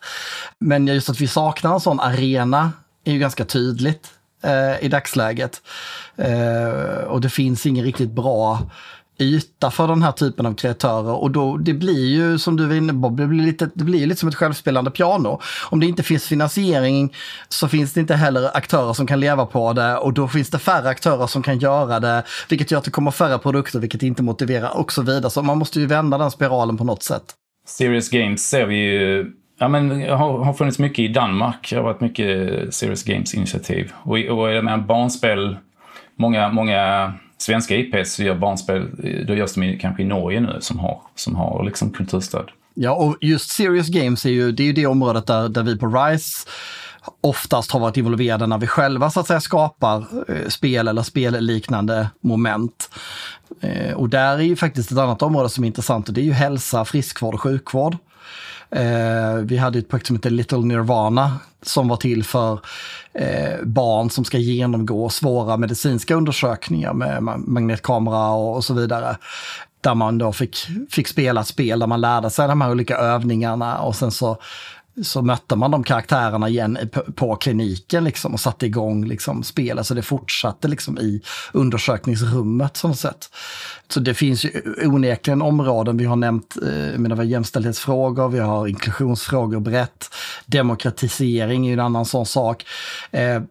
Men 0.59 0.87
just 0.87 1.09
att 1.09 1.19
vi 1.19 1.27
saknar 1.27 1.73
en 1.73 1.79
sån 1.79 1.99
arena 1.99 2.71
är 3.03 3.11
ju 3.11 3.19
ganska 3.19 3.45
tydligt 3.45 4.07
eh, 4.43 4.85
i 4.85 4.87
dagsläget. 4.87 5.61
Eh, 6.15 7.03
och 7.07 7.21
det 7.21 7.29
finns 7.29 7.65
ingen 7.65 7.85
riktigt 7.85 8.11
bra 8.11 8.59
yta 9.21 9.71
för 9.71 9.87
den 9.87 10.03
här 10.03 10.11
typen 10.11 10.45
av 10.45 10.53
kreatörer 10.53 11.13
och 11.13 11.31
då 11.31 11.57
det 11.57 11.73
blir 11.73 12.05
ju 12.07 12.37
som 12.37 12.57
du 12.57 12.65
var 12.65 12.75
inne 12.75 12.93
på, 12.93 13.09
det 13.09 13.27
blir 13.27 13.45
lite, 13.45 13.69
det 13.73 13.83
blir 13.83 14.07
lite 14.07 14.19
som 14.19 14.29
ett 14.29 14.35
självspelande 14.35 14.91
piano. 14.91 15.41
Om 15.69 15.79
det 15.79 15.85
inte 15.85 16.03
finns 16.03 16.25
finansiering 16.25 17.15
så 17.49 17.67
finns 17.67 17.93
det 17.93 17.99
inte 17.99 18.15
heller 18.15 18.57
aktörer 18.57 18.93
som 18.93 19.07
kan 19.07 19.19
leva 19.19 19.45
på 19.45 19.73
det 19.73 19.97
och 19.97 20.13
då 20.13 20.27
finns 20.27 20.49
det 20.49 20.59
färre 20.59 20.89
aktörer 20.89 21.27
som 21.27 21.43
kan 21.43 21.59
göra 21.59 21.99
det, 21.99 22.23
vilket 22.49 22.71
gör 22.71 22.77
att 22.77 22.85
det 22.85 22.91
kommer 22.91 23.11
färre 23.11 23.37
produkter, 23.37 23.79
vilket 23.79 24.03
inte 24.03 24.23
motiverar 24.23 24.77
och 24.77 24.91
så 24.91 25.01
vidare. 25.01 25.31
Så 25.31 25.41
man 25.41 25.57
måste 25.57 25.79
ju 25.79 25.85
vända 25.85 26.17
den 26.17 26.31
spiralen 26.31 26.77
på 26.77 26.83
något 26.83 27.03
sätt. 27.03 27.35
Serious 27.65 28.09
Games 28.09 28.49
ser 28.49 28.65
vi 28.65 28.75
ju 28.75 29.31
Ja, 29.61 29.67
men 29.67 30.09
har, 30.09 30.43
har 30.43 30.53
funnits 30.53 30.79
mycket 30.79 30.99
i 30.99 31.07
Danmark. 31.07 31.69
Det 31.69 31.75
har 31.75 31.83
varit 31.83 32.01
mycket 32.01 32.73
Serious 32.73 33.03
Games-initiativ. 33.03 33.91
Och, 34.03 34.17
och 34.17 34.51
jag 34.51 34.65
menar, 34.65 34.77
barnspel, 34.77 35.57
många, 36.15 36.49
många 36.49 37.13
svenska 37.37 37.75
IPs 37.75 38.19
gör 38.19 38.35
barnspel, 38.35 38.87
då 39.27 39.35
görs 39.35 39.53
de 39.53 39.77
kanske 39.77 40.03
i 40.03 40.05
Norge 40.05 40.39
nu 40.39 40.57
som 40.59 40.79
har, 40.79 41.01
som 41.15 41.35
har 41.35 41.63
liksom 41.63 41.91
kulturstöd. 41.91 42.49
Ja, 42.73 42.91
och 42.91 43.17
just 43.21 43.49
Serious 43.49 43.89
Games 43.89 44.25
är 44.25 44.29
ju 44.29 44.51
det, 44.51 44.63
är 44.63 44.67
ju 44.67 44.73
det 44.73 44.85
området 44.85 45.27
där, 45.27 45.49
där 45.49 45.63
vi 45.63 45.77
på 45.77 45.87
RISE 45.87 46.47
oftast 47.21 47.71
har 47.71 47.79
varit 47.79 47.97
involverade 47.97 48.47
när 48.47 48.57
vi 48.57 48.67
själva 48.67 49.09
så 49.09 49.19
att 49.19 49.27
säga 49.27 49.41
skapar 49.41 50.05
eh, 50.27 50.47
spel 50.47 50.87
eller 50.87 51.03
spelliknande 51.03 52.09
moment. 52.21 52.89
Eh, 53.61 53.93
och 53.93 54.09
där 54.09 54.37
är 54.37 54.41
ju 54.41 54.55
faktiskt 54.55 54.91
ett 54.91 54.97
annat 54.97 55.21
område 55.21 55.49
som 55.49 55.63
är 55.63 55.67
intressant 55.67 56.07
och 56.07 56.13
det 56.13 56.21
är 56.21 56.25
ju 56.25 56.33
hälsa, 56.33 56.85
friskvård 56.85 57.33
och 57.33 57.41
sjukvård. 57.41 57.97
Eh, 58.75 59.35
vi 59.43 59.57
hade 59.57 59.79
ett 59.79 59.89
projekt 59.89 60.07
som 60.07 60.15
heter 60.15 60.29
Little 60.29 60.57
Nirvana 60.57 61.39
som 61.61 61.87
var 61.87 61.97
till 61.97 62.23
för 62.23 62.59
eh, 63.13 63.63
barn 63.63 64.09
som 64.09 64.25
ska 64.25 64.37
genomgå 64.37 65.09
svåra 65.09 65.57
medicinska 65.57 66.15
undersökningar 66.15 66.93
med 66.93 67.23
magnetkamera 67.23 68.29
och 68.29 68.63
så 68.63 68.73
vidare 68.73 69.17
där 69.81 69.95
man 69.95 70.17
då 70.17 70.33
fick, 70.33 70.57
fick 70.89 71.07
spela 71.07 71.41
ett 71.41 71.47
spel 71.47 71.79
där 71.79 71.87
man 71.87 72.01
lärde 72.01 72.29
sig 72.29 72.47
de 72.47 72.61
här 72.61 72.71
olika 72.71 72.97
övningarna 72.97 73.79
och 73.79 73.95
sen 73.95 74.11
så 74.11 74.37
så 75.03 75.21
mötte 75.21 75.55
man 75.55 75.71
de 75.71 75.83
karaktärerna 75.83 76.49
igen 76.49 76.89
på, 77.15 77.35
kliniken 77.35 78.03
liksom 78.03 78.33
och 78.33 78.39
satte 78.39 78.65
igång 78.65 79.05
liksom 79.05 79.43
spelet. 79.43 79.87
Så 79.87 79.93
det 79.93 80.01
fortsatte 80.01 80.67
liksom 80.67 80.97
i 80.97 81.21
undersökningsrummet 81.51 82.77
som 82.77 82.95
sätt. 82.95 83.29
Så 83.87 83.99
det 83.99 84.13
finns 84.13 84.45
ju 84.45 84.61
onekligen 84.85 85.41
områden, 85.41 85.97
vi 85.97 86.05
har 86.05 86.15
nämnt 86.15 86.57
eh, 86.63 86.99
menar, 86.99 87.23
jämställdhetsfrågor, 87.23 88.29
vi 88.29 88.39
har 88.39 88.67
inklusionsfrågor 88.67 89.59
brett. 89.59 90.09
Demokratisering 90.45 91.65
är 91.65 91.69
ju 91.69 91.73
en 91.73 91.79
annan 91.79 92.05
sån 92.05 92.25
sak. 92.25 92.65
Eh, 93.11 93.41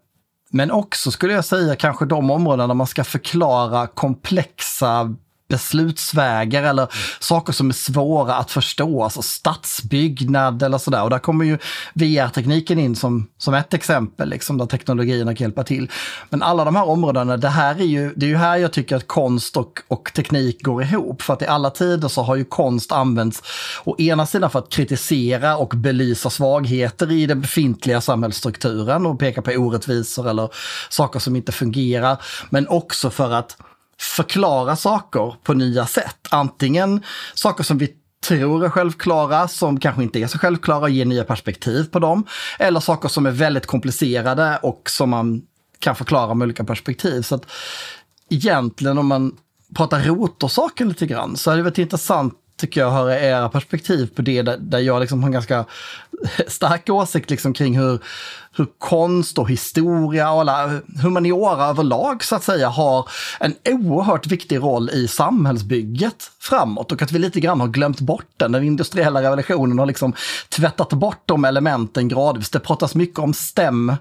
men 0.52 0.70
också 0.70 1.10
skulle 1.10 1.32
jag 1.32 1.44
säga 1.44 1.76
kanske 1.76 2.04
de 2.04 2.30
områden 2.30 2.68
där 2.68 2.74
man 2.74 2.86
ska 2.86 3.04
förklara 3.04 3.86
komplexa 3.86 5.14
beslutsvägar 5.50 6.62
eller 6.62 6.88
saker 7.20 7.52
som 7.52 7.68
är 7.68 7.74
svåra 7.74 8.34
att 8.34 8.50
förstå, 8.50 9.04
alltså 9.04 9.22
stadsbyggnad 9.22 10.62
eller 10.62 10.78
sådär. 10.78 11.02
Och 11.02 11.10
där 11.10 11.18
kommer 11.18 11.44
ju 11.44 11.58
VR-tekniken 11.94 12.78
in 12.78 12.96
som, 12.96 13.28
som 13.38 13.54
ett 13.54 13.74
exempel, 13.74 14.28
liksom, 14.28 14.58
där 14.58 14.66
teknologierna 14.66 15.34
kan 15.34 15.44
hjälpa 15.44 15.64
till. 15.64 15.90
Men 16.30 16.42
alla 16.42 16.64
de 16.64 16.76
här 16.76 16.88
områdena, 16.88 17.36
det 17.36 17.48
här 17.48 17.80
är 17.80 17.84
ju, 17.84 18.14
det 18.16 18.26
är 18.26 18.30
ju 18.30 18.36
här 18.36 18.56
jag 18.56 18.72
tycker 18.72 18.96
att 18.96 19.06
konst 19.06 19.56
och, 19.56 19.80
och 19.88 20.12
teknik 20.14 20.62
går 20.62 20.82
ihop. 20.82 21.22
För 21.22 21.32
att 21.32 21.42
i 21.42 21.46
alla 21.46 21.70
tider 21.70 22.08
så 22.08 22.22
har 22.22 22.36
ju 22.36 22.44
konst 22.44 22.92
använts 22.92 23.42
å 23.84 23.96
ena 23.98 24.26
sidan 24.26 24.50
för 24.50 24.58
att 24.58 24.70
kritisera 24.70 25.56
och 25.56 25.68
belysa 25.76 26.30
svagheter 26.30 27.12
i 27.12 27.26
den 27.26 27.40
befintliga 27.40 28.00
samhällsstrukturen 28.00 29.06
och 29.06 29.18
peka 29.18 29.42
på 29.42 29.50
orättvisor 29.50 30.28
eller 30.28 30.48
saker 30.88 31.18
som 31.18 31.36
inte 31.36 31.52
fungerar. 31.52 32.16
Men 32.50 32.68
också 32.68 33.10
för 33.10 33.32
att 33.32 33.56
förklara 34.00 34.76
saker 34.76 35.34
på 35.42 35.54
nya 35.54 35.86
sätt. 35.86 36.16
Antingen 36.30 37.02
saker 37.34 37.64
som 37.64 37.78
vi 37.78 37.88
tror 38.26 38.64
är 38.64 38.70
självklara, 38.70 39.48
som 39.48 39.80
kanske 39.80 40.02
inte 40.02 40.18
är 40.18 40.26
så 40.26 40.38
självklara, 40.38 40.80
och 40.80 40.90
ger 40.90 41.04
nya 41.04 41.24
perspektiv 41.24 41.84
på 41.84 41.98
dem. 41.98 42.26
Eller 42.58 42.80
saker 42.80 43.08
som 43.08 43.26
är 43.26 43.30
väldigt 43.30 43.66
komplicerade 43.66 44.58
och 44.62 44.90
som 44.90 45.10
man 45.10 45.42
kan 45.78 45.96
förklara 45.96 46.34
med 46.34 46.44
olika 46.44 46.64
perspektiv. 46.64 47.22
Så 47.22 47.34
att 47.34 47.46
egentligen 48.30 48.98
om 48.98 49.06
man 49.06 49.36
pratar 49.74 50.02
rotorsaken 50.02 50.88
lite 50.88 51.06
grann 51.06 51.36
så 51.36 51.50
hade 51.50 51.60
det 51.60 51.64
varit 51.64 51.78
intressant 51.78 52.34
tycker 52.60 52.80
jag 52.80 52.90
höra 52.90 53.20
era 53.20 53.48
perspektiv 53.48 54.10
på 54.14 54.22
det, 54.22 54.42
där, 54.42 54.56
där 54.56 54.78
jag 54.78 55.00
liksom 55.00 55.22
har 55.22 55.28
en 55.28 55.32
ganska 55.32 55.64
stark 56.46 56.90
åsikt 56.90 57.30
liksom 57.30 57.52
kring 57.52 57.78
hur, 57.78 57.98
hur 58.56 58.66
konst 58.78 59.38
och 59.38 59.50
historia 59.50 60.30
och 60.30 60.40
alla 60.40 60.80
humaniora 61.02 61.64
överlag 61.64 62.24
så 62.24 62.36
att 62.36 62.44
säga 62.44 62.68
har 62.68 63.08
en 63.40 63.54
oerhört 63.68 64.26
viktig 64.26 64.58
roll 64.58 64.90
i 64.90 65.08
samhällsbygget 65.08 66.30
framåt 66.40 66.92
och 66.92 67.02
att 67.02 67.12
vi 67.12 67.18
lite 67.18 67.40
grann 67.40 67.60
har 67.60 67.68
glömt 67.68 68.00
bort 68.00 68.30
den. 68.36 68.52
Den 68.52 68.64
industriella 68.64 69.22
revolutionen 69.22 69.78
har 69.78 69.86
liksom 69.86 70.12
tvättat 70.48 70.90
bort 70.90 71.22
de 71.26 71.44
elementen 71.44 72.08
gradvis. 72.08 72.50
Det 72.50 72.60
pratas 72.60 72.94
mycket 72.94 73.18
om 73.18 73.34
STEM, 73.34 73.92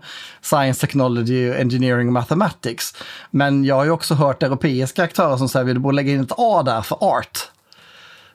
Science, 0.41 0.81
Technology, 0.81 1.53
Engineering 1.53 2.07
och 2.07 2.13
Mathematics. 2.13 2.95
Men 3.31 3.65
jag 3.65 3.75
har 3.75 3.85
ju 3.85 3.91
också 3.91 4.13
hört 4.13 4.43
europeiska 4.43 5.03
aktörer 5.03 5.37
som 5.37 5.49
säger 5.49 5.65
att 5.65 5.75
vi 5.75 5.79
borde 5.79 5.95
lägga 5.95 6.11
in 6.11 6.21
ett 6.21 6.33
A 6.37 6.63
där 6.63 6.81
för 6.81 7.03
art. 7.03 7.49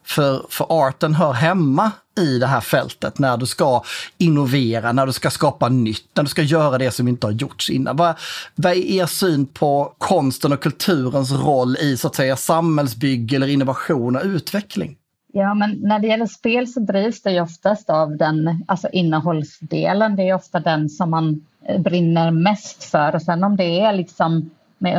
För, 0.05 0.47
för 0.49 0.67
arten 0.69 1.15
hör 1.15 1.33
hemma 1.33 1.93
i 2.19 2.39
det 2.39 2.47
här 2.47 2.61
fältet 2.61 3.19
när 3.19 3.37
du 3.37 3.47
ska 3.47 3.83
innovera, 4.19 4.93
när 4.93 5.07
du 5.07 5.13
ska 5.13 5.31
skapa 5.31 5.69
nytt, 5.69 6.09
när 6.15 6.23
du 6.23 6.29
ska 6.29 6.43
göra 6.43 6.79
det 6.79 6.91
som 6.91 7.09
inte 7.09 7.27
har 7.27 7.33
gjorts 7.33 7.71
innan. 7.71 7.97
Vad, 7.97 8.15
vad 8.55 8.73
är 8.73 8.77
er 8.77 9.07
syn 9.07 9.47
på 9.47 9.95
konsten 9.99 10.53
och 10.53 10.63
kulturens 10.63 11.33
roll 11.33 11.77
i 11.77 11.97
så 11.97 12.07
att 12.07 12.15
säga 12.15 12.37
samhällsbygge 12.37 13.37
eller 13.37 13.47
innovation 13.47 14.17
och 14.17 14.23
utveckling? 14.25 14.97
Ja, 15.33 15.55
men 15.55 15.79
när 15.83 15.99
det 15.99 16.07
gäller 16.07 16.27
spel 16.27 16.69
så 16.69 16.81
drivs 16.81 17.23
det 17.23 17.31
ju 17.31 17.41
oftast 17.41 17.91
av 17.91 18.17
den, 18.17 18.65
alltså 18.69 18.89
innehållsdelen. 18.89 20.17
Det 20.17 20.29
är 20.29 20.35
ofta 20.35 20.61
den 20.61 20.89
som 20.89 21.11
man 21.11 21.47
eh, 21.69 21.81
brinner 21.81 22.31
mest 22.31 22.85
för. 22.85 23.15
Och 23.15 23.23
sen 23.23 23.45
om 23.45 23.57
det 23.57 23.81
är 23.81 23.93
liksom 23.93 24.51
med 24.85 24.99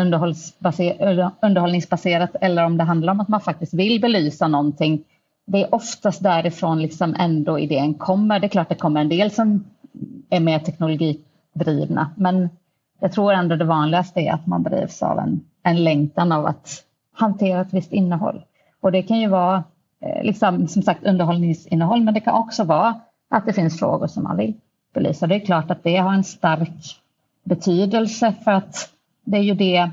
underhållningsbaserat 1.42 2.36
eller 2.42 2.66
om 2.66 2.78
det 2.78 2.84
handlar 2.84 3.14
om 3.14 3.20
att 3.20 3.28
man 3.28 3.42
faktiskt 3.42 3.74
vill 3.74 4.02
belysa 4.02 4.48
någonting. 4.48 5.04
Det 5.46 5.64
är 5.64 5.76
oftast 5.76 6.24
därifrån 6.24 6.82
liksom 6.82 7.16
ändå 7.20 7.60
idén 7.60 7.94
kommer. 7.94 8.40
Det 8.40 8.48
är 8.48 8.50
klart 8.50 8.70
det 8.70 8.76
kommer 8.76 9.02
en 9.02 9.10
del 9.10 9.32
som 9.32 9.64
är 10.30 10.40
mer 10.40 10.60
teknologidrivna 10.60 12.10
men 12.16 12.50
jag 13.00 13.12
tror 13.12 13.34
ändå 13.34 13.56
det 13.56 13.66
vanligaste 13.66 14.20
är 14.20 14.34
att 14.34 14.48
man 14.48 14.64
drivs 14.64 15.04
av 15.04 15.20
en, 15.20 15.42
en 15.64 15.84
längtan 15.84 16.32
av 16.32 16.46
att 16.46 16.84
hantera 17.14 17.62
ett 17.62 17.74
visst 17.74 17.94
innehåll. 17.94 18.42
Och 18.82 18.92
det 18.92 19.04
kan 19.04 19.20
ju 19.20 19.28
vara 19.28 19.64
eh, 20.02 20.24
liksom, 20.24 20.68
som 20.68 20.82
sagt 20.82 21.06
underhållningsinnehåll 21.06 22.04
men 22.04 22.14
det 22.14 22.20
kan 22.20 22.34
också 22.34 22.64
vara 22.64 23.00
att 23.30 23.46
det 23.46 23.54
finns 23.54 23.80
frågor 23.80 24.08
som 24.08 24.24
man 24.24 24.38
vill 24.38 24.54
belysa. 24.94 25.28
Det 25.28 25.36
är 25.36 25.46
klart 25.46 25.72
att 25.72 25.84
det 25.84 25.98
har 25.98 26.14
en 26.14 26.24
stark 26.24 27.02
betydelse 27.44 28.34
för 28.44 28.52
att 28.52 28.95
det 29.26 29.38
är 29.38 29.42
ju 29.42 29.54
det 29.54 29.90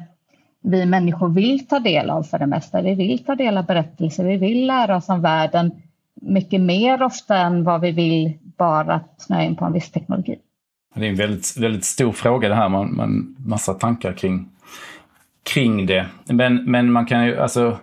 vi 0.63 0.87
människor 0.87 1.29
vill 1.29 1.67
ta 1.67 1.79
del 1.79 2.11
av 2.11 2.23
för 2.23 2.39
det 2.39 2.47
mesta. 2.47 2.83
Vi 2.83 2.95
vill 2.95 3.25
ta 3.25 3.35
del 3.35 3.59
av 3.59 3.67
berättelser, 3.67 4.25
vi 4.25 4.37
vill 4.37 4.67
lära 4.67 4.97
oss 4.97 5.09
om 5.09 5.23
världen 5.23 5.71
mycket 6.15 6.61
mer 6.61 7.03
ofta 7.03 7.37
än 7.37 7.65
vad 7.65 7.81
vi 7.81 7.93
vill 7.93 8.33
bara 8.59 9.01
snöa 9.19 9.45
in 9.45 9.57
på 9.57 9.65
en 9.65 9.73
viss 9.73 9.91
teknologi. 9.91 10.39
Det 10.95 11.07
är 11.07 11.11
en 11.11 11.17
väldigt, 11.17 11.57
väldigt 11.57 11.85
stor 11.85 12.13
fråga 12.13 12.49
det 12.49 12.55
här, 12.55 12.69
man, 12.69 12.97
man 12.97 13.37
massa 13.39 13.75
tankar 13.75 14.13
kring, 14.13 14.49
kring 15.43 15.87
det. 15.87 16.07
Men, 16.25 16.71
men 16.71 16.93
man 16.93 17.07
kan 17.07 17.27
ju, 17.27 17.41
alltså 17.41 17.79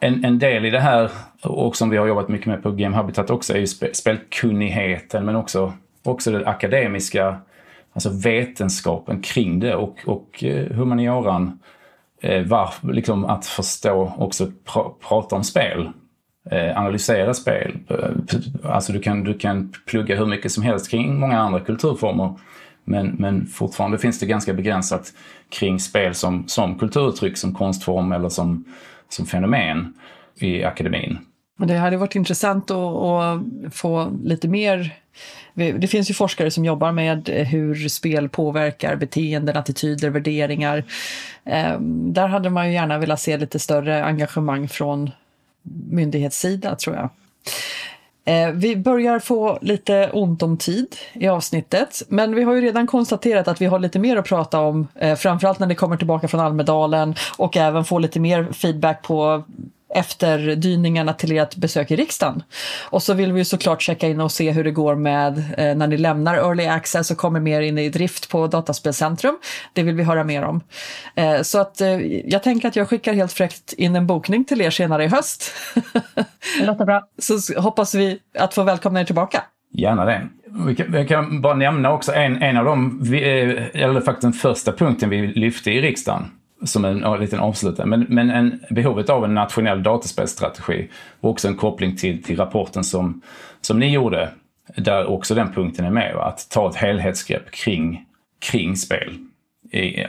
en, 0.00 0.24
en 0.24 0.38
del 0.38 0.64
i 0.64 0.70
det 0.70 0.80
här, 0.80 1.10
och 1.42 1.76
som 1.76 1.90
vi 1.90 1.96
har 1.96 2.06
jobbat 2.06 2.28
mycket 2.28 2.46
med 2.46 2.62
på 2.62 2.70
Game 2.70 2.96
Habitat 2.96 3.30
också, 3.30 3.54
är 3.54 3.58
ju 3.58 3.66
spelkunnigheten 3.92 5.24
men 5.24 5.36
också, 5.36 5.72
också 6.02 6.30
det 6.30 6.48
akademiska 6.48 7.36
alltså 7.96 8.10
vetenskapen 8.10 9.22
kring 9.22 9.60
det 9.60 9.74
och, 9.74 9.98
och 10.06 10.44
eh, 10.44 10.72
humanioran, 10.72 11.58
eh, 12.20 12.42
var, 12.42 12.70
liksom 12.82 13.24
att 13.24 13.46
förstå 13.46 14.12
också 14.18 14.52
pra, 14.64 14.90
prata 15.08 15.36
om 15.36 15.44
spel. 15.44 15.90
Eh, 16.50 16.78
analysera 16.78 17.34
spel. 17.34 17.78
Eh, 17.88 18.10
alltså 18.62 18.92
du 18.92 19.00
kan, 19.00 19.24
du 19.24 19.38
kan 19.38 19.72
plugga 19.86 20.16
hur 20.16 20.26
mycket 20.26 20.52
som 20.52 20.62
helst 20.62 20.90
kring 20.90 21.20
många 21.20 21.38
andra 21.38 21.60
kulturformer. 21.60 22.34
Men, 22.84 23.06
men 23.18 23.46
fortfarande 23.46 23.98
finns 23.98 24.20
det 24.20 24.26
ganska 24.26 24.54
begränsat 24.54 25.12
kring 25.48 25.80
spel 25.80 26.14
som, 26.14 26.48
som 26.48 26.78
kulturuttryck, 26.78 27.36
som 27.36 27.54
konstform 27.54 28.12
eller 28.12 28.28
som, 28.28 28.64
som 29.08 29.26
fenomen 29.26 29.94
i 30.38 30.64
akademin. 30.64 31.18
Men 31.56 31.68
det 31.68 31.74
hade 31.74 31.96
varit 31.96 32.14
intressant 32.14 32.70
att, 32.70 32.76
att, 32.76 33.42
få 33.74 34.12
lite 34.24 34.48
mer... 34.48 34.94
Det 35.54 35.88
finns 35.90 36.10
ju 36.10 36.14
forskare 36.14 36.50
som 36.50 36.64
jobbar 36.64 36.92
med 36.92 37.28
hur 37.28 37.88
spel 37.88 38.28
påverkar 38.28 38.96
beteenden, 38.96 39.56
attityder, 39.56 40.10
värderingar. 40.10 40.84
Ehm, 41.44 42.12
där 42.12 42.28
hade 42.28 42.50
man 42.50 42.66
ju 42.66 42.72
gärna 42.72 42.98
velat 42.98 43.20
se 43.20 43.36
lite 43.36 43.58
större 43.58 44.04
engagemang 44.04 44.68
från 44.68 45.10
myndighetssida, 45.90 46.76
tror 46.76 46.96
jag. 46.96 47.08
Ehm, 48.24 48.60
vi 48.60 48.76
börjar 48.76 49.18
få 49.18 49.58
lite 49.62 50.10
ont 50.12 50.42
om 50.42 50.56
tid 50.56 50.96
i 51.12 51.28
avsnittet, 51.28 52.02
men 52.08 52.34
vi 52.34 52.42
har 52.42 52.54
ju 52.54 52.60
redan 52.60 52.86
konstaterat 52.86 53.48
att 53.48 53.60
vi 53.60 53.66
har 53.66 53.78
lite 53.78 53.98
mer 53.98 54.16
att 54.16 54.26
prata 54.26 54.60
om, 54.60 54.88
eh, 54.94 55.16
framförallt 55.16 55.58
när 55.58 55.66
det 55.66 55.74
kommer 55.74 55.96
tillbaka 55.96 56.28
från 56.28 56.40
Almedalen 56.40 57.14
och 57.38 57.56
även 57.56 57.84
få 57.84 57.98
lite 57.98 58.20
mer 58.20 58.52
feedback 58.52 59.02
på 59.02 59.44
efterdyningarna 59.94 61.12
till 61.12 61.38
ert 61.38 61.56
besök 61.56 61.90
i 61.90 61.96
riksdagen. 61.96 62.42
Och 62.90 63.02
så 63.02 63.14
vill 63.14 63.32
vi 63.32 63.44
såklart 63.44 63.82
checka 63.82 64.08
in 64.08 64.20
och 64.20 64.32
se 64.32 64.50
hur 64.50 64.64
det 64.64 64.70
går 64.70 64.94
med 64.94 65.38
eh, 65.38 65.74
när 65.76 65.86
ni 65.86 65.96
lämnar 65.96 66.34
Early 66.34 66.66
Access 66.66 67.10
och 67.10 67.16
kommer 67.16 67.40
mer 67.40 67.60
in 67.60 67.78
i 67.78 67.88
drift 67.88 68.30
på 68.30 68.46
Dataspelcentrum. 68.46 69.38
Det 69.72 69.82
vill 69.82 69.94
vi 69.94 70.02
höra 70.02 70.24
mer 70.24 70.42
om. 70.42 70.60
Eh, 71.14 71.42
så 71.42 71.60
att 71.60 71.80
eh, 71.80 72.00
jag 72.30 72.42
tänker 72.42 72.68
att 72.68 72.76
jag 72.76 72.88
skickar 72.88 73.14
helt 73.14 73.32
fräckt 73.32 73.72
in 73.72 73.96
en 73.96 74.06
bokning 74.06 74.44
till 74.44 74.60
er 74.60 74.70
senare 74.70 75.04
i 75.04 75.08
höst. 75.08 75.52
det 76.58 76.66
låter 76.66 76.84
bra. 76.84 77.02
Så 77.18 77.60
hoppas 77.60 77.94
vi 77.94 78.18
att 78.38 78.54
få 78.54 78.62
välkomna 78.62 79.00
er 79.00 79.04
tillbaka. 79.04 79.42
Gärna 79.72 80.04
det. 80.04 80.28
Vi 80.66 80.76
kan, 80.76 80.92
vi 80.92 81.06
kan 81.06 81.40
bara 81.40 81.54
nämna 81.54 81.92
också 81.92 82.12
en, 82.12 82.42
en 82.42 82.56
av 82.56 82.64
de, 82.64 83.00
eh, 83.14 83.82
eller 83.82 84.00
faktiskt 84.00 84.22
den 84.22 84.32
första 84.32 84.72
punkten 84.72 85.10
vi 85.10 85.26
lyfte 85.26 85.70
i 85.70 85.80
riksdagen 85.80 86.30
som 86.64 86.84
en, 86.84 87.04
en 87.04 87.20
liten 87.20 87.40
avslutning. 87.40 87.88
Men, 87.88 88.06
men 88.08 88.30
en, 88.30 88.60
behovet 88.70 89.10
av 89.10 89.24
en 89.24 89.34
nationell 89.34 89.82
dataspelsstrategi 89.82 90.88
och 91.20 91.30
också 91.30 91.48
en 91.48 91.56
koppling 91.56 91.96
till, 91.96 92.22
till 92.22 92.36
rapporten 92.36 92.84
som, 92.84 93.22
som 93.60 93.78
ni 93.78 93.92
gjorde, 93.92 94.30
där 94.76 95.06
också 95.06 95.34
den 95.34 95.52
punkten 95.52 95.84
är 95.84 95.90
med. 95.90 96.16
Att 96.16 96.50
ta 96.50 96.70
ett 96.70 96.76
helhetsgrepp 96.76 97.50
kring, 97.50 98.04
kring 98.38 98.76
spel 98.76 99.18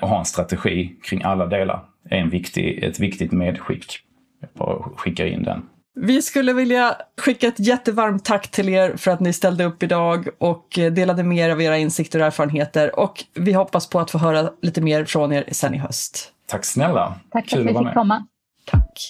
och 0.02 0.10
ha 0.10 0.20
en 0.20 0.26
strategi 0.26 0.96
kring 1.04 1.24
alla 1.24 1.46
delar 1.46 1.84
är 2.10 2.18
en 2.18 2.30
viktig, 2.30 2.84
ett 2.84 3.00
viktigt 3.00 3.32
medskick. 3.32 4.00
Jag 4.42 4.50
bara 4.54 4.84
skickar 4.96 5.26
in 5.26 5.44
den. 5.44 5.62
Vi 6.00 6.22
skulle 6.22 6.54
vilja 6.54 6.96
skicka 7.22 7.48
ett 7.48 7.60
jättevarmt 7.60 8.26
tack 8.26 8.52
till 8.52 8.70
er 8.70 8.98
för 8.98 9.12
att 9.12 9.20
ni 9.20 9.34
ställde 9.34 9.64
upp 9.64 9.84
idag 9.84 10.28
och 10.38 10.68
delade 10.92 11.24
med 11.24 11.38
er 11.38 11.50
av 11.50 11.62
era 11.62 11.78
insikter 11.78 12.20
och 12.20 12.26
erfarenheter 12.26 13.00
och 13.00 13.24
vi 13.34 13.54
hoppas 13.54 13.90
på 13.90 14.00
att 14.00 14.12
få 14.12 14.18
höra 14.18 14.50
lite 14.62 14.82
mer 14.82 15.06
från 15.06 15.34
er 15.34 15.44
sen 15.52 15.74
i 15.74 15.78
höst. 15.78 16.34
Tack 16.48 16.66
snälla. 16.66 17.16
Tack 17.32 17.50
för 17.50 17.58
att 17.60 17.66
vi 17.66 17.68
fick 17.68 17.94
komma. 17.94 18.28
Tack. 18.66 19.08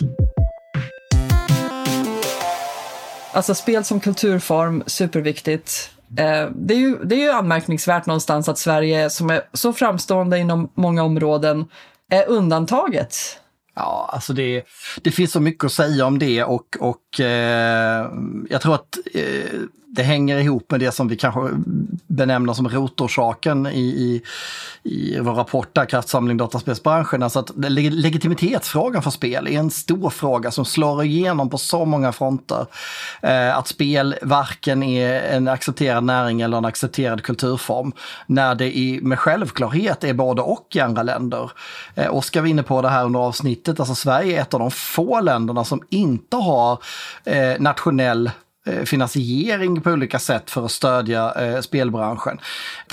Alltså 3.33 3.55
spel 3.55 3.83
som 3.83 3.99
kulturform, 3.99 4.83
superviktigt. 4.85 5.91
Eh, 6.17 6.49
det 6.55 6.73
är, 6.73 6.77
ju, 6.77 6.97
det 7.03 7.15
är 7.15 7.19
ju 7.19 7.31
anmärkningsvärt 7.31 8.05
någonstans 8.05 8.49
att 8.49 8.57
Sverige, 8.57 9.09
som 9.09 9.29
är 9.29 9.41
så 9.53 9.73
framstående 9.73 10.37
inom 10.37 10.71
många 10.75 11.03
områden, 11.03 11.65
är 12.11 12.29
undantaget. 12.29 13.15
Ja, 13.75 14.09
alltså 14.13 14.33
det, 14.33 14.63
det 15.01 15.11
finns 15.11 15.31
så 15.31 15.39
mycket 15.39 15.63
att 15.63 15.71
säga 15.71 16.05
om 16.05 16.19
det 16.19 16.43
och, 16.43 16.77
och 16.79 17.01
eh, 17.19 18.07
jag 18.49 18.61
tror 18.61 18.75
att 18.75 18.97
eh, 19.13 19.59
det 19.97 20.03
hänger 20.03 20.37
ihop 20.37 20.71
med 20.71 20.79
det 20.79 20.91
som 20.91 21.07
vi 21.07 21.15
kanske 21.15 21.41
benämner 22.07 22.53
som 22.53 22.69
rotorsaken 22.69 23.67
i, 23.67 23.79
i, 23.79 24.23
i 24.83 25.19
vår 25.19 25.33
rapport 25.33 25.75
där, 25.75 25.85
Kraftsamling 25.85 26.37
dataspelsbranschen. 26.37 27.23
Alltså 27.23 27.39
att 27.39 27.51
legitimitetsfrågan 27.55 29.03
för 29.03 29.11
spel 29.11 29.47
är 29.47 29.51
en 29.51 29.71
stor 29.71 30.09
fråga 30.09 30.51
som 30.51 30.65
slår 30.65 31.03
igenom 31.03 31.49
på 31.49 31.57
så 31.57 31.85
många 31.85 32.11
fronter. 32.11 32.65
Eh, 33.21 33.57
att 33.57 33.67
spel 33.67 34.15
varken 34.21 34.83
är 34.83 35.21
en 35.21 35.47
accepterad 35.47 36.03
näring 36.03 36.41
eller 36.41 36.57
en 36.57 36.65
accepterad 36.65 37.23
kulturform. 37.23 37.91
När 38.25 38.55
det 38.55 38.77
i, 38.77 38.99
med 39.01 39.19
självklarhet 39.19 40.03
är 40.03 40.13
både 40.13 40.41
och 40.41 40.67
i 40.73 40.79
andra 40.79 41.03
länder. 41.03 41.51
Eh, 41.95 42.15
Oskar 42.15 42.41
var 42.41 42.47
inne 42.47 42.63
på 42.63 42.81
det 42.81 42.89
här 42.89 43.05
under 43.05 43.19
avsnittet, 43.19 43.79
alltså 43.79 43.95
Sverige 43.95 44.37
är 44.37 44.41
ett 44.41 44.53
av 44.53 44.59
de 44.59 44.71
få 44.71 45.21
länderna 45.21 45.63
som 45.63 45.81
inte 45.89 46.37
har 46.37 46.79
eh, 47.25 47.59
nationell 47.59 48.31
eh, 48.67 48.83
finansiering 48.83 49.81
på 49.81 49.91
olika 49.91 50.19
sätt 50.19 50.51
för 50.51 50.65
att 50.65 50.71
stödja 50.71 51.33
eh, 51.33 51.61
spelbranschen. 51.61 52.39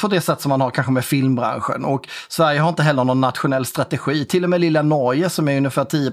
På 0.00 0.08
det 0.08 0.20
sätt 0.20 0.40
som 0.40 0.48
man 0.48 0.60
har 0.60 0.70
kanske 0.70 0.92
med 0.92 1.04
filmbranschen. 1.04 1.84
Och 1.84 2.08
Sverige 2.28 2.60
har 2.60 2.68
inte 2.68 2.82
heller 2.82 3.04
någon 3.04 3.20
nationell 3.20 3.66
strategi. 3.66 4.24
Till 4.24 4.44
och 4.44 4.50
med 4.50 4.60
lilla 4.60 4.82
Norge 4.82 5.30
som 5.30 5.48
är 5.48 5.56
ungefär 5.56 5.84
10 5.84 6.12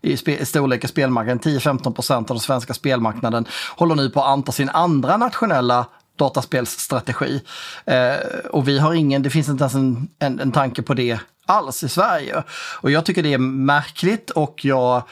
i, 0.00 0.12
i 0.12 0.46
storlek 0.46 0.84
i 0.84 0.88
spelmarknaden, 0.88 1.40
10-15% 1.40 2.14
av 2.14 2.24
den 2.24 2.40
svenska 2.40 2.74
spelmarknaden, 2.74 3.46
håller 3.76 3.94
nu 3.94 4.10
på 4.10 4.20
att 4.20 4.26
anta 4.26 4.52
sin 4.52 4.68
andra 4.68 5.16
nationella 5.16 5.86
dataspelsstrategi. 6.18 7.42
Eh, 7.84 8.16
och 8.50 8.68
vi 8.68 8.78
har 8.78 8.94
ingen, 8.94 9.22
det 9.22 9.30
finns 9.30 9.48
inte 9.48 9.62
ens 9.62 9.74
en, 9.74 10.08
en, 10.18 10.40
en 10.40 10.52
tanke 10.52 10.82
på 10.82 10.94
det 10.94 11.18
alls 11.46 11.84
i 11.84 11.88
Sverige. 11.88 12.42
Och 12.80 12.90
jag 12.90 13.04
tycker 13.04 13.22
det 13.22 13.34
är 13.34 13.38
märkligt 13.38 14.30
och 14.30 14.64
jag 14.64 15.02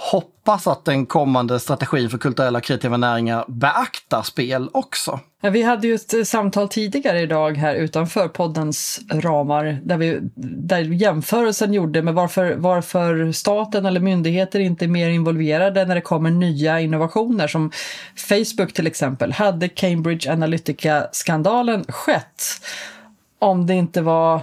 hoppas 0.00 0.66
att 0.66 0.84
den 0.84 1.06
kommande 1.06 1.60
strategin 1.60 2.10
för 2.10 2.18
kulturella 2.18 2.58
och 2.58 2.64
kreativa 2.64 2.96
näringar 2.96 3.44
beaktar 3.48 4.22
spel 4.22 4.68
också. 4.72 5.20
Ja, 5.40 5.50
vi 5.50 5.62
hade 5.62 5.86
ju 5.86 5.94
ett 5.94 6.14
eh, 6.14 6.22
samtal 6.22 6.68
tidigare 6.68 7.20
idag 7.20 7.56
här 7.56 7.74
utanför 7.74 8.28
poddens 8.28 9.00
ramar 9.10 9.80
där, 9.84 9.96
vi, 9.96 10.18
där 10.34 10.80
jämförelsen 10.80 11.72
gjorde 11.72 12.02
med 12.02 12.14
varför, 12.14 12.54
varför 12.56 13.32
staten 13.32 13.86
eller 13.86 14.00
myndigheter 14.00 14.60
inte 14.60 14.84
är 14.84 14.88
mer 14.88 15.08
involverade 15.08 15.84
när 15.84 15.94
det 15.94 16.00
kommer 16.00 16.30
nya 16.30 16.80
innovationer 16.80 17.48
som 17.48 17.70
Facebook 18.16 18.72
till 18.72 18.86
exempel. 18.86 19.32
Hade 19.32 19.68
Cambridge 19.68 20.32
Analytica-skandalen 20.32 21.84
skett 21.88 22.42
om 23.38 23.66
det 23.66 23.74
inte 23.74 24.02
var 24.02 24.40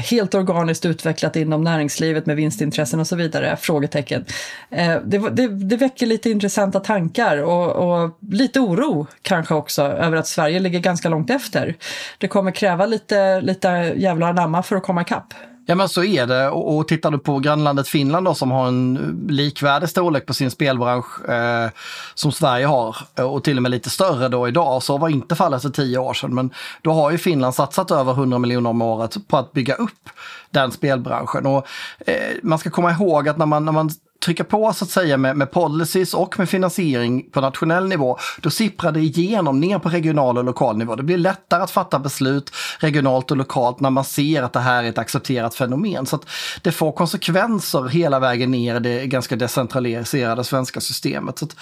helt 0.00 0.34
organiskt 0.34 0.86
utvecklat 0.86 1.36
inom 1.36 1.64
näringslivet 1.64 2.26
med 2.26 2.36
vinstintressen 2.36 3.00
och 3.00 3.06
så 3.06 3.16
vidare? 3.16 3.56
Frågetecken. 3.60 4.24
Eh, 4.70 4.96
det, 5.04 5.18
det, 5.18 5.48
det 5.48 5.76
väcker 5.76 6.06
lite 6.06 6.30
intressanta 6.30 6.80
tankar 6.80 7.36
och, 7.42 8.02
och, 8.02 8.18
lite 8.30 8.60
oro 8.60 9.06
kanske 9.22 9.54
också 9.54 9.82
över 9.82 10.16
att 10.16 10.26
Sverige 10.26 10.58
ligger 10.58 10.80
ganska 10.80 11.08
långt 11.08 11.30
efter. 11.30 11.74
Det 12.18 12.28
kommer 12.28 12.50
kräva 12.50 12.86
lite, 12.86 13.40
lite 13.40 13.68
jävla 13.96 14.28
anamma 14.28 14.62
för 14.62 14.76
att 14.76 14.82
komma 14.82 15.02
ikapp. 15.02 15.34
Ja 15.70 15.76
men 15.76 15.88
så 15.88 16.04
är 16.04 16.26
det 16.26 16.48
och, 16.48 16.76
och 16.76 16.88
tittar 16.88 17.10
du 17.10 17.18
på 17.18 17.38
grannlandet 17.38 17.88
Finland 17.88 18.26
då 18.26 18.34
som 18.34 18.50
har 18.50 18.68
en 18.68 19.26
likvärdig 19.28 19.88
storlek 19.88 20.26
på 20.26 20.34
sin 20.34 20.50
spelbransch 20.50 21.28
eh, 21.28 21.70
som 22.14 22.32
Sverige 22.32 22.66
har 22.66 22.96
eh, 23.18 23.24
och 23.24 23.44
till 23.44 23.56
och 23.56 23.62
med 23.62 23.70
lite 23.70 23.90
större 23.90 24.28
då 24.28 24.48
idag. 24.48 24.82
Så 24.82 24.98
var 24.98 25.08
inte 25.08 25.34
fallet 25.34 25.62
för 25.62 25.68
tio 25.68 25.98
år 25.98 26.14
sedan 26.14 26.34
men 26.34 26.50
då 26.82 26.92
har 26.92 27.10
ju 27.10 27.18
Finland 27.18 27.54
satsat 27.54 27.90
över 27.90 28.12
100 28.12 28.38
miljoner 28.38 28.70
om 28.70 28.82
året 28.82 29.28
på 29.28 29.36
att 29.36 29.52
bygga 29.52 29.74
upp 29.74 30.08
den 30.50 30.72
spelbranschen. 30.72 31.46
Och, 31.46 31.66
eh, 32.06 32.36
man 32.42 32.58
ska 32.58 32.70
komma 32.70 32.90
ihåg 32.90 33.28
att 33.28 33.38
när 33.38 33.46
man, 33.46 33.64
när 33.64 33.72
man 33.72 33.90
trycka 34.24 34.44
på 34.44 34.72
så 34.72 34.84
att 34.84 34.90
säga 34.90 35.16
med, 35.16 35.36
med 35.36 35.50
policies 35.50 36.14
och 36.14 36.38
med 36.38 36.48
finansiering 36.48 37.30
på 37.30 37.40
nationell 37.40 37.88
nivå, 37.88 38.18
då 38.40 38.50
sipprar 38.50 38.92
det 38.92 39.00
igenom 39.00 39.60
ner 39.60 39.78
på 39.78 39.88
regional 39.88 40.38
och 40.38 40.44
lokal 40.44 40.76
nivå. 40.76 40.96
Det 40.96 41.02
blir 41.02 41.18
lättare 41.18 41.62
att 41.62 41.70
fatta 41.70 41.98
beslut 41.98 42.50
regionalt 42.78 43.30
och 43.30 43.36
lokalt 43.36 43.80
när 43.80 43.90
man 43.90 44.04
ser 44.04 44.42
att 44.42 44.52
det 44.52 44.60
här 44.60 44.84
är 44.84 44.88
ett 44.88 44.98
accepterat 44.98 45.54
fenomen. 45.54 46.06
Så 46.06 46.16
att 46.16 46.28
det 46.62 46.72
får 46.72 46.92
konsekvenser 46.92 47.88
hela 47.88 48.20
vägen 48.20 48.50
ner 48.50 48.76
i 48.76 48.80
det 48.80 49.06
ganska 49.06 49.36
decentraliserade 49.36 50.44
svenska 50.44 50.80
systemet. 50.80 51.38
Så 51.38 51.44
att, 51.44 51.56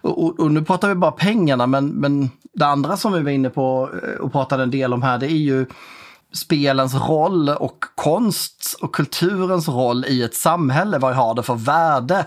och, 0.00 0.40
och, 0.40 0.52
nu 0.52 0.64
pratar 0.64 0.88
vi 0.88 0.94
bara 0.94 1.12
pengarna, 1.12 1.66
men, 1.66 1.88
men 1.88 2.30
det 2.52 2.66
andra 2.66 2.96
som 2.96 3.12
vi 3.12 3.20
var 3.20 3.30
inne 3.30 3.50
på 3.50 3.90
eh, 4.02 4.20
och 4.20 4.32
pratade 4.32 4.62
en 4.62 4.70
del 4.70 4.92
om 4.92 5.02
här, 5.02 5.18
det 5.18 5.26
är 5.26 5.36
ju 5.36 5.66
spelens 6.34 6.94
roll 6.94 7.48
och 7.48 7.84
konst 7.94 8.76
och 8.80 8.94
kulturens 8.94 9.68
roll 9.68 10.04
i 10.04 10.22
ett 10.22 10.34
samhälle. 10.34 10.98
Vad 10.98 11.14
har 11.14 11.34
det 11.34 11.42
för 11.42 11.54
värde? 11.54 12.26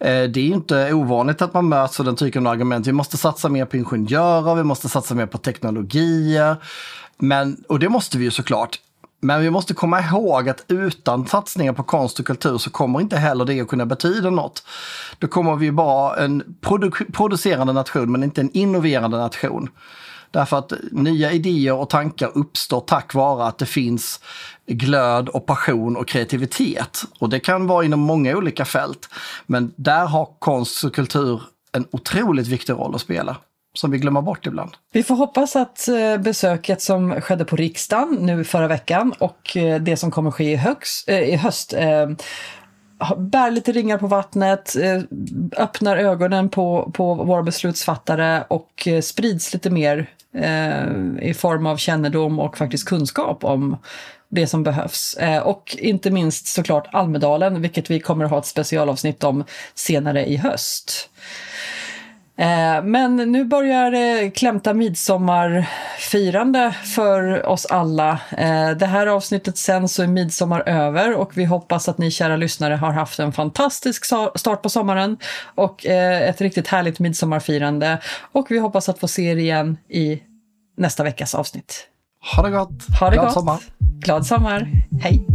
Eh, 0.00 0.22
det 0.22 0.40
är 0.40 0.48
inte 0.48 0.92
ovanligt 0.92 1.42
att 1.42 1.54
man 1.54 1.68
möts 1.68 2.00
av 2.00 2.06
den 2.06 2.16
typen 2.16 2.46
av 2.46 2.52
argument. 2.52 2.86
Vi 2.86 2.92
måste 2.92 3.16
satsa 3.16 3.48
mer 3.48 3.64
på 3.64 3.76
ingenjörer, 3.76 4.54
vi 4.54 4.64
måste 4.64 4.88
satsa 4.88 5.14
mer 5.14 5.26
på 5.26 5.38
teknologier. 5.38 6.56
Men, 7.18 7.64
och 7.68 7.78
det 7.78 7.88
måste 7.88 8.18
vi 8.18 8.24
ju 8.24 8.30
såklart. 8.30 8.78
Men 9.20 9.40
vi 9.40 9.50
måste 9.50 9.74
komma 9.74 10.00
ihåg 10.00 10.48
att 10.48 10.64
utan 10.68 11.26
satsningar 11.26 11.72
på 11.72 11.82
konst 11.82 12.18
och 12.18 12.26
kultur 12.26 12.58
så 12.58 12.70
kommer 12.70 13.00
inte 13.00 13.16
heller 13.16 13.44
det 13.44 13.60
att 13.60 13.68
kunna 13.68 13.86
betyda 13.86 14.30
något. 14.30 14.64
Då 15.18 15.26
kommer 15.26 15.56
vi 15.56 15.70
vara 15.70 16.16
en 16.16 16.56
produ 16.60 16.90
producerande 16.90 17.72
nation 17.72 18.12
men 18.12 18.24
inte 18.24 18.40
en 18.40 18.50
innoverande 18.52 19.18
nation. 19.18 19.68
Därför 20.34 20.58
att 20.58 20.72
nya 20.90 21.32
idéer 21.32 21.74
och 21.74 21.90
tankar 21.90 22.30
uppstår 22.34 22.80
tack 22.80 23.14
vare 23.14 23.44
att 23.44 23.58
det 23.58 23.66
finns 23.66 24.20
glöd 24.66 25.28
och 25.28 25.46
passion 25.46 25.96
och 25.96 26.08
kreativitet. 26.08 27.02
Och 27.18 27.28
det 27.28 27.40
kan 27.40 27.66
vara 27.66 27.84
inom 27.84 28.00
många 28.00 28.36
olika 28.36 28.64
fält. 28.64 29.08
Men 29.46 29.72
där 29.76 30.06
har 30.06 30.28
konst 30.38 30.84
och 30.84 30.94
kultur 30.94 31.42
en 31.72 31.84
otroligt 31.90 32.46
viktig 32.46 32.72
roll 32.72 32.94
att 32.94 33.00
spela 33.00 33.36
som 33.74 33.90
vi 33.90 33.98
glömmer 33.98 34.22
bort 34.22 34.46
ibland. 34.46 34.70
Vi 34.92 35.02
får 35.02 35.14
hoppas 35.14 35.56
att 35.56 35.88
eh, 35.88 36.16
besöket 36.16 36.82
som 36.82 37.20
skedde 37.20 37.44
på 37.44 37.56
riksdagen 37.56 38.16
nu 38.20 38.44
förra 38.44 38.68
veckan 38.68 39.14
och 39.18 39.56
eh, 39.56 39.82
det 39.82 39.96
som 39.96 40.10
kommer 40.10 40.30
ske 40.30 40.52
i, 40.52 40.56
högst, 40.56 41.08
äh, 41.08 41.16
eh, 41.16 41.28
i 41.28 41.36
höst 41.36 41.74
bär 43.16 43.50
lite 43.50 43.72
ringar 43.72 43.98
på 43.98 44.06
vattnet, 44.06 44.76
öppnar 45.56 45.96
ögonen 45.96 46.48
på, 46.48 46.90
på 46.94 47.14
våra 47.14 47.42
beslutsfattare 47.42 48.44
och 48.48 48.88
sprids 49.02 49.52
lite 49.52 49.70
mer 49.70 50.10
Eh, 50.34 50.86
i 51.22 51.34
form 51.34 51.66
av 51.66 51.76
kännedom 51.76 52.38
och 52.38 52.58
faktiskt 52.58 52.88
kunskap 52.88 53.44
om 53.44 53.76
det 54.28 54.46
som 54.46 54.62
behövs. 54.62 55.14
Eh, 55.14 55.42
och 55.42 55.76
inte 55.80 56.10
minst 56.10 56.46
såklart 56.46 56.88
Almedalen, 56.92 57.62
vilket 57.62 57.90
vi 57.90 58.00
kommer 58.00 58.24
att 58.24 58.30
ha 58.30 58.38
ett 58.38 58.46
specialavsnitt 58.46 59.24
om 59.24 59.44
senare 59.74 60.26
i 60.26 60.36
höst. 60.36 61.10
Eh, 62.36 62.82
men 62.84 63.16
nu 63.16 63.44
börjar 63.44 63.90
det 63.90 64.30
klämta 64.30 64.74
midsommarfirande 64.74 66.72
för 66.72 67.46
oss 67.46 67.66
alla. 67.66 68.18
Eh, 68.30 68.70
det 68.70 68.86
här 68.86 69.06
avsnittet 69.06 69.58
sen 69.58 69.88
så 69.88 70.02
är 70.02 70.06
midsommar 70.06 70.68
över 70.68 71.14
och 71.14 71.36
vi 71.36 71.44
hoppas 71.44 71.88
att 71.88 71.98
ni 71.98 72.10
kära 72.10 72.36
lyssnare 72.36 72.74
har 72.74 72.92
haft 72.92 73.18
en 73.18 73.32
fantastisk 73.32 74.04
start 74.34 74.62
på 74.62 74.68
sommaren 74.68 75.16
och 75.54 75.86
eh, 75.86 76.28
ett 76.28 76.40
riktigt 76.40 76.68
härligt 76.68 76.98
midsommarfirande. 76.98 77.98
Och 78.32 78.46
vi 78.50 78.58
hoppas 78.58 78.88
att 78.88 78.98
få 78.98 79.08
se 79.08 79.22
er 79.22 79.36
igen 79.36 79.76
i 79.88 80.22
nästa 80.76 81.04
veckas 81.04 81.34
avsnitt. 81.34 81.86
Ha 82.36 82.42
det 82.42 82.50
gott! 82.50 82.70
Ha 83.00 83.10
det 83.10 83.16
Glad 83.16 83.26
gott! 83.26 83.34
sommar! 83.34 83.58
Glad 83.78 84.26
sommar! 84.26 84.68
Hej! 85.02 85.33